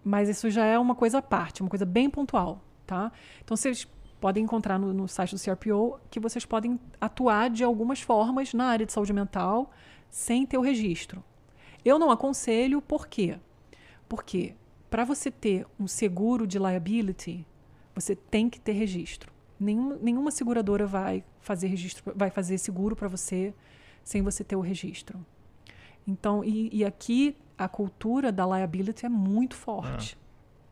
[0.02, 2.60] mas isso já é uma coisa à parte, uma coisa bem pontual.
[2.86, 3.12] Tá?
[3.42, 3.86] Então, vocês
[4.22, 8.66] podem encontrar no, no site do CRPO que vocês podem atuar de algumas formas na
[8.66, 9.72] área de saúde mental
[10.08, 11.24] sem ter o registro.
[11.84, 13.36] Eu não aconselho, por quê?
[14.08, 14.54] Porque
[14.88, 17.44] para você ter um seguro de liability,
[17.92, 19.32] você tem que ter registro.
[19.58, 23.52] Nenhuma, nenhuma seguradora vai fazer registro, vai fazer seguro para você
[24.04, 25.18] sem você ter o registro.
[26.06, 30.16] Então, e, e, aqui a cultura da liability é muito forte,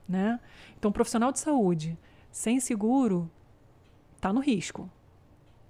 [0.09, 0.13] é.
[0.13, 0.41] né?
[0.79, 1.99] Então, profissional de saúde
[2.31, 3.29] sem seguro
[4.21, 4.89] está no risco.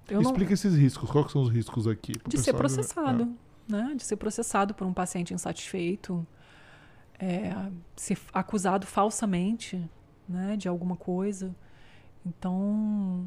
[0.08, 0.54] Eu Explica não...
[0.54, 1.08] esses riscos.
[1.08, 2.12] Quais são os riscos aqui?
[2.26, 3.32] De ser processado.
[3.68, 3.72] É.
[3.72, 3.94] Né?
[3.96, 6.26] De ser processado por um paciente insatisfeito,
[7.18, 7.54] é,
[7.94, 9.88] ser acusado falsamente
[10.28, 11.54] né, de alguma coisa.
[12.26, 13.26] Então,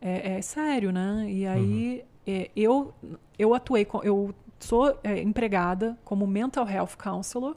[0.00, 1.26] é, é sério, né?
[1.30, 2.34] E aí, uhum.
[2.34, 2.94] é, eu,
[3.38, 7.56] eu atuei, com, eu sou é, empregada como mental health counselor,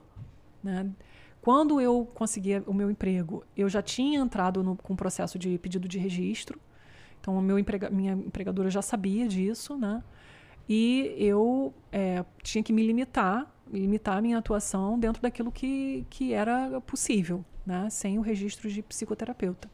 [0.64, 0.90] né?
[1.42, 5.58] Quando eu consegui o meu emprego, eu já tinha entrado no, com o processo de
[5.58, 6.60] pedido de registro.
[7.22, 10.04] Então, meu emprega, minha empregadora já sabia disso, né?
[10.68, 16.34] E eu é, tinha que me limitar, limitar a minha atuação dentro daquilo que, que
[16.34, 17.90] era possível, né?
[17.90, 19.70] Sem o registro de psicoterapeuta.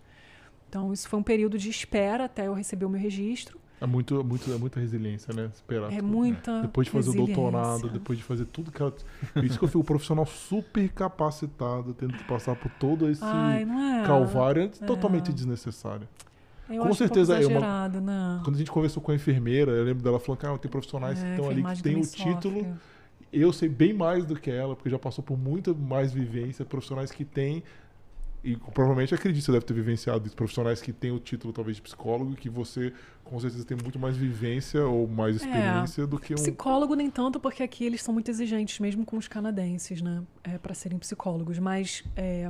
[0.67, 3.57] Então, isso foi um período de espera até eu receber o meu registro.
[3.79, 5.49] É muito, muito, é muita resiliência, né?
[5.53, 5.93] Esperar.
[5.93, 6.63] É muita.
[6.63, 8.93] Depois de fazer o doutorado, depois de fazer tudo que ela.
[9.33, 13.23] Por isso que eu fui um profissional super capacitado, tendo que passar por todo esse
[13.23, 14.05] Ai, é?
[14.05, 14.67] calvário é.
[14.85, 16.07] totalmente desnecessário.
[16.69, 17.87] Eu com certeza um é uma.
[17.87, 18.41] Né?
[18.43, 21.19] Quando a gente conversou com a enfermeira, eu lembro dela falando que ah, tem profissionais
[21.19, 22.77] é, que estão ali que têm o título.
[23.31, 27.11] Eu sei bem mais do que ela, porque já passou por muita mais vivência, profissionais
[27.11, 27.63] que têm
[28.43, 31.75] e provavelmente acredito que você deve ter vivenciado isso, profissionais que têm o título talvez
[31.75, 36.07] de psicólogo, que você com certeza tem muito mais vivência ou mais é, experiência é,
[36.07, 39.27] do que um psicólogo nem tanto, porque aqui eles são muito exigentes, mesmo com os
[39.27, 42.49] canadenses, né, é, para serem psicólogos, mas é,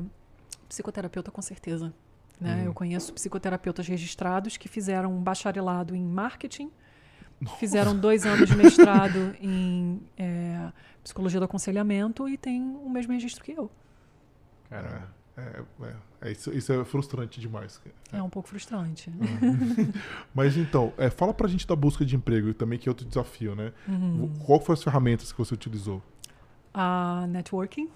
[0.68, 1.91] psicoterapeuta com certeza.
[2.39, 2.55] Né?
[2.55, 2.65] Hum.
[2.65, 6.72] Eu conheço psicoterapeutas registrados que fizeram um bacharelado em marketing,
[7.59, 10.72] fizeram dois anos de mestrado em é,
[11.03, 13.72] psicologia do aconselhamento e têm o mesmo registro que eu.
[14.69, 15.07] Cara,
[15.38, 17.80] é, é, é, isso, isso, é frustrante demais.
[18.11, 19.11] É, um pouco frustrante.
[20.34, 23.55] Mas então, é, fala pra gente da busca de emprego também, que é outro desafio,
[23.55, 23.72] né?
[23.88, 24.31] Uhum.
[24.45, 26.01] Qual foram as ferramentas que você utilizou?
[26.73, 27.89] A networking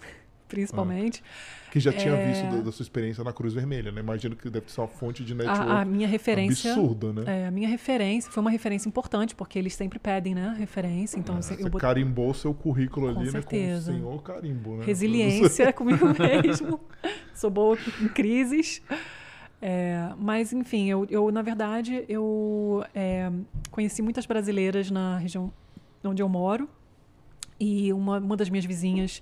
[0.52, 1.24] principalmente.
[1.26, 2.28] Ah, que já tinha é...
[2.28, 4.02] visto da, da, sua experiência na Cruz Vermelha, né?
[4.02, 7.44] Imagino que deve ser uma fonte de network a, a minha referência, absurda, né?
[7.44, 10.54] É, a minha referência foi uma referência importante, porque eles sempre pedem, né?
[10.60, 11.18] Referência.
[11.18, 11.80] Então, é, você bot...
[11.80, 13.94] carimbou seu currículo com ali, certeza.
[13.94, 14.00] né?
[14.00, 14.86] Com o senhor carimbo, né?
[14.86, 16.80] Resiliência comigo mesmo.
[17.34, 18.82] Sou boa em crises.
[19.62, 23.32] É, mas, enfim, eu, eu na verdade, eu é,
[23.70, 25.54] conheci muitas brasileiras na região
[26.04, 26.68] onde eu moro.
[27.58, 29.22] E uma, uma das minhas vizinhas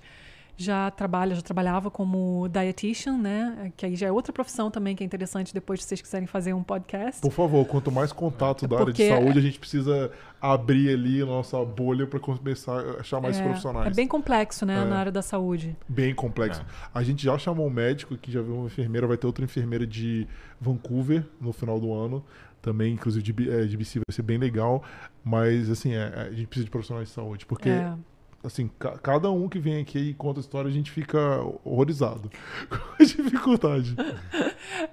[0.62, 3.72] já trabalha, já trabalhava como dietitian, né?
[3.76, 6.52] Que aí já é outra profissão também que é interessante depois se vocês quiserem fazer
[6.52, 7.20] um podcast.
[7.20, 10.10] Por favor, quanto mais contato da Porque área de saúde, a gente precisa
[10.40, 13.86] abrir ali a nossa bolha para começar a achar mais é, profissionais.
[13.86, 15.76] É bem complexo, né, é, na área da saúde.
[15.88, 16.60] Bem complexo.
[16.60, 16.64] É.
[16.92, 19.86] A gente já chamou um médico que já viu uma enfermeira, vai ter outra enfermeira
[19.86, 20.28] de
[20.60, 22.24] Vancouver no final do ano
[22.60, 24.82] também, inclusive de, é, de BC vai ser bem legal,
[25.24, 27.94] mas assim, é, a gente precisa de profissionais de saúde, porque é
[28.42, 31.18] assim, ca cada um que vem aqui e conta a história, a gente fica
[31.64, 32.30] horrorizado
[32.68, 33.94] com a dificuldade.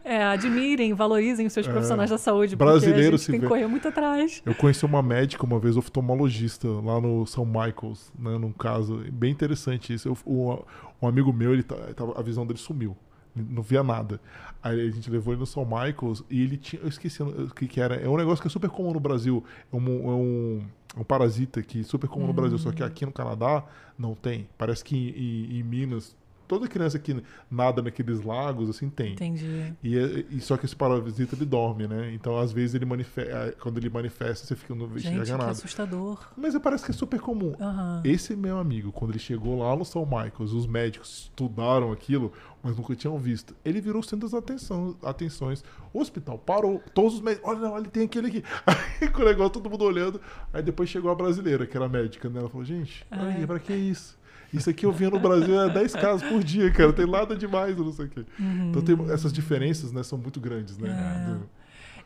[0.04, 3.88] É, admirem, valorizem os seus é, profissionais da saúde, brasileiro gente tem que correr muito
[3.88, 4.42] atrás.
[4.46, 9.32] Eu conheci uma médica uma vez, oftalmologista, lá no São Michael's, né, num caso, bem
[9.32, 10.08] interessante isso.
[10.08, 10.58] Eu, um,
[11.02, 11.76] um amigo meu, ele tá,
[12.16, 12.96] a visão dele sumiu
[13.44, 14.20] não via nada.
[14.62, 16.82] Aí a gente levou ele no São Michael's e ele tinha.
[16.82, 17.96] Eu esqueci o que, que era.
[17.96, 19.44] É um negócio que é super comum no Brasil.
[19.72, 20.62] É um, é um,
[20.98, 22.28] um parasita que é super comum hum.
[22.28, 23.64] no Brasil, só que aqui no Canadá
[23.98, 24.48] não tem.
[24.58, 26.16] Parece que em, em, em Minas
[26.48, 29.14] toda criança que nada naqueles lagos, assim, tem.
[29.14, 29.74] Entendi.
[29.84, 32.12] E, é- e só que esse parasita ele dorme, né?
[32.14, 36.20] Então, às vezes, ele manifesta, quando ele manifesta, você fica no Gente, enxerga que assustador.
[36.38, 37.54] Mas parece que é super comum.
[37.60, 38.02] Aham.
[38.06, 42.32] Esse meu amigo, quando ele chegou lá no São Michaels, os médicos estudaram aquilo,
[42.64, 43.56] mas nunca tinham visto.
[43.64, 45.64] Ele virou centro das atenção, atenções.
[45.94, 48.44] O hospital parou, todos os médicos, olha, olha, tem aquele aqui.
[49.02, 50.20] Aí com o negócio, todo mundo olhando.
[50.54, 52.40] Aí depois chegou a brasileira, que era médica, né?
[52.40, 53.48] Ela falou, gente, olha aí, É.
[53.48, 54.17] pra que isso?
[54.54, 56.94] Isso aqui eu vinha no Brasil é 10 casos por dia, cara.
[56.94, 58.26] Tem nada demais, não sei o quê.
[58.70, 60.02] Então tem essas diferenças, né?
[60.04, 60.90] São muito grandes, né?
[60.90, 61.32] É.
[61.34, 61.50] Do-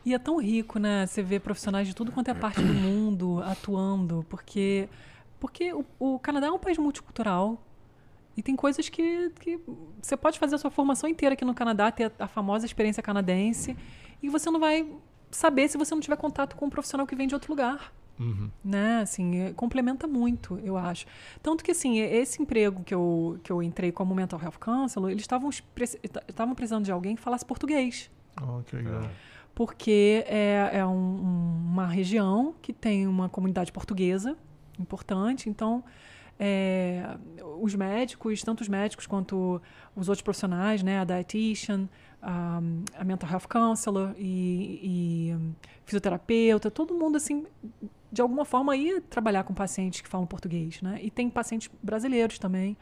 [0.04, 1.06] E é tão rico, né?
[1.06, 4.88] Você vê profissionais de tudo quanto é parte do mundo atuando, porque
[5.38, 7.60] porque o, o Canadá é um país multicultural
[8.36, 9.58] e tem coisas que, que
[10.00, 13.02] você pode fazer a sua formação inteira aqui no Canadá, ter a, a famosa experiência
[13.02, 13.76] canadense,
[14.22, 14.86] e você não vai
[15.30, 17.92] saber se você não tiver contato com um profissional que vem de outro lugar.
[18.20, 18.50] Uhum.
[18.64, 21.06] Né, assim, é, complementa muito, eu acho.
[21.42, 25.22] Tanto que, assim, esse emprego que eu, que eu entrei como mental health counselor, eles
[25.22, 25.98] estavam preci-
[26.28, 29.02] estavam precisando de alguém que falasse português Ah, que legal.
[29.54, 34.36] porque é, é um- um- uma região que tem uma comunidade portuguesa
[34.78, 35.82] importante, então
[36.38, 37.16] é,
[37.60, 39.60] os médicos, tanto os médicos quanto
[39.94, 41.88] os outros profissionais, né, a dietitian,
[42.20, 42.60] a,
[42.98, 45.52] a mental health counselor e, e um,
[45.84, 47.44] fisioterapeuta, todo mundo assim,
[48.12, 50.98] de alguma forma ia trabalhar com pacientes que falam português, né?
[51.02, 52.76] E tem pacientes brasileiros também.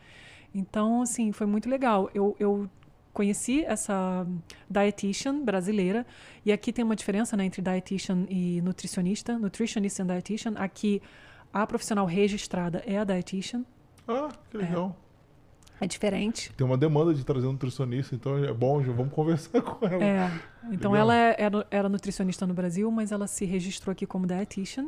[0.53, 2.11] Então, assim, foi muito legal.
[2.13, 2.69] Eu, eu
[3.13, 4.27] conheci essa
[4.69, 6.05] dietitian brasileira
[6.45, 10.55] e aqui tem uma diferença né, entre dietitian e nutricionista, nutritionist e dietitian.
[10.57, 11.01] Aqui
[11.53, 13.65] a profissional registrada é a dietitian,
[14.09, 14.97] Ah, que legal.
[15.81, 16.53] é diferente.
[16.57, 20.03] Tem uma demanda de trazer um nutricionista, então é bom, já vamos conversar com ela.
[20.05, 20.31] É,
[20.73, 20.97] então Legal.
[21.11, 24.87] ela é- era, era nutricionista no Brasil, mas ela se registrou aqui como dietitian.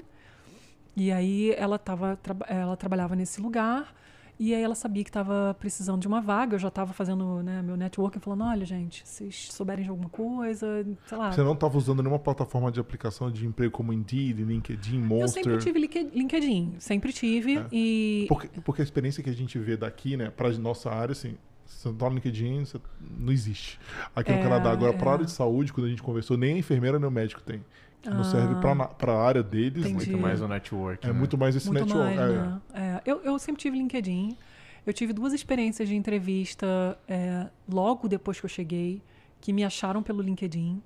[0.97, 3.95] E aí ela, tava, ela trabalhava nesse lugar.
[4.39, 6.55] E aí ela sabia que estava precisando de uma vaga.
[6.57, 10.09] Eu já estava fazendo né, meu networking, falando, olha, gente, se vocês souberem de alguma
[10.09, 11.31] coisa, sei lá.
[11.31, 15.45] Você não estava usando nenhuma plataforma de aplicação de emprego como Indeed, LinkedIn, Eu Monster?
[15.45, 17.59] sempre tive Linke- LinkedIn, sempre tive.
[17.59, 17.67] É.
[17.71, 21.37] E Porque, porque a experiência que a gente vê daqui, né, para nossa área, assim,
[21.65, 22.81] você não tá no LinkedIn, você
[23.19, 23.79] não existe.
[24.17, 24.97] Aqui no É, Canadá, agora, é.
[24.99, 27.41] para a área de saúde, quando a gente conversou, nem a enfermeira nem o médico
[27.43, 27.63] tem.
[28.05, 29.85] Não Ah, serve para a área deles.
[29.87, 30.11] entendi.
[30.11, 31.07] Muito mais o network.
[31.07, 31.19] É né?
[31.19, 32.17] muito mais esse muito network.
[32.17, 32.37] mais, é.
[32.37, 32.61] né?
[32.75, 34.37] É, eu, eu sempre tive LinkedIn.
[34.85, 39.01] Eu tive duas experiências de entrevista é, logo depois que eu cheguei,
[39.41, 40.83] que me acharam pelo LinkedIn,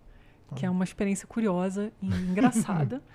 [0.54, 3.02] que é uma experiência curiosa e engraçada.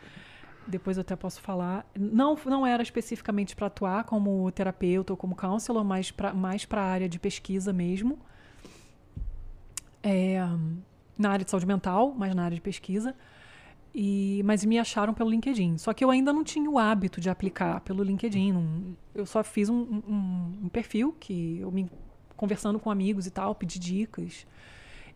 [0.67, 1.85] Depois eu até posso falar.
[1.97, 6.81] Não, não era especificamente para atuar como terapeuta ou como counselor, mas pra, mais para
[6.81, 8.19] a área de pesquisa mesmo.
[10.03, 10.39] É,
[11.17, 13.15] na área de saúde mental, mas na área de pesquisa.
[13.93, 15.77] E, mas me acharam pelo LinkedIn.
[15.77, 18.53] Só que eu ainda não tinha o hábito de aplicar pelo LinkedIn.
[18.53, 21.89] não- eu só fiz um, um- um perfil que eu me
[22.37, 24.47] conversando com amigos e tal, pedi dicas.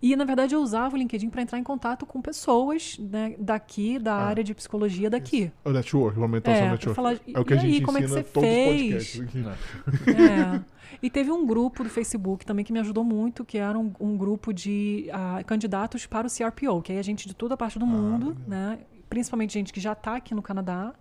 [0.01, 3.97] E na verdade eu usava o LinkedIn para entrar em contato com pessoas né, daqui,
[3.97, 5.51] da Ah, área de psicologia daqui.
[5.63, 6.95] O network, vamos aumentar o É, network.
[6.95, 9.19] falar, é o que e a gente aí, como é que você fez?
[9.33, 9.51] Não.
[9.51, 10.61] É.
[11.01, 14.15] E teve um grupo do Facebook também que me ajudou muito, que era um, um
[14.17, 17.77] grupo de ah, candidatos para o CRPO, que aí a gente de toda a parte
[17.79, 18.79] do Ah, mundo, né?
[19.09, 20.93] Principalmente gente que já está aqui no Canadá.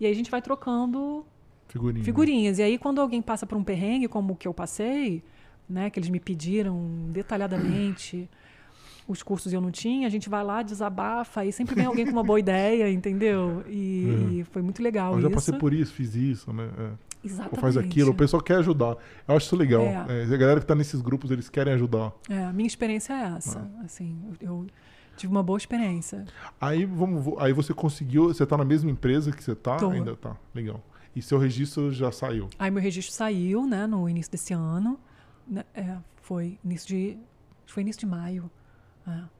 [0.00, 1.24] E aí a gente vai trocando
[1.68, 2.04] Figurinha.
[2.04, 2.58] figurinhas.
[2.58, 5.22] E aí quando alguém passa por um perrengue como o que eu passei,
[5.68, 8.28] né, que eles me pediram detalhadamente
[9.06, 12.12] os cursos eu não tinha, a gente vai lá, desabafa, e sempre vem alguém com
[12.12, 13.62] uma boa ideia, entendeu?
[13.68, 15.34] E, e foi muito legal Eu já isso.
[15.34, 16.70] passei por isso, fiz isso, né?
[16.78, 16.90] É.
[17.26, 17.54] Exatamente.
[17.54, 18.96] Ou faz aquilo, o pessoal quer ajudar.
[19.26, 19.82] Eu acho isso legal.
[19.82, 20.06] É.
[20.08, 22.12] É, a galera que tá nesses grupos, eles querem ajudar.
[22.28, 23.60] É, a minha experiência é essa.
[23.78, 23.84] Ah.
[23.84, 24.66] Assim, eu,
[25.16, 26.26] tive uma boa experiência.
[26.60, 29.76] Aí, vamos, aí você conseguiu, você tá na mesma empresa que você tá?
[29.76, 29.90] Tô.
[29.90, 30.82] Ainda tá, legal.
[31.16, 32.48] E seu registro já saiu.
[32.58, 34.98] Aí meu registro saiu, né, no início desse ano.
[35.46, 37.18] Né, é, foi início de.
[37.66, 38.50] Foi início de maio.
[39.06, 39.34] é.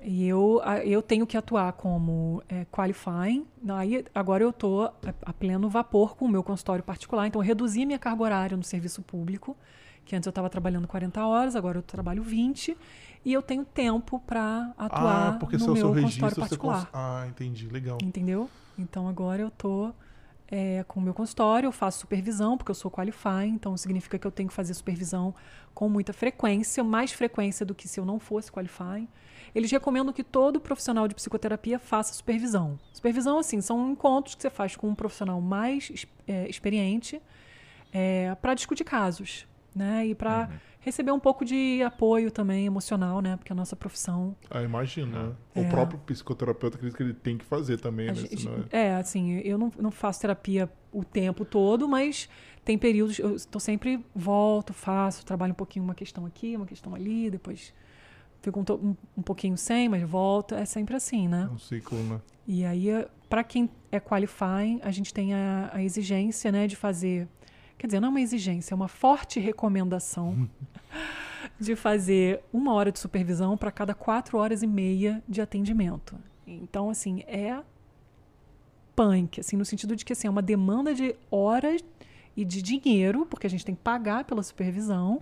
[0.00, 3.44] E eu, eu tenho que atuar como é, qualifying.
[3.68, 4.92] Aí, agora eu estou a,
[5.22, 7.26] a pleno vapor com o meu consultório particular.
[7.26, 9.56] Então, eu reduzi minha carga horária no serviço público,
[10.04, 12.76] que antes eu estava trabalhando 40 horas, agora eu trabalho 20.
[13.24, 16.86] E eu tenho tempo para atuar ah, porque no meu seu consultório registro, particular.
[16.86, 16.88] cons...
[16.92, 17.98] Ah, entendi, legal.
[18.00, 18.48] Entendeu?
[18.78, 19.92] Então agora eu tô
[20.50, 24.26] é, com o meu consultório, eu faço supervisão, porque eu sou qualify, então significa que
[24.26, 25.34] eu tenho que fazer supervisão
[25.74, 29.06] com muita frequência, mais frequência do que se eu não fosse qualify.
[29.54, 32.78] Eles recomendam que todo profissional de psicoterapia faça supervisão.
[32.92, 37.20] Supervisão, assim, são encontros que você faz com um profissional mais é, experiente
[38.40, 39.46] para discutir casos.
[39.74, 40.06] né?
[40.06, 40.50] E para
[40.88, 43.36] receber um pouco de apoio também emocional, né?
[43.36, 44.34] Porque a nossa profissão.
[44.50, 45.22] Ah, imagina.
[45.28, 45.32] né?
[45.54, 45.60] É.
[45.60, 48.18] O próprio psicoterapeuta acredita que ele tem que fazer também, a né?
[48.20, 52.28] gente- Senão é, assim, eu não, não faço terapia o tempo todo, mas
[52.64, 53.18] tem períodos.
[53.18, 57.72] Eu estou sempre volto, faço, trabalho um pouquinho uma questão aqui, uma questão ali, depois
[58.40, 60.54] fico um, um, um pouquinho sem, mas volto.
[60.54, 61.48] É sempre assim, né?
[61.50, 62.20] é um ciclo, né?
[62.46, 62.88] E aí,
[63.28, 67.28] para quem é qualifying, a gente tem a, a exigência né, de fazer.
[67.78, 70.48] Quer dizer, não é uma exigência, é uma forte recomendação
[71.58, 76.16] de fazer uma hora de supervisão para cada quatro horas e meia de atendimento.
[76.46, 77.60] Então, assim, é
[78.96, 81.80] punk, assim, no sentido de que assim, é uma demanda de horas
[82.36, 85.20] e de dinheiro, porque a gente tem que pagar pela supervisão.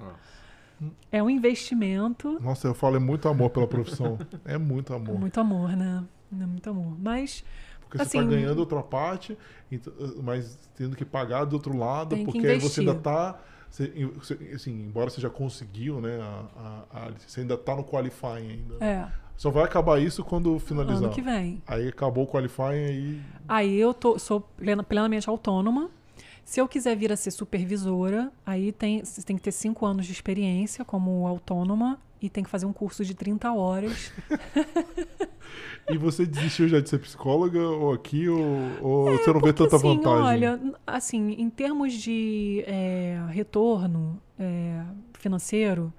[1.13, 2.39] É um investimento.
[2.41, 4.19] Nossa, eu falo, é muito amor pela profissão.
[4.45, 5.19] É muito amor.
[5.19, 6.05] Muito amor, né?
[6.33, 6.97] É muito amor.
[6.99, 7.45] Mas
[7.89, 9.37] Porque você Assim, está ganhando outra parte,
[9.71, 9.93] então,
[10.23, 13.39] mas tendo que pagar do outro lado, porque aí você ainda está.
[14.55, 16.19] Assim, embora você já conseguiu, né?
[16.21, 16.45] A,
[16.93, 18.85] a, a- você ainda está no qualifying ainda.
[18.85, 19.07] é,
[19.37, 21.05] Só vai acabar isso quando finalizar.
[21.05, 21.63] ano que vem.
[21.67, 23.21] Aí acabou o qualifying aí.
[23.49, 25.91] Aí eu tô, sou plena- plenamente autônoma.
[26.45, 30.07] Se eu quiser vir a ser supervisora, aí tem, você tem que ter cinco anos
[30.07, 34.13] de experiência como autônoma e tem que fazer um curso de 30 horas.
[35.89, 39.55] E você desistiu já de ser psicóloga ou aqui, ou, ou você não vê É,
[39.55, 40.07] tanta assim, vantagem?
[40.07, 44.83] olha, assim, em termos de é, retorno é,
[45.19, 45.93] financeiro,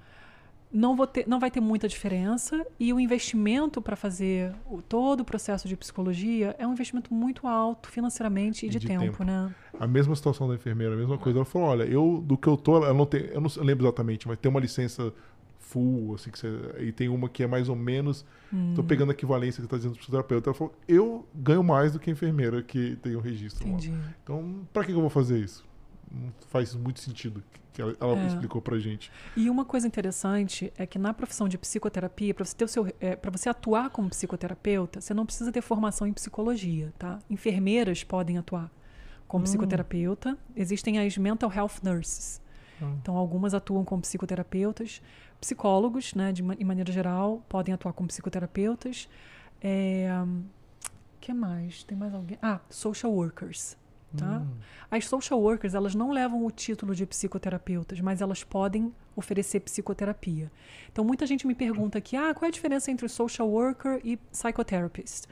[0.72, 5.22] não, vou ter, não vai ter muita diferença e o investimento para fazer o- todo
[5.22, 9.24] o processo de psicologia é um investimento muito alto financeiramente e, E de, de tempo,
[9.24, 9.26] tempo.
[9.26, 9.54] né?
[9.80, 11.40] A mesma situação da enfermeira, a mesma coisa.
[11.40, 14.28] Ela falou: olha, eu do que eu tô, eu não tenho, eu não lembro exatamente,
[14.28, 15.14] mas tem uma licença
[15.68, 16.48] full, assim, que você,
[16.80, 18.26] e tem uma que é mais ou menos.
[18.54, 18.74] Hum.
[18.76, 20.50] Tô pegando a equivalência que tá dizendo do psicoterapeuta.
[20.50, 23.66] Ela falou: eu ganho mais do que a enfermeira que tem o registro.
[23.68, 23.74] lá.
[23.74, 23.94] Entendi.
[24.24, 25.66] Então, pra que eu vou fazer isso?
[26.12, 27.44] Não faz muito sentido.
[27.74, 28.28] Que ela, ela É.
[28.28, 29.12] explicou pra gente.
[29.36, 32.86] E uma coisa interessante é que na profissão de psicoterapia, para você ter o seu,
[33.22, 37.20] para você atuar como psicoterapeuta, você não precisa ter formação em psicologia, tá?
[37.30, 38.72] Enfermeiras podem atuar
[39.28, 39.46] como Hum.
[39.46, 40.38] psicoterapeuta.
[40.56, 42.42] Existem as mental health nurses.
[42.82, 42.96] Hum.
[43.02, 45.02] Então algumas atuam como psicoterapeutas,
[45.40, 49.08] psicólogos, né, de, em maneira geral, podem atuar como psicoterapeutas.
[49.62, 50.10] É,
[51.20, 51.84] que mais?
[51.84, 52.38] Tem mais alguém?
[52.42, 53.78] Ah, social workers.
[54.16, 54.40] Tá?
[54.40, 54.48] Hum.
[54.90, 60.50] As social workers, elas não levam o título de psicoterapeutas, mas elas podem oferecer psicoterapia.
[60.92, 64.16] Então, muita gente me pergunta aqui, ah, qual é a diferença entre social worker e
[64.32, 65.26] psychotherapist?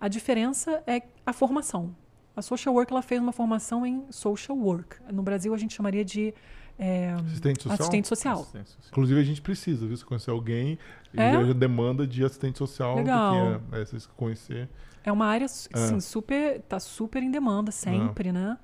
[0.00, 1.94] A diferença é a formação.
[2.36, 4.96] A social worker, ela fez uma formação em social work.
[5.12, 6.32] No Brasil, a gente chamaria de
[6.78, 7.78] é, Assistente social?
[7.80, 8.34] assistente social.
[8.40, 8.88] Assistência social.
[8.90, 9.96] Inclusive, a gente precisa, viu?
[9.96, 10.78] Se conhecer alguém,
[11.16, 11.32] É?
[11.32, 12.96] já demanda de assistente social.
[12.96, 13.60] Legal.
[13.60, 14.68] Porque, é, é, vocês conhecer.
[15.04, 16.00] É uma área, assim, É.
[16.00, 18.56] super, tá super em demanda sempre, né?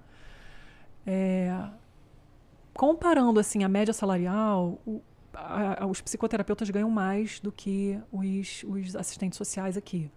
[1.07, 1.55] É,
[2.75, 5.03] comparando, assim, a média salarial, o-
[5.35, 10.11] a- a- os psicoterapeutas ganham mais do que os, os assistentes sociais aqui.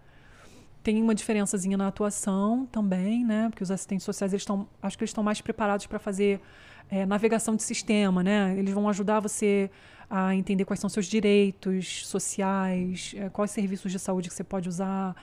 [0.82, 3.48] Tem uma diferençazinha na atuação também, né?
[3.50, 6.42] Porque os assistentes sociais, eles estão, acho que eles estão mais preparados para fazer
[6.90, 8.56] é, navegação de sistema, né?
[8.58, 9.70] Eles vão ajudar você
[10.10, 14.70] a entender quais são seus direitos sociais, é, quais serviços de saúde que você pode
[14.70, 15.16] usar.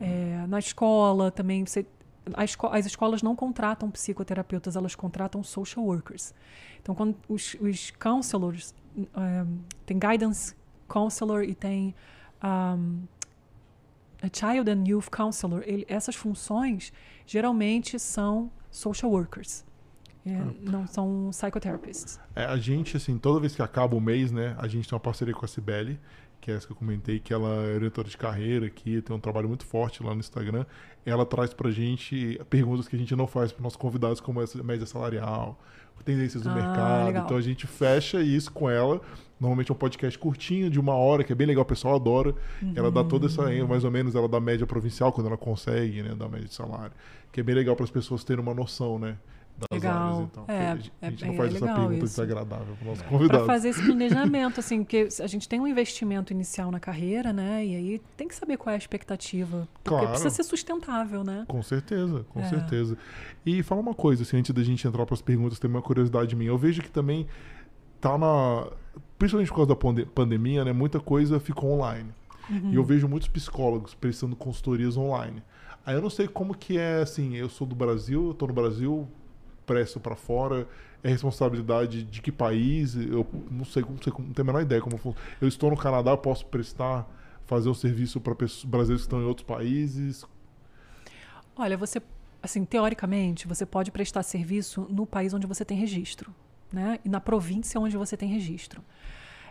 [0.00, 1.84] É, na escola também, você,
[2.34, 6.32] a esco- as escolas não contratam psicoterapeutas, elas contratam social workers.
[6.80, 9.44] Então, quando os, os counselors, é,
[9.84, 10.54] tem guidance
[10.86, 11.94] counselor e tem
[12.42, 13.02] um,
[14.22, 16.92] a child and youth counselor, ele- essas funções
[17.26, 19.64] geralmente são social workers,
[20.60, 22.18] não são psychotherapists.
[22.34, 25.00] É, a gente, assim, toda vez que acaba o mês, né, a gente tem uma
[25.00, 25.98] parceria com a Cibele,
[26.40, 29.20] que é essa que eu comentei, que ela é orientadora de carreira aqui, tem um
[29.20, 30.64] trabalho muito forte lá no Instagram.
[31.04, 34.62] Ela traz pra gente perguntas que a gente não faz para nossos convidados, como essa
[34.62, 35.58] média salarial,
[36.04, 37.06] tendências do Ah, mercado.
[37.06, 37.24] legal.
[37.24, 39.00] Então a gente fecha isso com ela.
[39.40, 42.34] Normalmente é um podcast curtinho, de uma hora, que é bem legal, o pessoal adora.
[42.74, 43.66] Ela dá toda essa, Uhum.
[43.66, 46.92] mais ou menos, ela dá média provincial, quando ela consegue, né, da média de salário.
[47.32, 49.16] Que é bem legal para as pessoas terem uma noção, né?
[49.58, 50.14] Das Legal.
[50.14, 50.28] áreas.
[50.30, 52.14] Então, É, a gente, a gente é- não é faz essa legal pergunta isso.
[52.22, 53.46] desagradável para nossos para convidados.
[53.46, 57.66] fazer esse planejamento, assim, porque a gente tem um investimento inicial na carreira, né?
[57.66, 59.66] E aí tem que saber qual é a expectativa.
[59.82, 60.08] Porque Claro.
[60.10, 61.44] precisa ser sustentável, né?
[61.48, 62.44] Com certeza, com É.
[62.48, 62.96] certeza.
[63.44, 66.36] E fala uma coisa, assim, antes da gente entrar para as perguntas, tem uma curiosidade
[66.36, 66.50] minha.
[66.50, 67.26] Eu vejo que também
[68.00, 68.66] tá na.
[69.18, 70.72] Principalmente por causa da pande- pandemia, né?
[70.72, 72.10] Muita coisa ficou online.
[72.48, 72.70] Uhum.
[72.70, 75.42] E eu vejo muitos psicólogos prestando consultorias online.
[75.84, 78.52] Aí eu não sei como que é, assim, eu sou do Brasil, eu tô no
[78.52, 79.08] Brasil,
[79.68, 80.66] presto para fora,
[81.04, 82.96] é responsabilidade de que país?
[82.96, 85.26] Eu não sei, não, sei, não tenho a menor ideia como funciona.
[85.40, 87.06] Eu estou no Canadá, eu posso prestar,
[87.46, 90.24] fazer um serviço para brasileiros que estão em outros países?
[91.54, 92.00] Olha, você,
[92.42, 96.34] assim, teoricamente, você pode prestar serviço no país onde você tem registro.
[96.72, 96.98] né?
[97.04, 98.82] E na província onde você tem registro.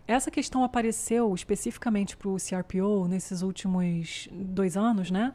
[0.08, 5.34] Essa questão apareceu especificamente para o CRPO nesses últimos dois anos, né?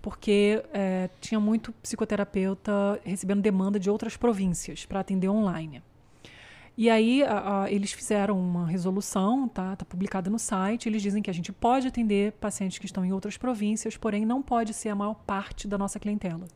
[0.00, 5.82] Porque é, tinha muito psicoterapeuta recebendo demanda de outras províncias para atender online.
[6.76, 9.74] E aí a, a, eles fizeram uma resolução, tá?
[9.74, 10.88] Tá publicada no site.
[10.88, 14.40] Eles dizem que a gente pode atender pacientes que estão em outras províncias, porém não
[14.40, 16.46] pode ser a maior parte da nossa clientela.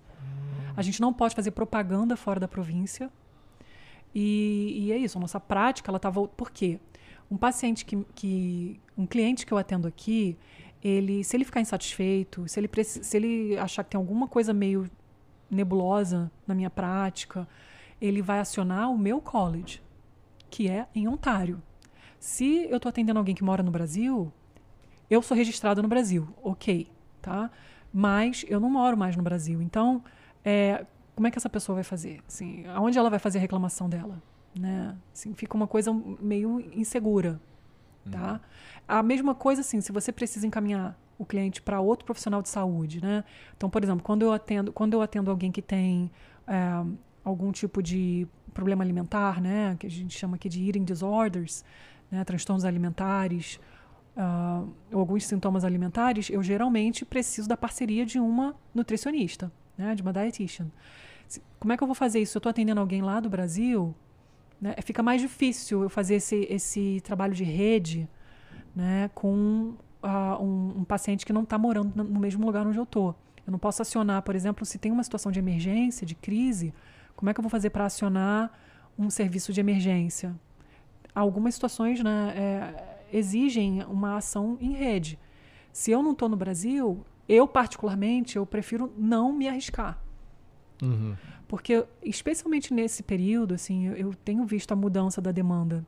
[0.77, 3.11] A gente não pode fazer propaganda fora da província.
[4.15, 5.19] E, e é isso.
[5.19, 6.79] A nossa prática ela tá por quê?
[7.29, 10.37] Um paciente que, que um cliente que eu atendo aqui,
[10.83, 14.91] ele, se ele ficar insatisfeito, se ele, se ele achar que tem alguma coisa meio
[15.51, 17.47] nebulosa na minha prática,
[18.01, 19.81] ele vai acionar o meu college
[20.53, 21.63] que é em Ontário.
[22.21, 24.31] Se eu estou atendendo alguém que mora no Brasil,
[25.09, 26.87] eu sou registrada no Brasil, ok,
[27.23, 27.51] tá?
[27.93, 29.63] Mas eu não moro mais no Brasil.
[29.63, 30.05] Então,
[30.45, 30.85] é,
[31.17, 32.21] como é que essa pessoa vai fazer?
[32.29, 34.23] Assim, aonde ela vai fazer a reclamação dela?
[34.55, 34.95] Né?
[35.13, 35.91] Assim, fica uma coisa
[36.21, 37.41] meio insegura,
[38.11, 38.33] tá?
[38.33, 38.39] Uhum.
[38.89, 43.01] A mesma coisa, assim, se você precisa encaminhar o cliente para outro profissional de saúde,
[43.03, 43.25] né?
[43.57, 46.11] Então, por exemplo, quando eu atendo, quando eu atendo alguém que tem
[46.47, 46.85] é,
[47.25, 51.65] algum tipo de problema alimentar, né, que a gente chama aqui de eating disorders,
[52.11, 53.59] né, transtornos alimentares,
[54.17, 60.03] uh, ou alguns sintomas alimentares, eu geralmente preciso da parceria de uma nutricionista, né, de
[60.03, 60.67] uma dietitian.
[61.59, 62.37] Como é que eu vou fazer isso?
[62.37, 63.95] Eu estou atendendo alguém lá do Brasil,
[64.63, 68.09] né, fica mais difícil eu fazer esse, esse trabalho de rede
[68.77, 72.85] né, com uh, um, um, paciente que não está morando no mesmo lugar onde eu
[72.85, 73.13] estou.
[73.45, 76.73] Eu não posso acionar, por exemplo, se tem uma situação de emergência, de crise,
[77.17, 78.57] como é que eu vou fazer para acionar
[78.97, 80.33] um serviço de emergência?
[81.13, 85.19] Algumas situações né, é, exigem uma ação em rede.
[85.73, 89.99] Se eu não estou no Brasil, eu particularmente, eu prefiro não me arriscar.
[90.81, 91.17] Uhum.
[91.53, 95.85] Porque, especialmente nesse período, assim, eu, eu tenho visto a mudança da demanda.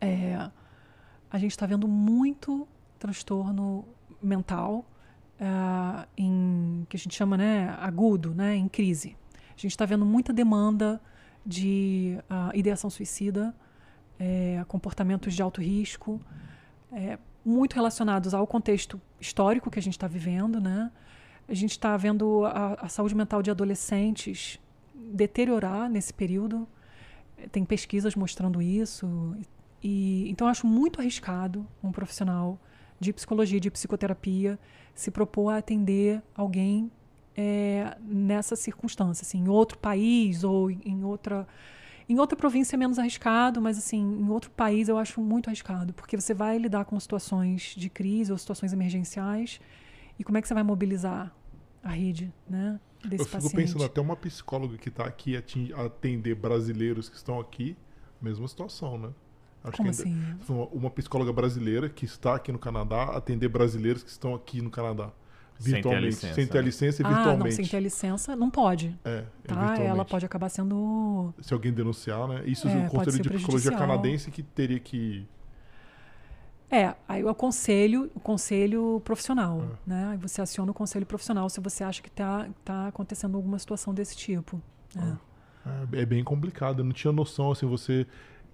[0.00, 0.50] É,
[1.30, 2.66] a gente está vendo muito
[2.98, 3.84] transtorno
[4.20, 4.84] mental
[5.40, 9.16] uh, em que a gente chama né, agudo, né, em crise.
[9.56, 11.00] A gente está vendo muita demanda
[11.46, 13.54] de uh, ideação suicida,
[14.18, 16.20] é, comportamentos de alto risco,
[16.90, 20.90] é, muito relacionados ao contexto histórico que a gente está vivendo, né?
[21.48, 24.58] A gente está vendo a, a, saúde mental de adolescentes
[24.94, 26.66] deteriorar nesse período.
[27.52, 29.36] Tem pesquisas mostrando isso.
[29.82, 32.58] E, então, acho muito arriscado um profissional
[32.98, 34.58] de psicologia, de psicoterapia,
[34.94, 36.90] se propor a atender alguém
[37.36, 41.46] é, nessa circunstância, assim, em outro país ou em outra
[42.08, 45.92] em outra província é menos arriscado, mas assim, em outro país eu acho muito arriscado,
[45.92, 49.60] porque você vai lidar com situações de crise ou situações emergenciais
[50.18, 51.34] e como é que você vai mobilizar
[51.82, 52.80] a rede, né?
[53.04, 53.54] Desse eu fico paciente.
[53.54, 55.36] pensando até uma psicóloga que está aqui
[55.74, 57.76] atender brasileiros que estão aqui,
[58.20, 59.10] mesma situação, né?
[59.62, 60.16] Acho Como assim?
[60.72, 65.10] Uma psicóloga brasileira que está aqui no Canadá atender brasileiros que estão aqui no Canadá.
[65.58, 65.82] Virtualmente.
[65.82, 67.40] Sem ter a licença, sem ter a licença e virtualmente.
[67.40, 68.96] Ah, não, sem ter a licença não pode.
[69.04, 69.78] É, é tá?
[69.78, 71.32] Ela pode acabar sendo.
[71.40, 72.42] Se alguém denunciar, né?
[72.46, 75.26] Isso é, o Conselho de Psicologia Canadense que teria que.
[76.70, 79.90] É, aí o conselho, o conselho profissional, é.
[79.90, 80.08] né?
[80.12, 83.94] Aí você aciona o conselho profissional se você acha que está tá acontecendo alguma situação
[83.94, 84.60] desse tipo.
[84.94, 85.16] Né?
[85.92, 86.02] É.
[86.02, 86.80] é bem complicado.
[86.80, 88.06] Eu não tinha noção, assim, você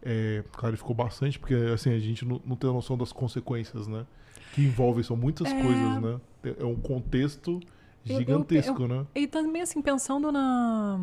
[0.03, 4.07] é, clarificou bastante, porque assim, a gente não, não tem noção das consequências, né?
[4.55, 5.63] Que envolvem, são muitas é...
[5.63, 6.21] coisas, né?
[6.59, 7.61] É um contexto
[8.05, 9.07] gigantesco, eu, eu, né?
[9.15, 10.99] E também, assim, pensando na,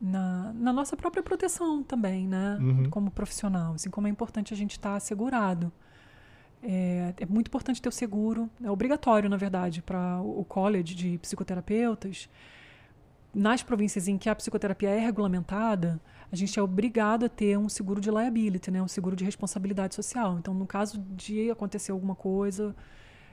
[0.00, 2.56] na, na nossa própria proteção também, né?
[2.60, 2.88] Uhum.
[2.90, 5.72] Como profissional, assim, como é importante a gente estar tá assegurado.
[6.66, 11.18] É, é, muito importante ter o seguro, é obrigatório, na verdade, para o college de
[11.18, 12.26] psicoterapeutas.
[13.34, 16.00] Nas províncias em que a psicoterapia é regulamentada,
[16.32, 18.80] a gente é obrigado a ter um seguro de liability, né?
[18.80, 20.38] um seguro de responsabilidade social.
[20.38, 22.74] Então, no caso de acontecer alguma coisa,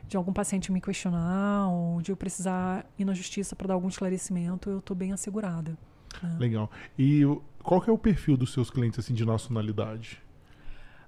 [0.08, 3.88] de algum paciente me questionar, ou de eu precisar ir na justiça para dar algum
[3.88, 5.78] esclarecimento, eu estou bem assegurada.
[6.22, 6.38] Né?
[6.38, 6.70] Legal.
[7.00, 7.22] E
[7.64, 10.22] qual que é o perfil dos seus clientes assim de nacionalidade?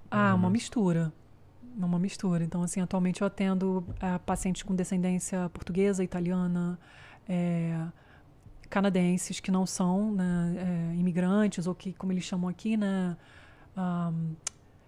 [0.10, 1.12] Ah, uma mistura.
[1.76, 2.44] Uma mistura.
[2.44, 6.80] Então, assim, atualmente eu atendo uh, pacientes com descendência portuguesa, italiana,
[7.28, 7.80] é,
[8.70, 13.16] canadenses que não são né, é, imigrantes, ou que, como eles chamam aqui, né,
[13.78, 14.36] um,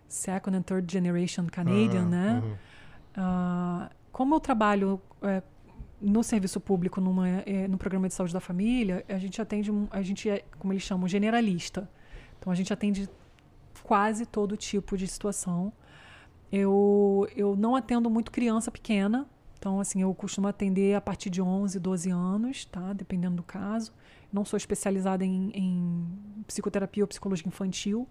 [0.08, 2.44] second and third generation Canadian, uhum, né?
[2.44, 2.54] Uhum.
[3.18, 5.42] Uh, como eu trabalho é,
[6.02, 10.02] no serviço público, numa, é, no programa de saúde da família, a gente atende, a
[10.02, 11.90] gente é, como eles chamam, generalista.
[12.40, 13.10] Então a gente atende
[13.84, 15.72] quase todo tipo de situação.
[16.56, 19.28] Eu, eu não atendo muito criança pequena,
[19.60, 22.94] Então, assim, eu costumo atender a partir de 11, 12 anos, tá?
[22.94, 23.92] Dependendo do caso.
[24.32, 26.08] Não sou especializada em, em
[26.46, 28.08] psicoterapia ou psicologia infantil,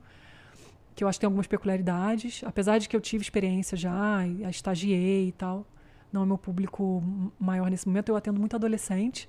[0.95, 2.43] que eu acho que tem algumas peculiaridades.
[2.45, 5.66] Apesar de que eu tive experiência já, estagiei e tal.
[6.12, 7.03] Não é meu público
[7.39, 8.09] maior nesse momento.
[8.11, 9.29] Eu atendo muito adolescente.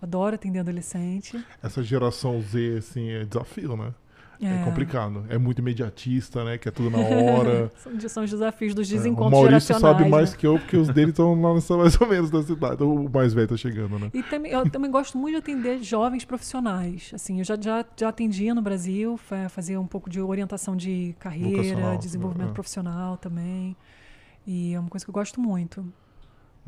[0.00, 1.44] Adoro atender adolescente.
[1.62, 3.92] Essa geração Z, assim, é desafio, né?
[4.40, 4.46] É.
[4.46, 4.64] é.
[4.64, 5.24] complicado.
[5.28, 6.58] É muito imediatista, né?
[6.58, 7.72] Que é tudo na hora.
[8.08, 10.36] são, os desafios dos desencontros é, O Maurício sabe mais né?
[10.38, 12.82] que eu, porque os dele estão mais ou menos da cidade.
[12.82, 14.10] O mais velho tá chegando, né?
[14.12, 17.10] E também, eu também gosto muito de atender jovens profissionais.
[17.14, 19.18] Assim, eu já, já, já atendia no Brasil,
[19.48, 22.54] fazia um pouco de orientação de carreira, desenvolvimento é.
[22.54, 23.76] profissional também.
[24.46, 25.84] E é uma coisa que eu gosto muito.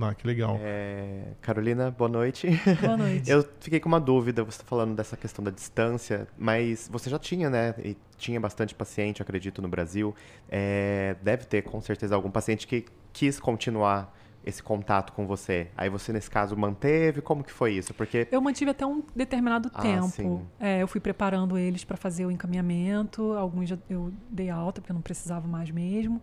[0.00, 0.58] Ah, que legal.
[0.60, 1.32] É...
[1.40, 2.48] Carolina, boa noite.
[2.80, 3.28] Boa noite.
[3.28, 7.18] eu fiquei com uma dúvida, você está falando dessa questão da distância, mas você já
[7.18, 7.74] tinha, né?
[7.82, 10.14] E tinha bastante paciente, acredito, no Brasil.
[10.48, 11.16] É...
[11.22, 15.68] Deve ter, com certeza, algum paciente que quis continuar esse contato com você.
[15.76, 17.20] Aí você, nesse caso, manteve?
[17.20, 17.92] Como que foi isso?
[17.92, 18.26] Porque...
[18.30, 20.46] Eu mantive até um determinado ah, tempo.
[20.58, 23.32] É, eu fui preparando eles para fazer o encaminhamento.
[23.32, 26.22] Alguns eu dei alta, porque eu não precisava mais mesmo.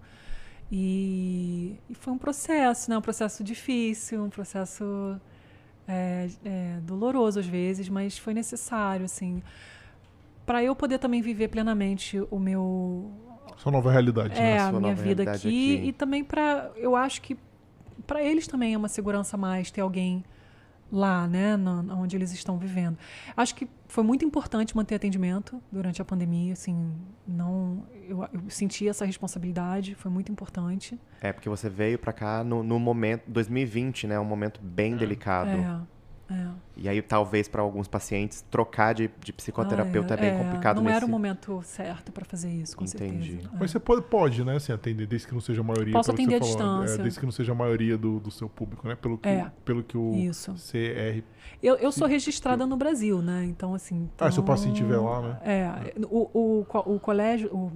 [0.71, 2.97] E, e, foi um processo, né?
[2.97, 5.19] Um processo difícil, um processo
[5.87, 9.43] é, é, doloroso às vezes, mas foi necessário, assim,
[10.45, 13.11] para eu poder também viver plenamente o meu
[13.57, 14.59] sua nova realidade, é, né?
[14.59, 17.37] a minha vida aqui, aqui, e também para eu acho que
[18.05, 20.23] para eles também é uma segurança mais ter alguém
[20.95, 22.97] lá, né, no, onde eles estão vivendo.
[23.35, 26.93] Acho que foi muito importante manter atendimento durante a pandemia, assim,
[27.27, 30.99] não, eu, eu senti essa responsabilidade, foi muito importante.
[31.21, 34.97] É porque você veio para cá no, no, momento 2020, né, um momento bem é.
[34.97, 35.49] delicado.
[35.49, 35.94] É.
[36.29, 36.47] É.
[36.77, 40.43] E aí, talvez, para alguns pacientes, trocar de, de psicoterapeuta ah, é, é, bem é.
[40.43, 40.77] complicado.
[40.77, 40.97] Não nesse...
[40.97, 43.33] era o momento certo para fazer isso, com Entendi.
[43.33, 43.49] certeza.
[43.59, 45.93] Mas você pode, pode, né, assim, atender, desde que não seja a maioria.
[45.93, 46.95] Posso atender à distância.
[46.95, 48.95] É, desde que não seja a maioria do, do seu público, né?
[48.95, 49.51] Pelo que, é.
[49.63, 50.53] pelo que o isso.
[50.53, 51.23] CR...
[51.61, 53.45] Eu, eu sou registrada no Brasil, né?
[53.45, 54.09] Então, assim...
[54.15, 54.27] Então...
[54.27, 55.39] Ah, se o paciente estiver lá, né?
[55.43, 55.93] É.
[56.09, 57.53] O, o, o colégio...
[57.53, 57.71] O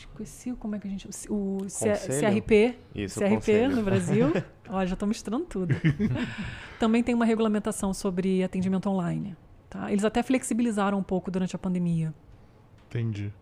[0.00, 1.08] esqueci como é que a gente.
[1.28, 2.78] O CRP.
[2.94, 4.26] Isso, CRP no Brasil.
[4.68, 5.74] Ó, já estou mostrando tudo.
[6.78, 9.36] Também tem uma regulamentação sobre atendimento online.
[9.68, 9.90] Tá?
[9.90, 12.14] Eles até flexibilizaram um pouco durante a pandemia.
[12.86, 13.32] Entendi.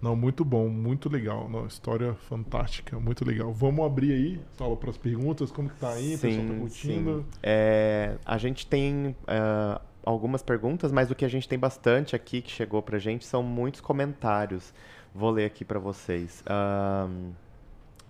[0.00, 1.48] Não, muito bom, muito legal.
[1.48, 3.52] Não, história fantástica, muito legal.
[3.52, 5.50] Vamos abrir aí, sala para as perguntas.
[5.50, 6.10] Como que tá aí?
[6.10, 7.26] Sim, o pessoal tá curtindo?
[7.42, 12.40] É, a gente tem uh, algumas perguntas, mas o que a gente tem bastante aqui
[12.40, 14.72] que chegou para a gente são muitos comentários.
[15.14, 16.44] Vou ler aqui para vocês.
[16.48, 17.32] Um,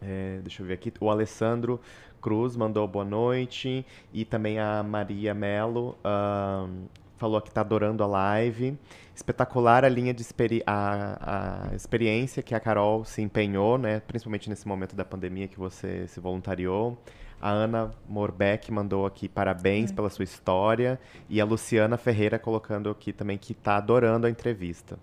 [0.02, 0.92] é, deixa eu ver aqui.
[1.00, 1.80] O Alessandro
[2.20, 3.84] Cruz mandou boa noite.
[4.12, 8.78] E também a Maria Melo um, falou que está adorando a live.
[9.14, 14.00] Espetacular a linha de experi a, a, experiência que a Carol se empenhou, né?
[14.00, 16.98] principalmente nesse momento da pandemia que você se voluntariou.
[17.40, 19.94] A Ana Morbeck mandou aqui parabéns é.
[19.94, 20.98] pela sua história.
[21.28, 24.98] E a Luciana Ferreira colocando aqui também que está adorando a entrevista.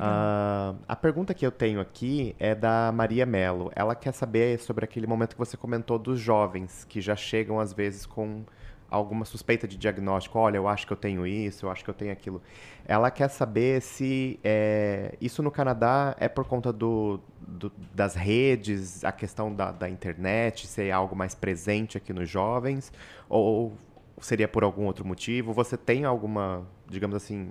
[0.00, 3.70] Uh, a pergunta que eu tenho aqui é da Maria Mello.
[3.74, 7.72] Ela quer saber sobre aquele momento que você comentou dos jovens que já chegam às
[7.72, 8.44] vezes com
[8.90, 10.38] alguma suspeita de diagnóstico.
[10.38, 12.42] Olha, eu acho que eu tenho isso, eu acho que eu tenho aquilo.
[12.84, 19.04] Ela quer saber se é, isso no Canadá é por conta do, do, das redes,
[19.04, 22.92] a questão da, da internet, se é algo mais presente aqui nos jovens,
[23.28, 23.76] ou
[24.20, 25.52] seria por algum outro motivo?
[25.52, 27.50] Você tem alguma, digamos assim,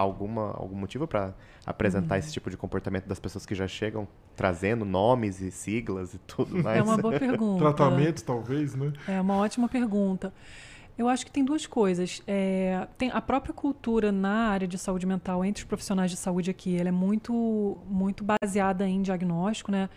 [0.00, 1.34] alguma, algum motivo para
[1.64, 2.18] apresentar uhum.
[2.18, 6.62] esse tipo de comportamento das pessoas que já chegam trazendo nomes e siglas e tudo
[6.62, 6.78] mais?
[6.78, 7.60] É uma boa pergunta.
[7.60, 8.92] Tratamento, talvez, né?
[9.06, 10.32] É uma ótima pergunta.
[10.96, 12.22] Eu acho que tem duas coisas.
[12.26, 16.50] É, tem a própria cultura na área de saúde mental entre os profissionais de saúde
[16.50, 19.88] aqui, ela é muito, muito baseada em diagnóstico, né?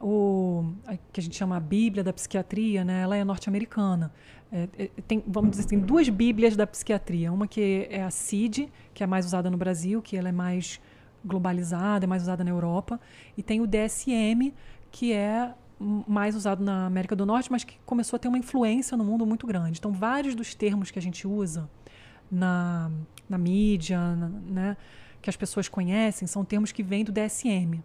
[0.00, 0.64] O
[1.12, 3.02] que a gente chama a Bíblia da psiquiatria, né?
[3.02, 4.12] Ela é norte-americana.
[4.52, 7.32] É, é, tem, vamos dizer assim, duas Bíblias da psiquiatria.
[7.32, 10.80] Uma que é a CID, que é mais usada no Brasil, que ela é mais
[11.24, 13.00] globalizada, é mais usada na Europa,
[13.36, 14.52] e tem o DSM,
[14.90, 18.96] que é mais usado na América do Norte, mas que começou a ter uma influência
[18.96, 19.78] no mundo muito grande.
[19.78, 21.68] Então, vários dos termos que a gente usa
[22.30, 22.90] na,
[23.28, 24.76] na mídia, na, né,
[25.20, 27.82] que as pessoas conhecem, são termos que vêm do DSM.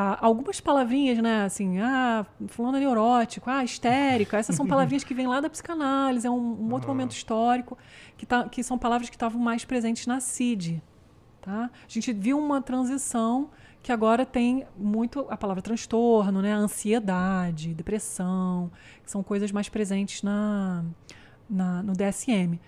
[0.00, 5.12] Ah, algumas palavrinhas, né, assim, ah, fulano é neurótico, ah, histérica, essas são palavrinhas que
[5.12, 7.76] vêm lá da psicanálise, é um, um outro momento histórico,
[8.16, 10.80] que, tá, que são palavras que estavam mais presentes na CID.
[11.40, 11.68] Tá?
[11.84, 13.50] A gente viu uma transição
[13.82, 16.52] que agora tem muito a palavra transtorno, né?
[16.52, 18.70] ansiedade, depressão,
[19.02, 20.84] que são coisas mais presentes na,
[21.50, 22.60] na no DSM.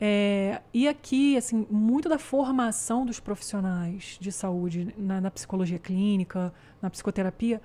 [0.00, 6.52] É, e aqui, assim, muito da formação dos profissionais de saúde na, na, psicologia clínica,
[6.80, 7.60] na psicoterapia,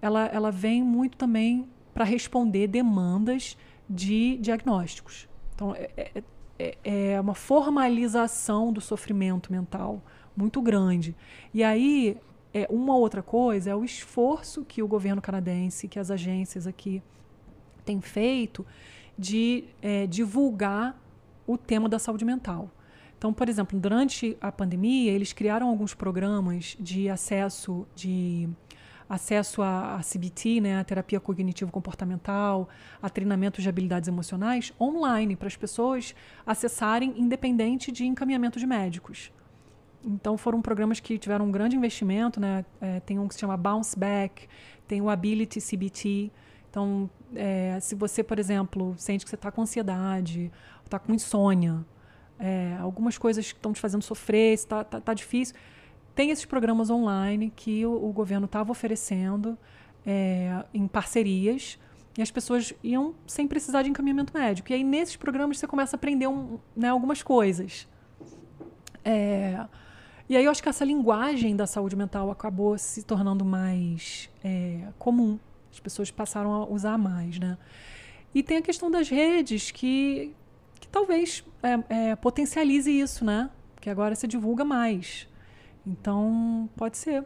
[0.00, 3.56] ela, ela vem muito também para responder demandas
[3.90, 5.28] de diagnósticos.
[5.54, 6.24] Então, é, é,
[6.58, 10.00] é, é uma formalização do sofrimento mental
[10.36, 11.16] muito grande.
[11.52, 12.16] E aí,
[12.54, 17.02] é, uma outra coisa é o esforço que o governo canadense, que as agências aqui
[17.84, 18.64] têm feito
[19.18, 21.01] de é, divulgar
[21.52, 22.70] o tema da saúde mental.
[23.16, 28.48] Então, por exemplo, durante a pandemia, eles criaram alguns programas de acesso de
[29.08, 32.66] acesso a, CBT, né, a terapia cognitivo-comportamental,
[33.00, 36.14] a treinamento de habilidades emocionais online para as pessoas
[36.46, 39.30] acessarem independente de encaminhamento de médicos.
[40.02, 42.64] Então foram programas que tiveram um grande investimento, né?
[42.80, 44.48] É, tem um que se chama Bounce Back,
[44.88, 46.30] tem o Ability CBT.
[46.70, 50.50] Então, é, se você, por exemplo, sente que você está com ansiedade,
[50.92, 51.84] está com insônia,
[52.38, 55.54] é, algumas coisas estão te fazendo sofrer, está tá, tá difícil,
[56.14, 59.56] tem esses programas online que o, o governo estava oferecendo
[60.06, 61.78] é, em parcerias
[62.16, 64.70] e as pessoas iam sem precisar de encaminhamento médico.
[64.70, 67.88] E aí, nesses programas, você começa a aprender um, né, algumas coisas.
[69.02, 69.66] É,
[70.28, 74.88] e aí eu acho que essa linguagem da saúde mental acabou se tornando mais é,
[74.98, 75.38] comum.
[75.72, 77.56] As pessoas passaram a usar mais, né?
[78.34, 80.34] E tem a questão das redes que,
[80.82, 83.48] que talvez é, é, potencialize isso, né?
[83.80, 85.28] Que agora se divulga mais.
[85.86, 87.24] Então, pode ser.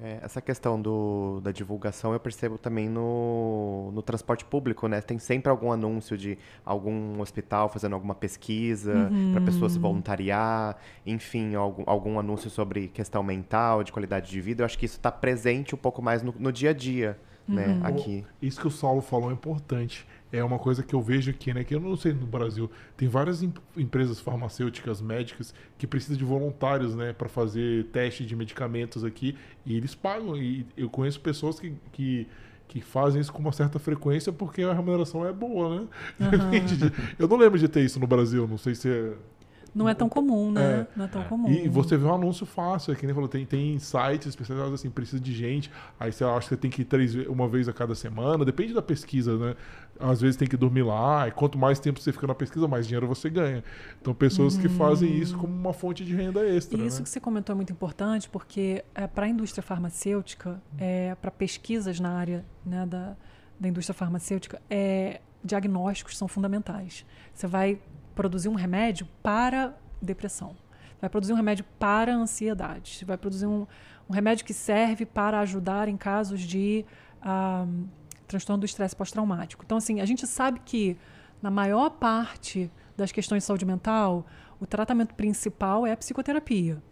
[0.00, 5.00] É, essa questão do, da divulgação eu percebo também no, no transporte público, né?
[5.00, 9.32] Tem sempre algum anúncio de algum hospital fazendo alguma pesquisa uhum.
[9.32, 14.62] para pessoa se voluntariar, enfim, algum, algum anúncio sobre questão mental, de qualidade de vida.
[14.62, 17.18] Eu acho que isso está presente um pouco mais no, no dia a dia,
[17.48, 17.66] né?
[17.66, 17.78] uhum.
[17.78, 17.88] né?
[17.88, 18.24] Aqui.
[18.40, 21.64] Isso que o Saulo falou é importante é uma coisa que eu vejo aqui, né?
[21.64, 22.70] Que eu não sei no Brasil.
[22.96, 27.12] Tem várias em, empresas farmacêuticas, médicas, que precisam de voluntários, né?
[27.12, 29.36] para fazer teste de medicamentos aqui.
[29.64, 30.36] E eles pagam.
[30.36, 32.26] E eu conheço pessoas que, que,
[32.68, 35.86] que fazem isso com uma certa frequência porque a remuneração é boa, né?
[36.20, 36.92] Uhum.
[37.18, 38.46] eu não lembro de ter isso no Brasil.
[38.46, 39.14] Não sei se é
[39.74, 40.80] não é tão comum, né?
[40.80, 40.86] É.
[40.96, 41.48] Não é tão comum.
[41.50, 44.90] E você vê um anúncio fácil, é que nem falou, tem, tem sites especializados assim,
[44.90, 47.72] precisa de gente, aí você acha que você tem que ir três, uma vez a
[47.72, 49.56] cada semana, depende da pesquisa, né?
[50.00, 52.86] Às vezes tem que dormir lá, e quanto mais tempo você fica na pesquisa, mais
[52.86, 53.64] dinheiro você ganha.
[54.00, 56.78] Então, pessoas que fazem isso como uma fonte de renda extra.
[56.78, 57.02] E isso né?
[57.02, 61.98] que você comentou é muito importante, porque é, para a indústria farmacêutica, é, para pesquisas
[61.98, 63.16] na área né, da,
[63.58, 67.04] da indústria farmacêutica, é, diagnósticos são fundamentais.
[67.34, 67.80] Você vai
[68.18, 70.56] produzir um remédio para depressão.
[71.00, 73.04] Vai produzir um remédio para ansiedade.
[73.06, 73.64] Vai produzir um,
[74.10, 76.84] um remédio que serve para ajudar em casos de
[77.22, 77.88] uh,
[78.26, 79.62] transtorno do estresse pós-traumático.
[79.64, 80.96] Então, assim, a gente sabe que
[81.40, 84.26] na maior parte das questões de saúde mental,
[84.58, 86.82] o tratamento principal é a psicoterapia.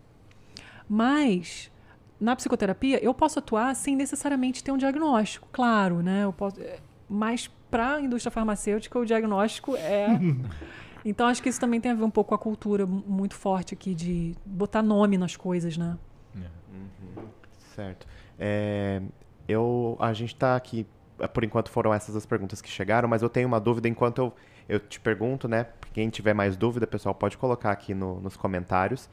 [0.88, 1.72] Mas
[2.20, 6.22] na psicoterapia eu posso atuar sem necessariamente ter um diagnóstico, claro, né?
[6.22, 6.78] Eu posso, eh,
[7.08, 10.06] mas para a indústria farmacêutica o diagnóstico é
[11.08, 13.72] Então acho que isso também tem a ver um pouco com a cultura muito forte
[13.72, 15.96] aqui de botar nome nas coisas, né?
[16.34, 16.46] É.
[16.74, 17.28] Uhum.
[17.76, 18.08] Certo.
[18.36, 19.00] É,
[19.46, 20.84] eu, a gente está aqui,
[21.32, 24.34] por enquanto foram essas as perguntas que chegaram, mas eu tenho uma dúvida enquanto eu,
[24.68, 25.68] eu te pergunto, né?
[25.92, 29.08] Quem tiver mais dúvida, pessoal, pode colocar aqui no, nos comentários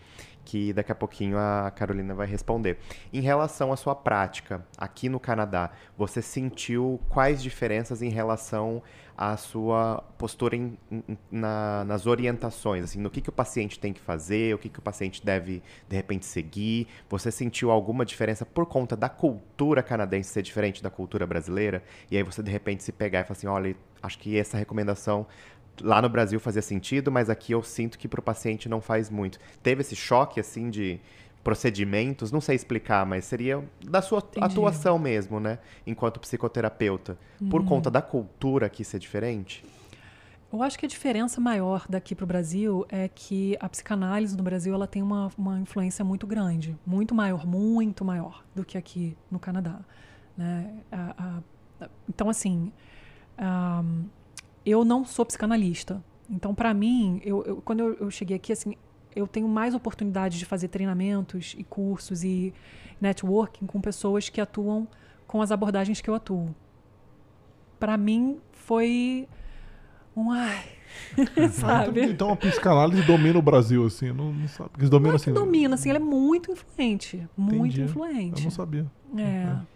[0.46, 2.78] que daqui a pouquinho a Carolina vai responder.
[3.12, 8.82] Em relação à sua prática aqui no Canadá, você sentiu quais diferenças em relação
[9.18, 13.94] à sua postura em, em, na, nas orientações, assim, no que, que o paciente tem
[13.94, 16.88] que fazer, o que, que o paciente deve, de repente, seguir?
[17.10, 21.84] Você sentiu alguma diferença por conta da cultura canadense ser diferente da cultura brasileira?
[22.10, 25.26] E aí você, de repente, se pegar e falar assim, olha, acho que essa recomendação
[25.82, 29.10] lá no Brasil fazia sentido, mas aqui eu sinto que para o paciente não faz
[29.10, 29.40] muito.
[29.62, 31.00] Teve esse choque, assim, de
[31.44, 34.46] procedimentos, não sei explicar, mas seria da sua Entendi.
[34.46, 35.60] atuação mesmo, né?
[35.86, 37.18] Enquanto psicoterapeuta.
[37.42, 37.50] Uhum.
[37.50, 39.66] Por conta da cultura aqui ser diferente?
[40.52, 44.44] Eu acho que a diferença maior daqui para o Brasil é que a psicanálise no
[44.44, 49.18] Brasil ela tem uma, uma influência muito grande, muito maior, muito maior do que aqui
[49.32, 49.80] no Canadá.
[50.38, 50.76] Né?
[50.92, 51.42] A,
[51.82, 52.72] a, então, assim,
[53.40, 54.06] um,
[54.66, 56.04] eu não sou psicanalista.
[56.30, 58.76] Então, para mim, eu, eu, quando eu, eu, cheguei aqui, assim,
[59.16, 62.54] eu tenho mais oportunidade de fazer treinamentos e cursos e
[63.00, 64.88] networking com pessoas que atuam
[65.28, 66.56] com as abordagens que eu atuo.
[67.80, 69.28] Para mim, foi
[70.16, 70.64] um ai,
[71.52, 72.06] sabe?
[72.06, 74.70] Então a psicanálise domina o Brasil, assim, não, não sabe.
[74.78, 77.28] Eles dominam, não é assim, domina, assim, ela é muito influente.
[77.36, 77.82] Muito Entendi.
[77.82, 78.42] influente.
[78.42, 78.86] Eu não sabia.
[79.18, 79.22] É.
[79.22, 79.73] é.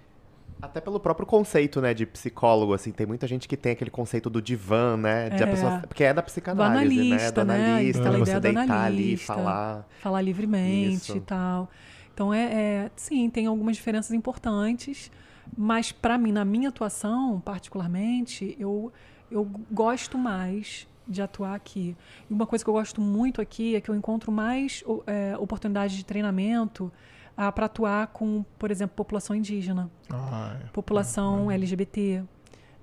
[0.61, 4.29] Até pelo próprio conceito, né, de psicólogo, assim, tem muita gente que tem aquele conceito
[4.29, 5.45] do divã, né, de é.
[5.45, 8.17] a pessoa, porque é da psicanálise, do analista, né, do analista, né?
[8.17, 9.87] você deitar analista, ali e falar.
[10.01, 11.17] Falar livremente Isso.
[11.17, 11.69] e tal.
[12.13, 15.11] Então, é, é, sim, tem algumas diferenças importantes.
[15.55, 18.91] Mas para mim, na minha atuação, particularmente, eu,
[19.31, 21.95] eu gosto mais de atuar aqui.
[22.29, 25.95] E uma coisa que eu gosto muito aqui é que eu encontro mais é, oportunidades
[25.95, 26.91] de treinamento
[27.37, 30.67] ah, para atuar com, por exemplo, população indígena, Ah, é.
[30.73, 32.23] população LGBT.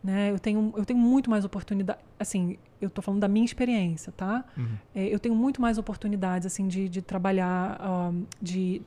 [0.02, 0.30] Né?
[0.30, 1.98] Eu, tenho, eu tenho muito mais oportunidade.
[2.20, 4.44] Assim, eu estou falando da minha experiência, tá?
[4.56, 4.76] Uhum.
[4.94, 8.82] É, eu tenho muito mais oportunidades assim de, de trabalhar, um, de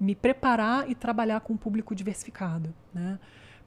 [0.00, 3.18] me preparar e trabalhar com um público diversificado, né?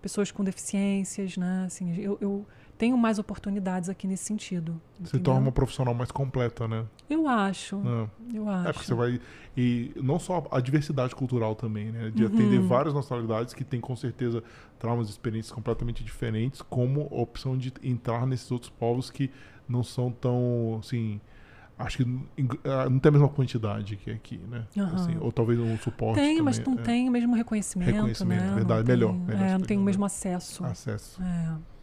[0.02, 1.64] Pessoas com deficiências, né?
[1.68, 2.46] Assim, eu, eu
[2.78, 4.80] tenho mais oportunidades aqui nesse sentido.
[5.00, 6.86] Você torna uma profissional mais completa, né?
[7.10, 8.10] Eu acho, Não.
[8.34, 8.68] eu acho.
[8.70, 9.20] É porque você vai.
[9.56, 12.12] E não só a diversidade cultural também, né?
[12.14, 12.34] De Uhum.
[12.34, 14.44] atender várias nacionalidades que têm com certeza
[14.78, 19.32] traumas e experiências completamente diferentes, como a opção de entrar nesses outros povos que
[19.68, 20.78] não são tão.
[20.80, 21.20] Assim.
[21.78, 22.20] Acho que
[22.64, 24.66] ah, não tem a mesma quantidade que aqui, né?
[24.78, 24.96] Aham.
[24.96, 26.16] Assim, ou talvez um suporte.
[26.22, 26.86] Tem, mas também, não é.
[26.86, 28.56] tem o mesmo reconhecimento, Reconhecimento, né?
[28.56, 30.64] verdade, tem, melhor, melhor é, não tem o mesmo acesso.
[30.64, 31.22] Acesso.
[31.22, 31.75] É.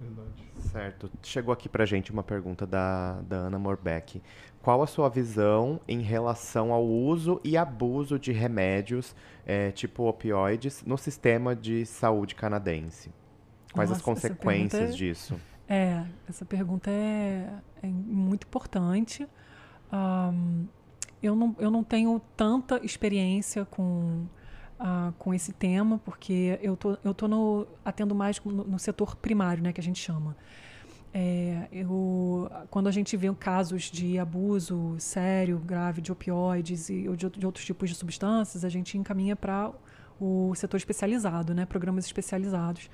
[0.00, 0.44] Verdade.
[0.70, 1.10] Certo.
[1.22, 4.22] Chegou aqui pra gente uma pergunta da, da Ana Morbeck.
[4.62, 9.14] Qual a sua visão em relação ao uso e abuso de remédios,
[9.46, 13.10] eh, tipo opioides, no sistema de saúde canadense?
[13.72, 15.40] Quais as Nossa, essa consequências é- disso?
[15.68, 17.52] É, essa pergunta é,
[17.82, 19.28] é muito importante.
[19.92, 20.64] Ahn,
[21.22, 24.26] eu, não, eu não tenho tanta experiência com,
[24.78, 29.16] ah, com esse tema, porque eu tô, eu tô no, atendo mais no, no setor
[29.16, 30.36] primário, né, que a gente chama.
[31.12, 37.16] É, eu, quando a gente vê casos de abuso sério, grave de opioides e ou
[37.16, 39.72] de, de outros tipos de substâncias, a gente encaminha para
[40.20, 42.90] o setor especializado, né, programas especializados.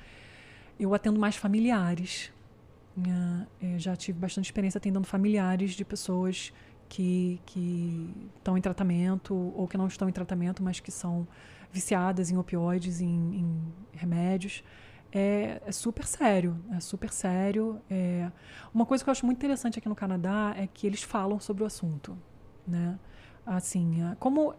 [0.78, 2.32] Eu atendo mais familiares.
[2.97, 3.47] Né?
[3.61, 6.52] Eu já tive bastante experiência atendendo familiares de pessoas
[6.89, 11.27] que, que estão em tratamento ou que não estão em tratamento, mas que são
[11.74, 14.62] viciadas em opioides, em, em remédios.
[15.12, 17.80] É, é super sério, é super sério.
[17.90, 18.30] É...
[18.72, 21.64] Uma coisa que eu acho muito interessante aqui no Canadá é que eles falam sobre
[21.64, 22.16] o assunto,
[22.66, 22.96] né?
[23.44, 24.55] Assim, é, como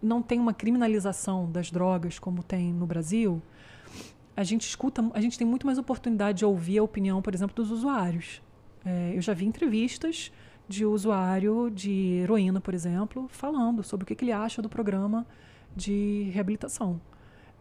[0.00, 3.42] não tem uma criminalização das drogas como tem no Brasil,
[4.36, 7.54] a gente escuta, a gente tem muito mais oportunidade de ouvir a opinião, por exemplo,
[7.54, 8.40] dos usuários.
[8.84, 10.32] É, eu já vi entrevistas
[10.68, 15.26] de usuário de heroína, por exemplo, falando sobre o que, que ele acha do programa
[15.74, 17.00] de reabilitação.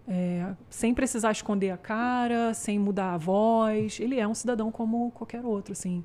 [0.08, 4.00] É, sem precisar esconder a cara, sem mudar a voz.
[4.00, 6.04] Ele é um cidadão como qualquer outro, assim.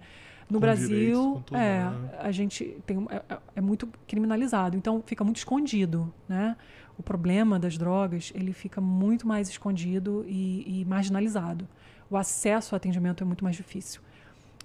[0.48, 2.10] No Com direitos, Brasil, tudo, é, né?
[2.20, 6.56] a gente tem é, é- é muito criminalizado, então fica muito escondido, né?
[6.97, 11.68] O problema das drogas ele fica muito mais escondido e, e marginalizado.
[12.10, 14.01] O acesso ao atendimento é muito mais difícil.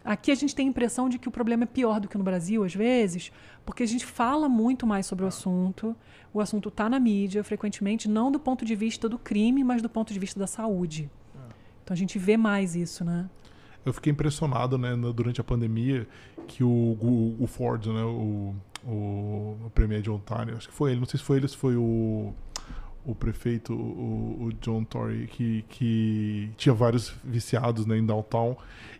[0.03, 2.23] Aqui a gente tem a impressão de que o problema é pior do que no
[2.23, 3.31] Brasil, às vezes,
[3.65, 5.95] porque a gente fala muito mais sobre o assunto.
[6.33, 9.89] O assunto está na mídia, frequentemente, não do ponto de vista do crime, mas do
[9.89, 11.09] ponto de vista da saúde.
[11.83, 13.29] Então a gente vê mais isso, né?
[13.85, 16.07] Eu fiquei impressionado, né, durante a pandemia,
[16.47, 18.55] que o, o, o Ford, né, o,
[18.85, 21.57] o, o Premier de Ontário, acho que foi ele, não sei se foi ele, se
[21.57, 22.33] foi o,
[23.05, 28.55] o prefeito, o, o John Tory, que, que tinha vários viciados, né, em downtown,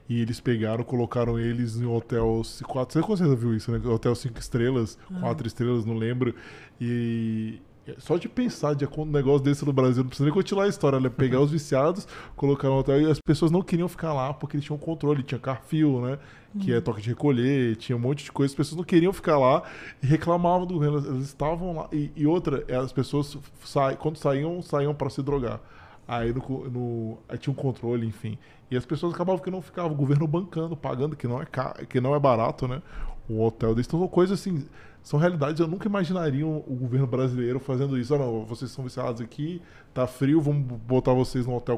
[0.10, 4.14] e eles pegaram, colocaram eles em hotéis quatro, você com certeza viu isso, né, hotel
[4.16, 6.36] cinco estrelas, quatro estrelas, não lembro,
[6.80, 7.60] e...
[7.98, 11.02] Só de pensar de um negócio desse no Brasil, não precisa nem continuar a história,
[11.02, 11.10] né?
[11.10, 14.66] Pegar os viciados, colocar no hotel e as pessoas não queriam ficar lá porque eles
[14.66, 16.18] tinham controle, tinha carfil, né?
[16.60, 18.52] Que é toque de recolher, tinha um monte de coisa.
[18.52, 19.64] As pessoas não queriam ficar lá
[20.02, 20.98] e reclamavam do governo.
[20.98, 21.90] Elas estavam lá.
[21.92, 23.96] E, e outra, é, as pessoas sa...
[23.96, 25.60] quando saíam, saíam para se drogar.
[26.08, 28.38] Aí, no, no- aí tinha um controle, enfim.
[28.70, 31.46] E as pessoas acabavam que não ficavam, o governo bancando, pagando, que não é,
[31.90, 32.82] que não é barato, né?
[33.30, 33.88] O hotel deles.
[33.88, 34.66] Então, são coisas assim.
[35.02, 38.16] São realidades, eu nunca imaginaria o governo brasileiro fazendo isso.
[38.16, 39.62] Ah, não, vocês são viciados aqui,
[39.94, 41.78] tá frio, vamos botar vocês no hotel.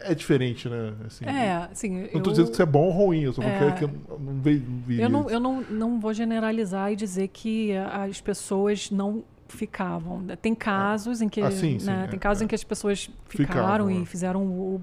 [0.00, 0.94] É, é diferente, né?
[1.06, 1.90] Assim, É, assim.
[1.90, 3.58] Não eu- dizendo que isso é bom ou ruim, eu só É.
[3.58, 4.64] quero que eu não vejo.
[5.02, 10.24] Eu não, eu não, não vou generalizar e dizer que as pessoas não ficavam.
[10.40, 12.44] Tem casos em que, Ah, sim, sim, né, é, tem casos é.
[12.44, 13.94] em que as pessoas ficaram é.
[13.94, 14.80] e fizeram o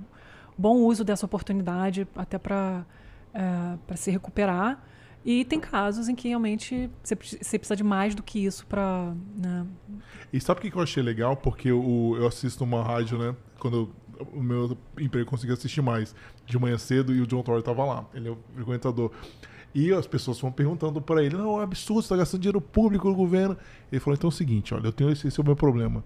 [0.57, 2.85] bom uso dessa oportunidade até para
[3.85, 4.83] para se recuperar.
[5.23, 8.65] E tem casos em que realmente você, pre- você precisa de mais do que isso
[8.65, 9.13] para.
[9.35, 9.65] Né?
[10.33, 11.35] E sabe o que eu achei legal?
[11.35, 13.35] Porque o, eu assisto uma rádio, né?
[13.59, 13.89] Quando eu-
[14.33, 16.15] o meu emprego eu consegui assistir mais
[16.45, 18.05] de manhã cedo e o John Tory tava lá.
[18.13, 19.11] Ele é o frequentador.
[19.75, 23.07] E as pessoas vão perguntando para ele: não, é absurdo, você tá gastando dinheiro público
[23.07, 23.55] no governo.
[23.91, 26.03] Ele falou: então é o seguinte, olha, eu tenho esse, esse é o meu problema.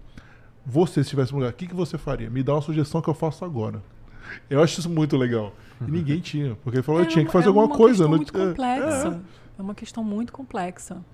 [0.64, 2.30] Você, se estivesse no lugar, o que, que você faria?
[2.30, 3.82] Me dá uma sugestão que eu faço agora.
[4.48, 5.52] Eu acho isso muito legal.
[5.86, 6.54] E ninguém tinha.
[6.62, 8.04] Porque ele falou: eu tinha que fazer é alguma uma coisa.
[8.04, 9.08] questão não- muito é, complexa.
[9.08, 9.58] é.
[9.58, 9.62] É.
[9.62, 11.04] uma questão muito complexa.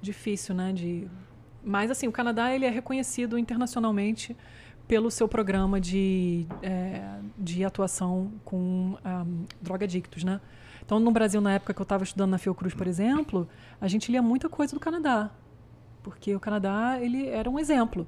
[0.00, 0.72] Difícil, né?
[0.72, 1.06] De...
[1.64, 4.36] Mas, assim, o Canadá ele é reconhecido internacionalmente
[4.86, 10.40] pelo seu programa de, é, de atuação com um, drogadictos, né?
[10.84, 13.48] Então, no Brasil, na época que eu estava estudando na Fiocruz, por exemplo,
[13.80, 15.30] a gente lia muita coisa do Canadá,
[16.02, 18.06] porque o Canadá ele era um exemplo.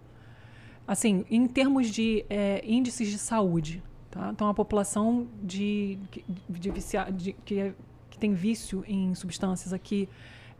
[0.86, 4.30] Assim, em termos de é, índices de saúde, tá?
[4.32, 5.98] Então, a população de,
[6.48, 7.74] de, de, de que, é,
[8.10, 10.08] que tem vício em substâncias aqui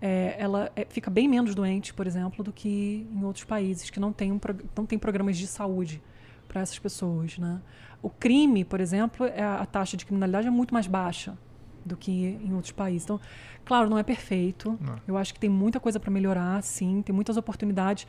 [0.00, 3.98] é, ela é, fica bem menos doente, por exemplo, do que em outros países que
[3.98, 4.40] não têm um,
[4.76, 6.02] não tem programas de saúde
[6.46, 7.38] para essas pessoas.
[7.38, 7.60] Né?
[8.02, 11.36] O crime, por exemplo, é, a taxa de criminalidade é muito mais baixa
[11.84, 13.04] do que em outros países.
[13.04, 13.20] Então,
[13.64, 14.78] claro, não é perfeito.
[14.80, 14.96] Não.
[15.06, 18.06] Eu acho que tem muita coisa para melhorar, sim, tem muitas oportunidades.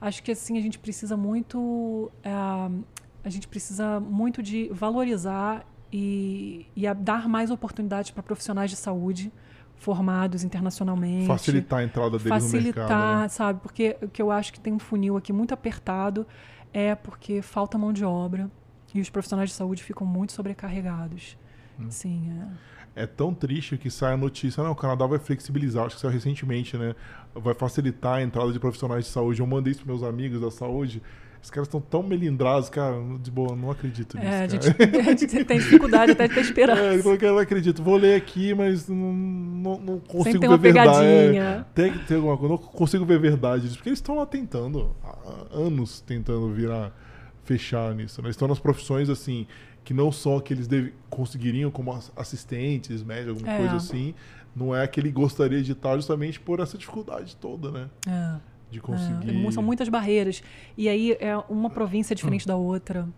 [0.00, 6.66] Acho que assim a gente precisa muito, é, a gente precisa muito de valorizar e,
[6.76, 9.32] e dar mais oportunidades para profissionais de saúde
[9.84, 11.26] formados internacionalmente.
[11.26, 12.88] Facilitar a entrada deles facilitar, no mercado.
[12.88, 13.28] Facilitar, né?
[13.28, 13.60] sabe?
[13.60, 16.26] Porque o que eu acho que tem um funil aqui muito apertado
[16.72, 18.50] é porque falta mão de obra
[18.94, 21.36] e os profissionais de saúde ficam muito sobrecarregados.
[21.78, 21.90] Hum.
[21.90, 22.32] Sim,
[22.96, 23.02] é.
[23.02, 26.12] é tão triste que sai a notícia, não, o Canadá vai flexibilizar, acho que saiu
[26.12, 26.94] recentemente, né?
[27.34, 29.40] Vai facilitar a entrada de profissionais de saúde.
[29.40, 31.02] Eu mandei isso para meus amigos da saúde.
[31.44, 34.26] Os caras estão tão melindrados, cara, de boa, não acredito nisso.
[34.26, 34.66] É, a gente,
[34.98, 36.80] a gente, tem dificuldade até de ter esperança.
[36.80, 37.82] É, ele falou que eu não acredito.
[37.82, 41.04] Vou ler aqui, mas não, não, não consigo ver verdade.
[41.04, 42.54] É, tem que ter alguma coisa.
[42.54, 43.76] Não consigo ver verdade disso.
[43.76, 46.96] Porque eles estão lá tentando, há anos tentando virar,
[47.44, 48.22] fechar nisso.
[48.22, 48.28] Né?
[48.28, 49.46] Eles estão nas profissões assim,
[49.84, 53.58] que não são que eles deve, conseguiriam como assistentes, médicos, alguma é.
[53.58, 54.14] coisa assim.
[54.56, 57.90] Não é que ele gostaria de estar justamente por essa dificuldade toda, né?
[58.08, 59.46] É de conseguir.
[59.46, 60.42] É, são muitas barreiras.
[60.76, 63.08] E aí é uma província diferente da outra.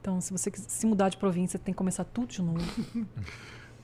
[0.00, 2.60] Então, se você se mudar de província, tem que começar tudo de novo.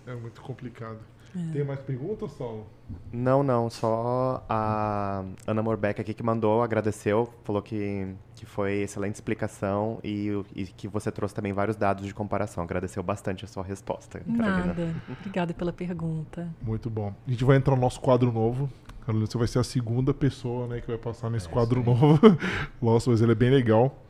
[0.07, 0.99] é muito complicado.
[1.35, 1.53] É.
[1.53, 2.67] Tem mais perguntas, Saulo?
[3.11, 3.71] Não, não.
[3.71, 10.29] Só a Ana Morbeck aqui que mandou, agradeceu, falou que, que foi excelente explicação e,
[10.55, 12.63] e que você trouxe também vários dados de comparação.
[12.63, 14.23] Agradeceu bastante a sua resposta.
[14.27, 14.95] Nada.
[15.21, 16.49] Obrigada pela pergunta.
[16.61, 17.15] Muito bom.
[17.27, 18.71] A gente vai entrar no nosso quadro novo,
[19.05, 22.21] Carolina, você vai ser a segunda pessoa né, que vai passar nesse é quadro novo.
[22.81, 24.01] Nossa, mas ele é bem legal.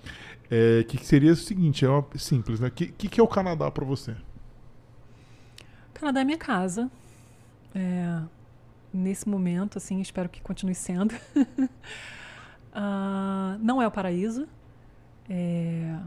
[0.51, 2.69] É, que, que seria o seguinte, é uma, simples, né?
[2.69, 4.13] O que, que, que, é o Canadá para você?
[4.13, 6.91] O Canadá é minha casa.
[7.75, 8.21] É,
[8.93, 11.15] nesse momento, assim, espero que continue sendo.
[12.75, 14.47] uh, não é o paraíso.
[15.27, 15.99] É,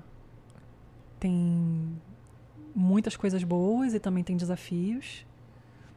[1.19, 1.99] tem
[2.75, 5.25] muitas coisas boas e também tem desafios.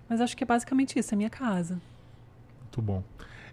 [0.09, 1.79] Mas acho que é basicamente isso, é minha casa.
[2.79, 3.03] Muito bom.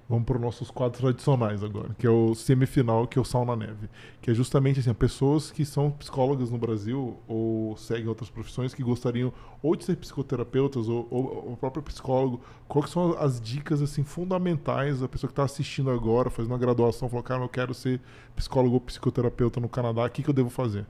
[0.07, 3.43] Vamos para os nossos quadros tradicionais agora, que é o semifinal, que é o Sal
[3.43, 3.89] na Neve.
[4.21, 8.83] Que é justamente assim, pessoas que são psicólogas no Brasil ou seguem outras profissões que
[8.83, 9.33] gostariam
[9.63, 12.39] ou de ser psicoterapeutas ou, ou o próprio psicólogo.
[12.67, 17.09] Quais são as dicas assim fundamentais a pessoa que está assistindo agora, fazendo uma graduação,
[17.09, 17.99] falou, cara, eu quero ser
[18.35, 20.85] psicólogo ou psicoterapeuta no Canadá, o que, que eu devo fazer?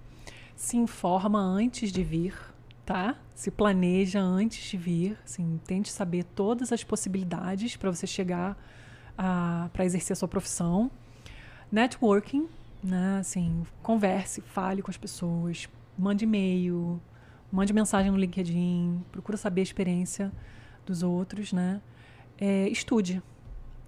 [0.57, 2.33] Se informa antes de vir
[2.85, 3.15] tá?
[3.33, 8.57] Se planeja antes de vir, assim, tente saber todas as possibilidades para você chegar
[9.73, 10.91] para exercer a sua profissão.
[11.71, 12.47] Networking,
[12.83, 13.17] né?
[13.19, 15.67] Assim, converse, fale com as pessoas,
[15.97, 17.01] mande e-mail,
[17.51, 20.31] mande mensagem no LinkedIn, procura saber a experiência
[20.85, 21.81] dos outros, né?
[22.37, 23.21] É, estude.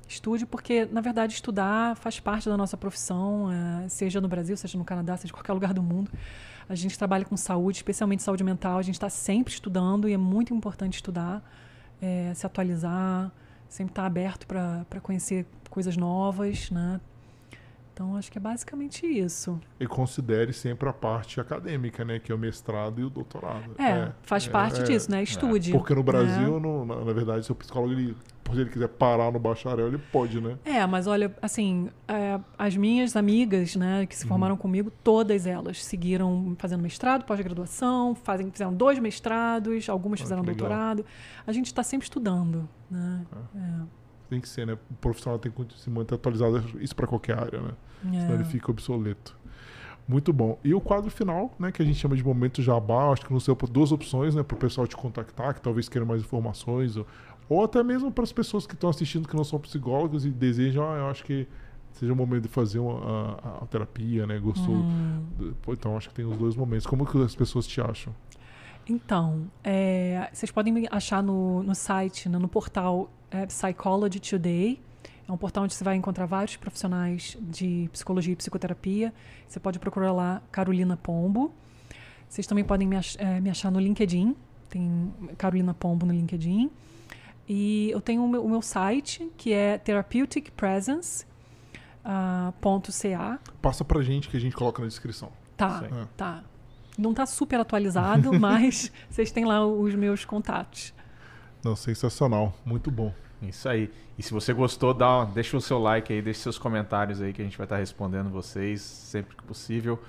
[0.07, 4.78] Estude porque, na verdade, estudar faz parte da nossa profissão, é, seja no Brasil, seja
[4.78, 6.10] no Canadá, seja em qualquer lugar do mundo.
[6.69, 8.77] A gente trabalha com saúde, especialmente saúde mental.
[8.77, 11.41] A gente está sempre estudando e é muito importante estudar,
[12.02, 13.31] é, se atualizar,
[13.69, 16.99] sempre estar tá aberto para conhecer coisas novas, né?
[17.98, 19.60] Então, acho que é basicamente isso.
[19.80, 22.19] E considere sempre a parte acadêmica, né?
[22.19, 23.72] Que é o mestrado e o doutorado.
[23.80, 25.24] É, é faz é, parte é, disso, né?
[25.24, 25.72] Estude.
[25.72, 28.15] Porque no Brasil, no, na, na, verdade, seu psicólogo, ele,
[28.53, 30.60] se ele quiser parar no bacharel, ele pode, né?
[30.64, 34.30] É, mas olha, assim, é, as minhas amigas, né, que se uhum.
[34.30, 34.61] formaram uhum.
[34.61, 38.15] comigo, todas elas seguiram fazendo mestrado, pós-graduação,
[38.53, 41.03] fizeram dois mestrados, algumas fizeram doutorado.
[41.48, 43.26] A gente está sempre estudando, né?
[43.56, 43.98] É.
[44.28, 44.78] é tem que ser, né?
[44.90, 47.72] O profissional tem que se manter atualizado, isso para qualquer área, né?
[48.06, 48.22] É.
[48.22, 49.36] Senão ele fica obsoleto.
[50.08, 50.58] Muito bom.
[50.64, 53.45] E o quadro final, né, que a gente chama de momento jabá, acho que nos
[53.45, 57.06] deu duas opções, né, para o pessoal te contactar, que talvez queiram mais informações, ou,
[57.49, 60.90] ou até mesmo para as pessoas que estão assistindo que não são psicólogos e desejam,
[60.90, 61.45] ah, eu acho que
[61.91, 64.76] seja o momento de fazer uma, a, a terapia, né, gostou.
[64.76, 65.26] Hum.
[65.70, 66.88] Então acho que tem os dois momentos.
[66.88, 68.14] Como que as pessoas te acham?
[68.89, 74.80] Então, é, vocês podem me achar no, no site, no, no portal é, Psychology Today.
[75.27, 79.14] É um portal onde você vai encontrar vários profissionais de psicologia e psicoterapia.
[79.45, 81.53] Você pode procurar lá Carolina Pombo.
[82.30, 84.34] Vocês também podem me, ach é, me achar no LinkedIn.
[84.69, 86.72] Tem Carolina Pombo no LinkedIn.
[87.47, 91.26] E eu tenho o meu, o meu site, que é therapeuticpresence.ca.
[92.05, 95.30] Uh, Passa pra gente que a gente coloca na descrição.
[95.57, 95.84] Tá,
[96.15, 96.43] tá.
[96.98, 100.94] Não tá super atualizado, mas vocês têm lá os meus contatos.
[101.64, 102.53] Não, sensacional.
[102.65, 103.14] Muito bom.
[103.41, 103.91] Isso aí.
[104.18, 107.41] E se você gostou, dá, deixa o seu like aí, deixa seus comentários aí que
[107.41, 110.02] a gente vai estar respondendo vocês sempre que possível.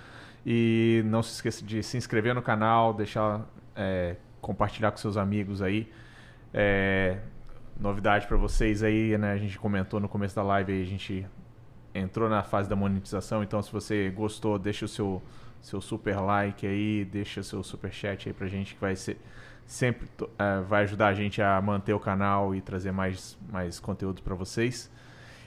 [0.46, 3.46] E não se esqueça de se inscrever no canal, deixar
[3.76, 5.92] é, compartilhar com seus amigos aí.
[6.54, 7.18] É,
[7.78, 9.32] novidade para vocês aí, né?
[9.32, 11.26] A gente comentou no começo da live aí, a gente
[11.94, 15.22] entrou na fase da monetização, então se você gostou, deixa o seu
[15.60, 19.18] seu super like aí, deixa seu super chat aí pra gente que vai ser
[19.66, 20.08] sempre
[20.38, 24.34] eh, vai ajudar a gente a manter o canal e trazer mais mais conteúdo para
[24.34, 24.90] vocês.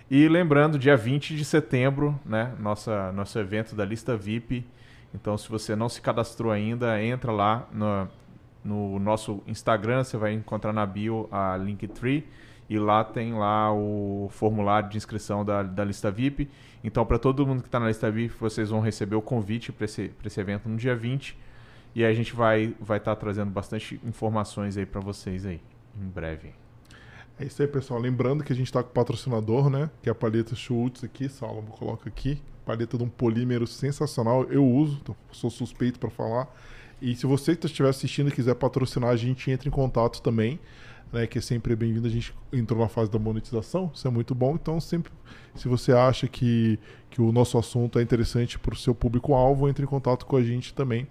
[0.10, 4.66] E lembrando, dia 20 de setembro, né, nossa nosso evento da lista VIP.
[5.14, 8.08] Então, se você não se cadastrou ainda, entra lá no,
[8.64, 12.26] no nosso Instagram, você vai encontrar na bio a Linktree
[12.72, 16.50] e lá tem lá o formulário de inscrição da, da lista VIP.
[16.82, 19.84] Então, para todo mundo que está na lista VIP, vocês vão receber o convite para
[19.84, 21.38] esse, esse evento no dia 20.
[21.94, 25.60] E a gente vai vai estar trazendo bastante informações aí para vocês aí,
[26.02, 26.54] em breve.
[27.38, 28.00] É isso aí, pessoal.
[28.00, 29.90] Lembrando que a gente está com o patrocinador, né?
[30.02, 32.42] Que é a paleta Schultz aqui, Salomon coloca aqui.
[32.66, 34.46] Paleta de um polímero sensacional.
[34.46, 36.48] Eu uso, então sou suspeito para falar.
[37.02, 40.58] E se você que estiver assistindo e quiser patrocinar, a gente entra em contato também,
[41.12, 41.28] né?
[41.28, 42.08] Que é sempre bem-vindo.
[42.08, 44.56] A gente entrou na fase da monetização, isso é muito bom.
[44.56, 45.12] Então, sempre,
[45.56, 46.80] se você acha que,
[47.10, 50.44] que o nosso assunto é interessante para o seu público-alvo, entre em contato com a
[50.44, 51.08] gente também.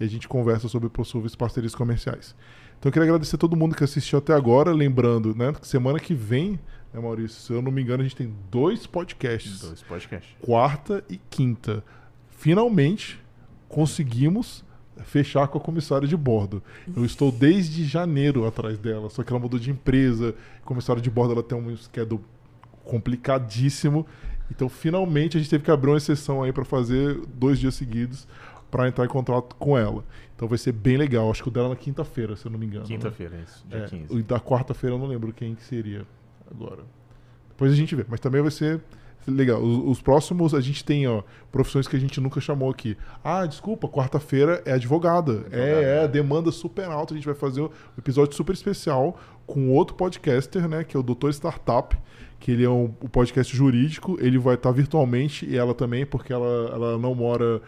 [0.00, 2.34] E a gente conversa sobre possíveis parcerias comerciais.
[2.78, 4.72] Então eu queria agradecer a todo mundo que assistiu até agora.
[4.72, 6.58] Lembrando, né, que semana que vem,
[6.92, 9.60] né, Maurício, se eu não me engano, a gente tem dois podcasts.
[9.60, 10.34] Dois podcasts.
[10.40, 11.84] Quarta e quinta.
[12.30, 13.20] Finalmente
[13.68, 14.64] conseguimos
[15.04, 16.62] fechar com a comissária de bordo.
[16.96, 20.34] Eu estou desde janeiro atrás dela, só que ela mudou de empresa.
[20.62, 22.20] A comissária de bordo ela tem um schedule
[22.84, 24.06] complicadíssimo.
[24.50, 28.26] Então, finalmente, a gente teve que abrir uma exceção aí para fazer dois dias seguidos
[28.70, 30.02] para entrar em contato com ela.
[30.34, 31.30] Então vai ser bem legal.
[31.30, 32.82] Acho que o dela é na quinta-feira, se eu não me engano.
[32.82, 32.88] né?
[32.88, 34.14] Quinta-feira, isso, dia É, 15.
[34.14, 36.06] o da quarta-feira eu não lembro quem que seria
[36.50, 36.82] agora.
[37.50, 38.04] Depois a gente vê.
[38.08, 38.80] Mas também vai ser
[39.30, 39.60] legal.
[39.60, 42.96] Os, os próximos a gente tem, ó, profissões que a gente nunca chamou aqui.
[43.22, 45.44] Ah, desculpa, quarta-feira é advogada.
[45.50, 47.14] É, é, demanda super alta.
[47.14, 50.84] A gente vai fazer um episódio super especial com outro podcaster, né?
[50.84, 51.96] Que é o Doutor Startup.
[52.40, 54.18] Que ele é um, um podcast jurídico.
[54.20, 57.62] Ele vai estar virtualmente e ela também, porque ela, ela não mora.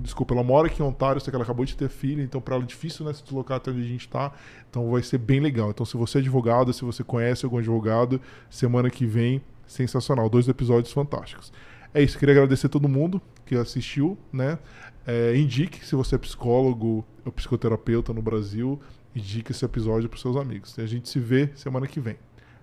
[0.00, 2.54] Desculpa, ela mora aqui em Ontário, só que ela acabou de ter filho, então para
[2.54, 4.30] ela é difícil né, se deslocar até onde a gente está.
[4.70, 5.70] Então vai ser bem legal.
[5.70, 9.42] Então, se você é advogado, se você conhece algum advogado, semana que vem,
[9.72, 10.28] sensacional.
[10.28, 11.52] Dois episódios fantásticos.
[11.94, 14.58] É isso, queria agradecer a todo mundo que assistiu, né?
[15.06, 18.80] É, indique se você é psicólogo ou psicoterapeuta no Brasil,
[19.14, 20.76] indique esse episódio para seus amigos.
[20.78, 22.16] E a gente se vê semana que vem.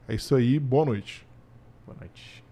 [0.07, 1.27] É isso aí, boa noite.
[1.86, 2.44] Boa noite.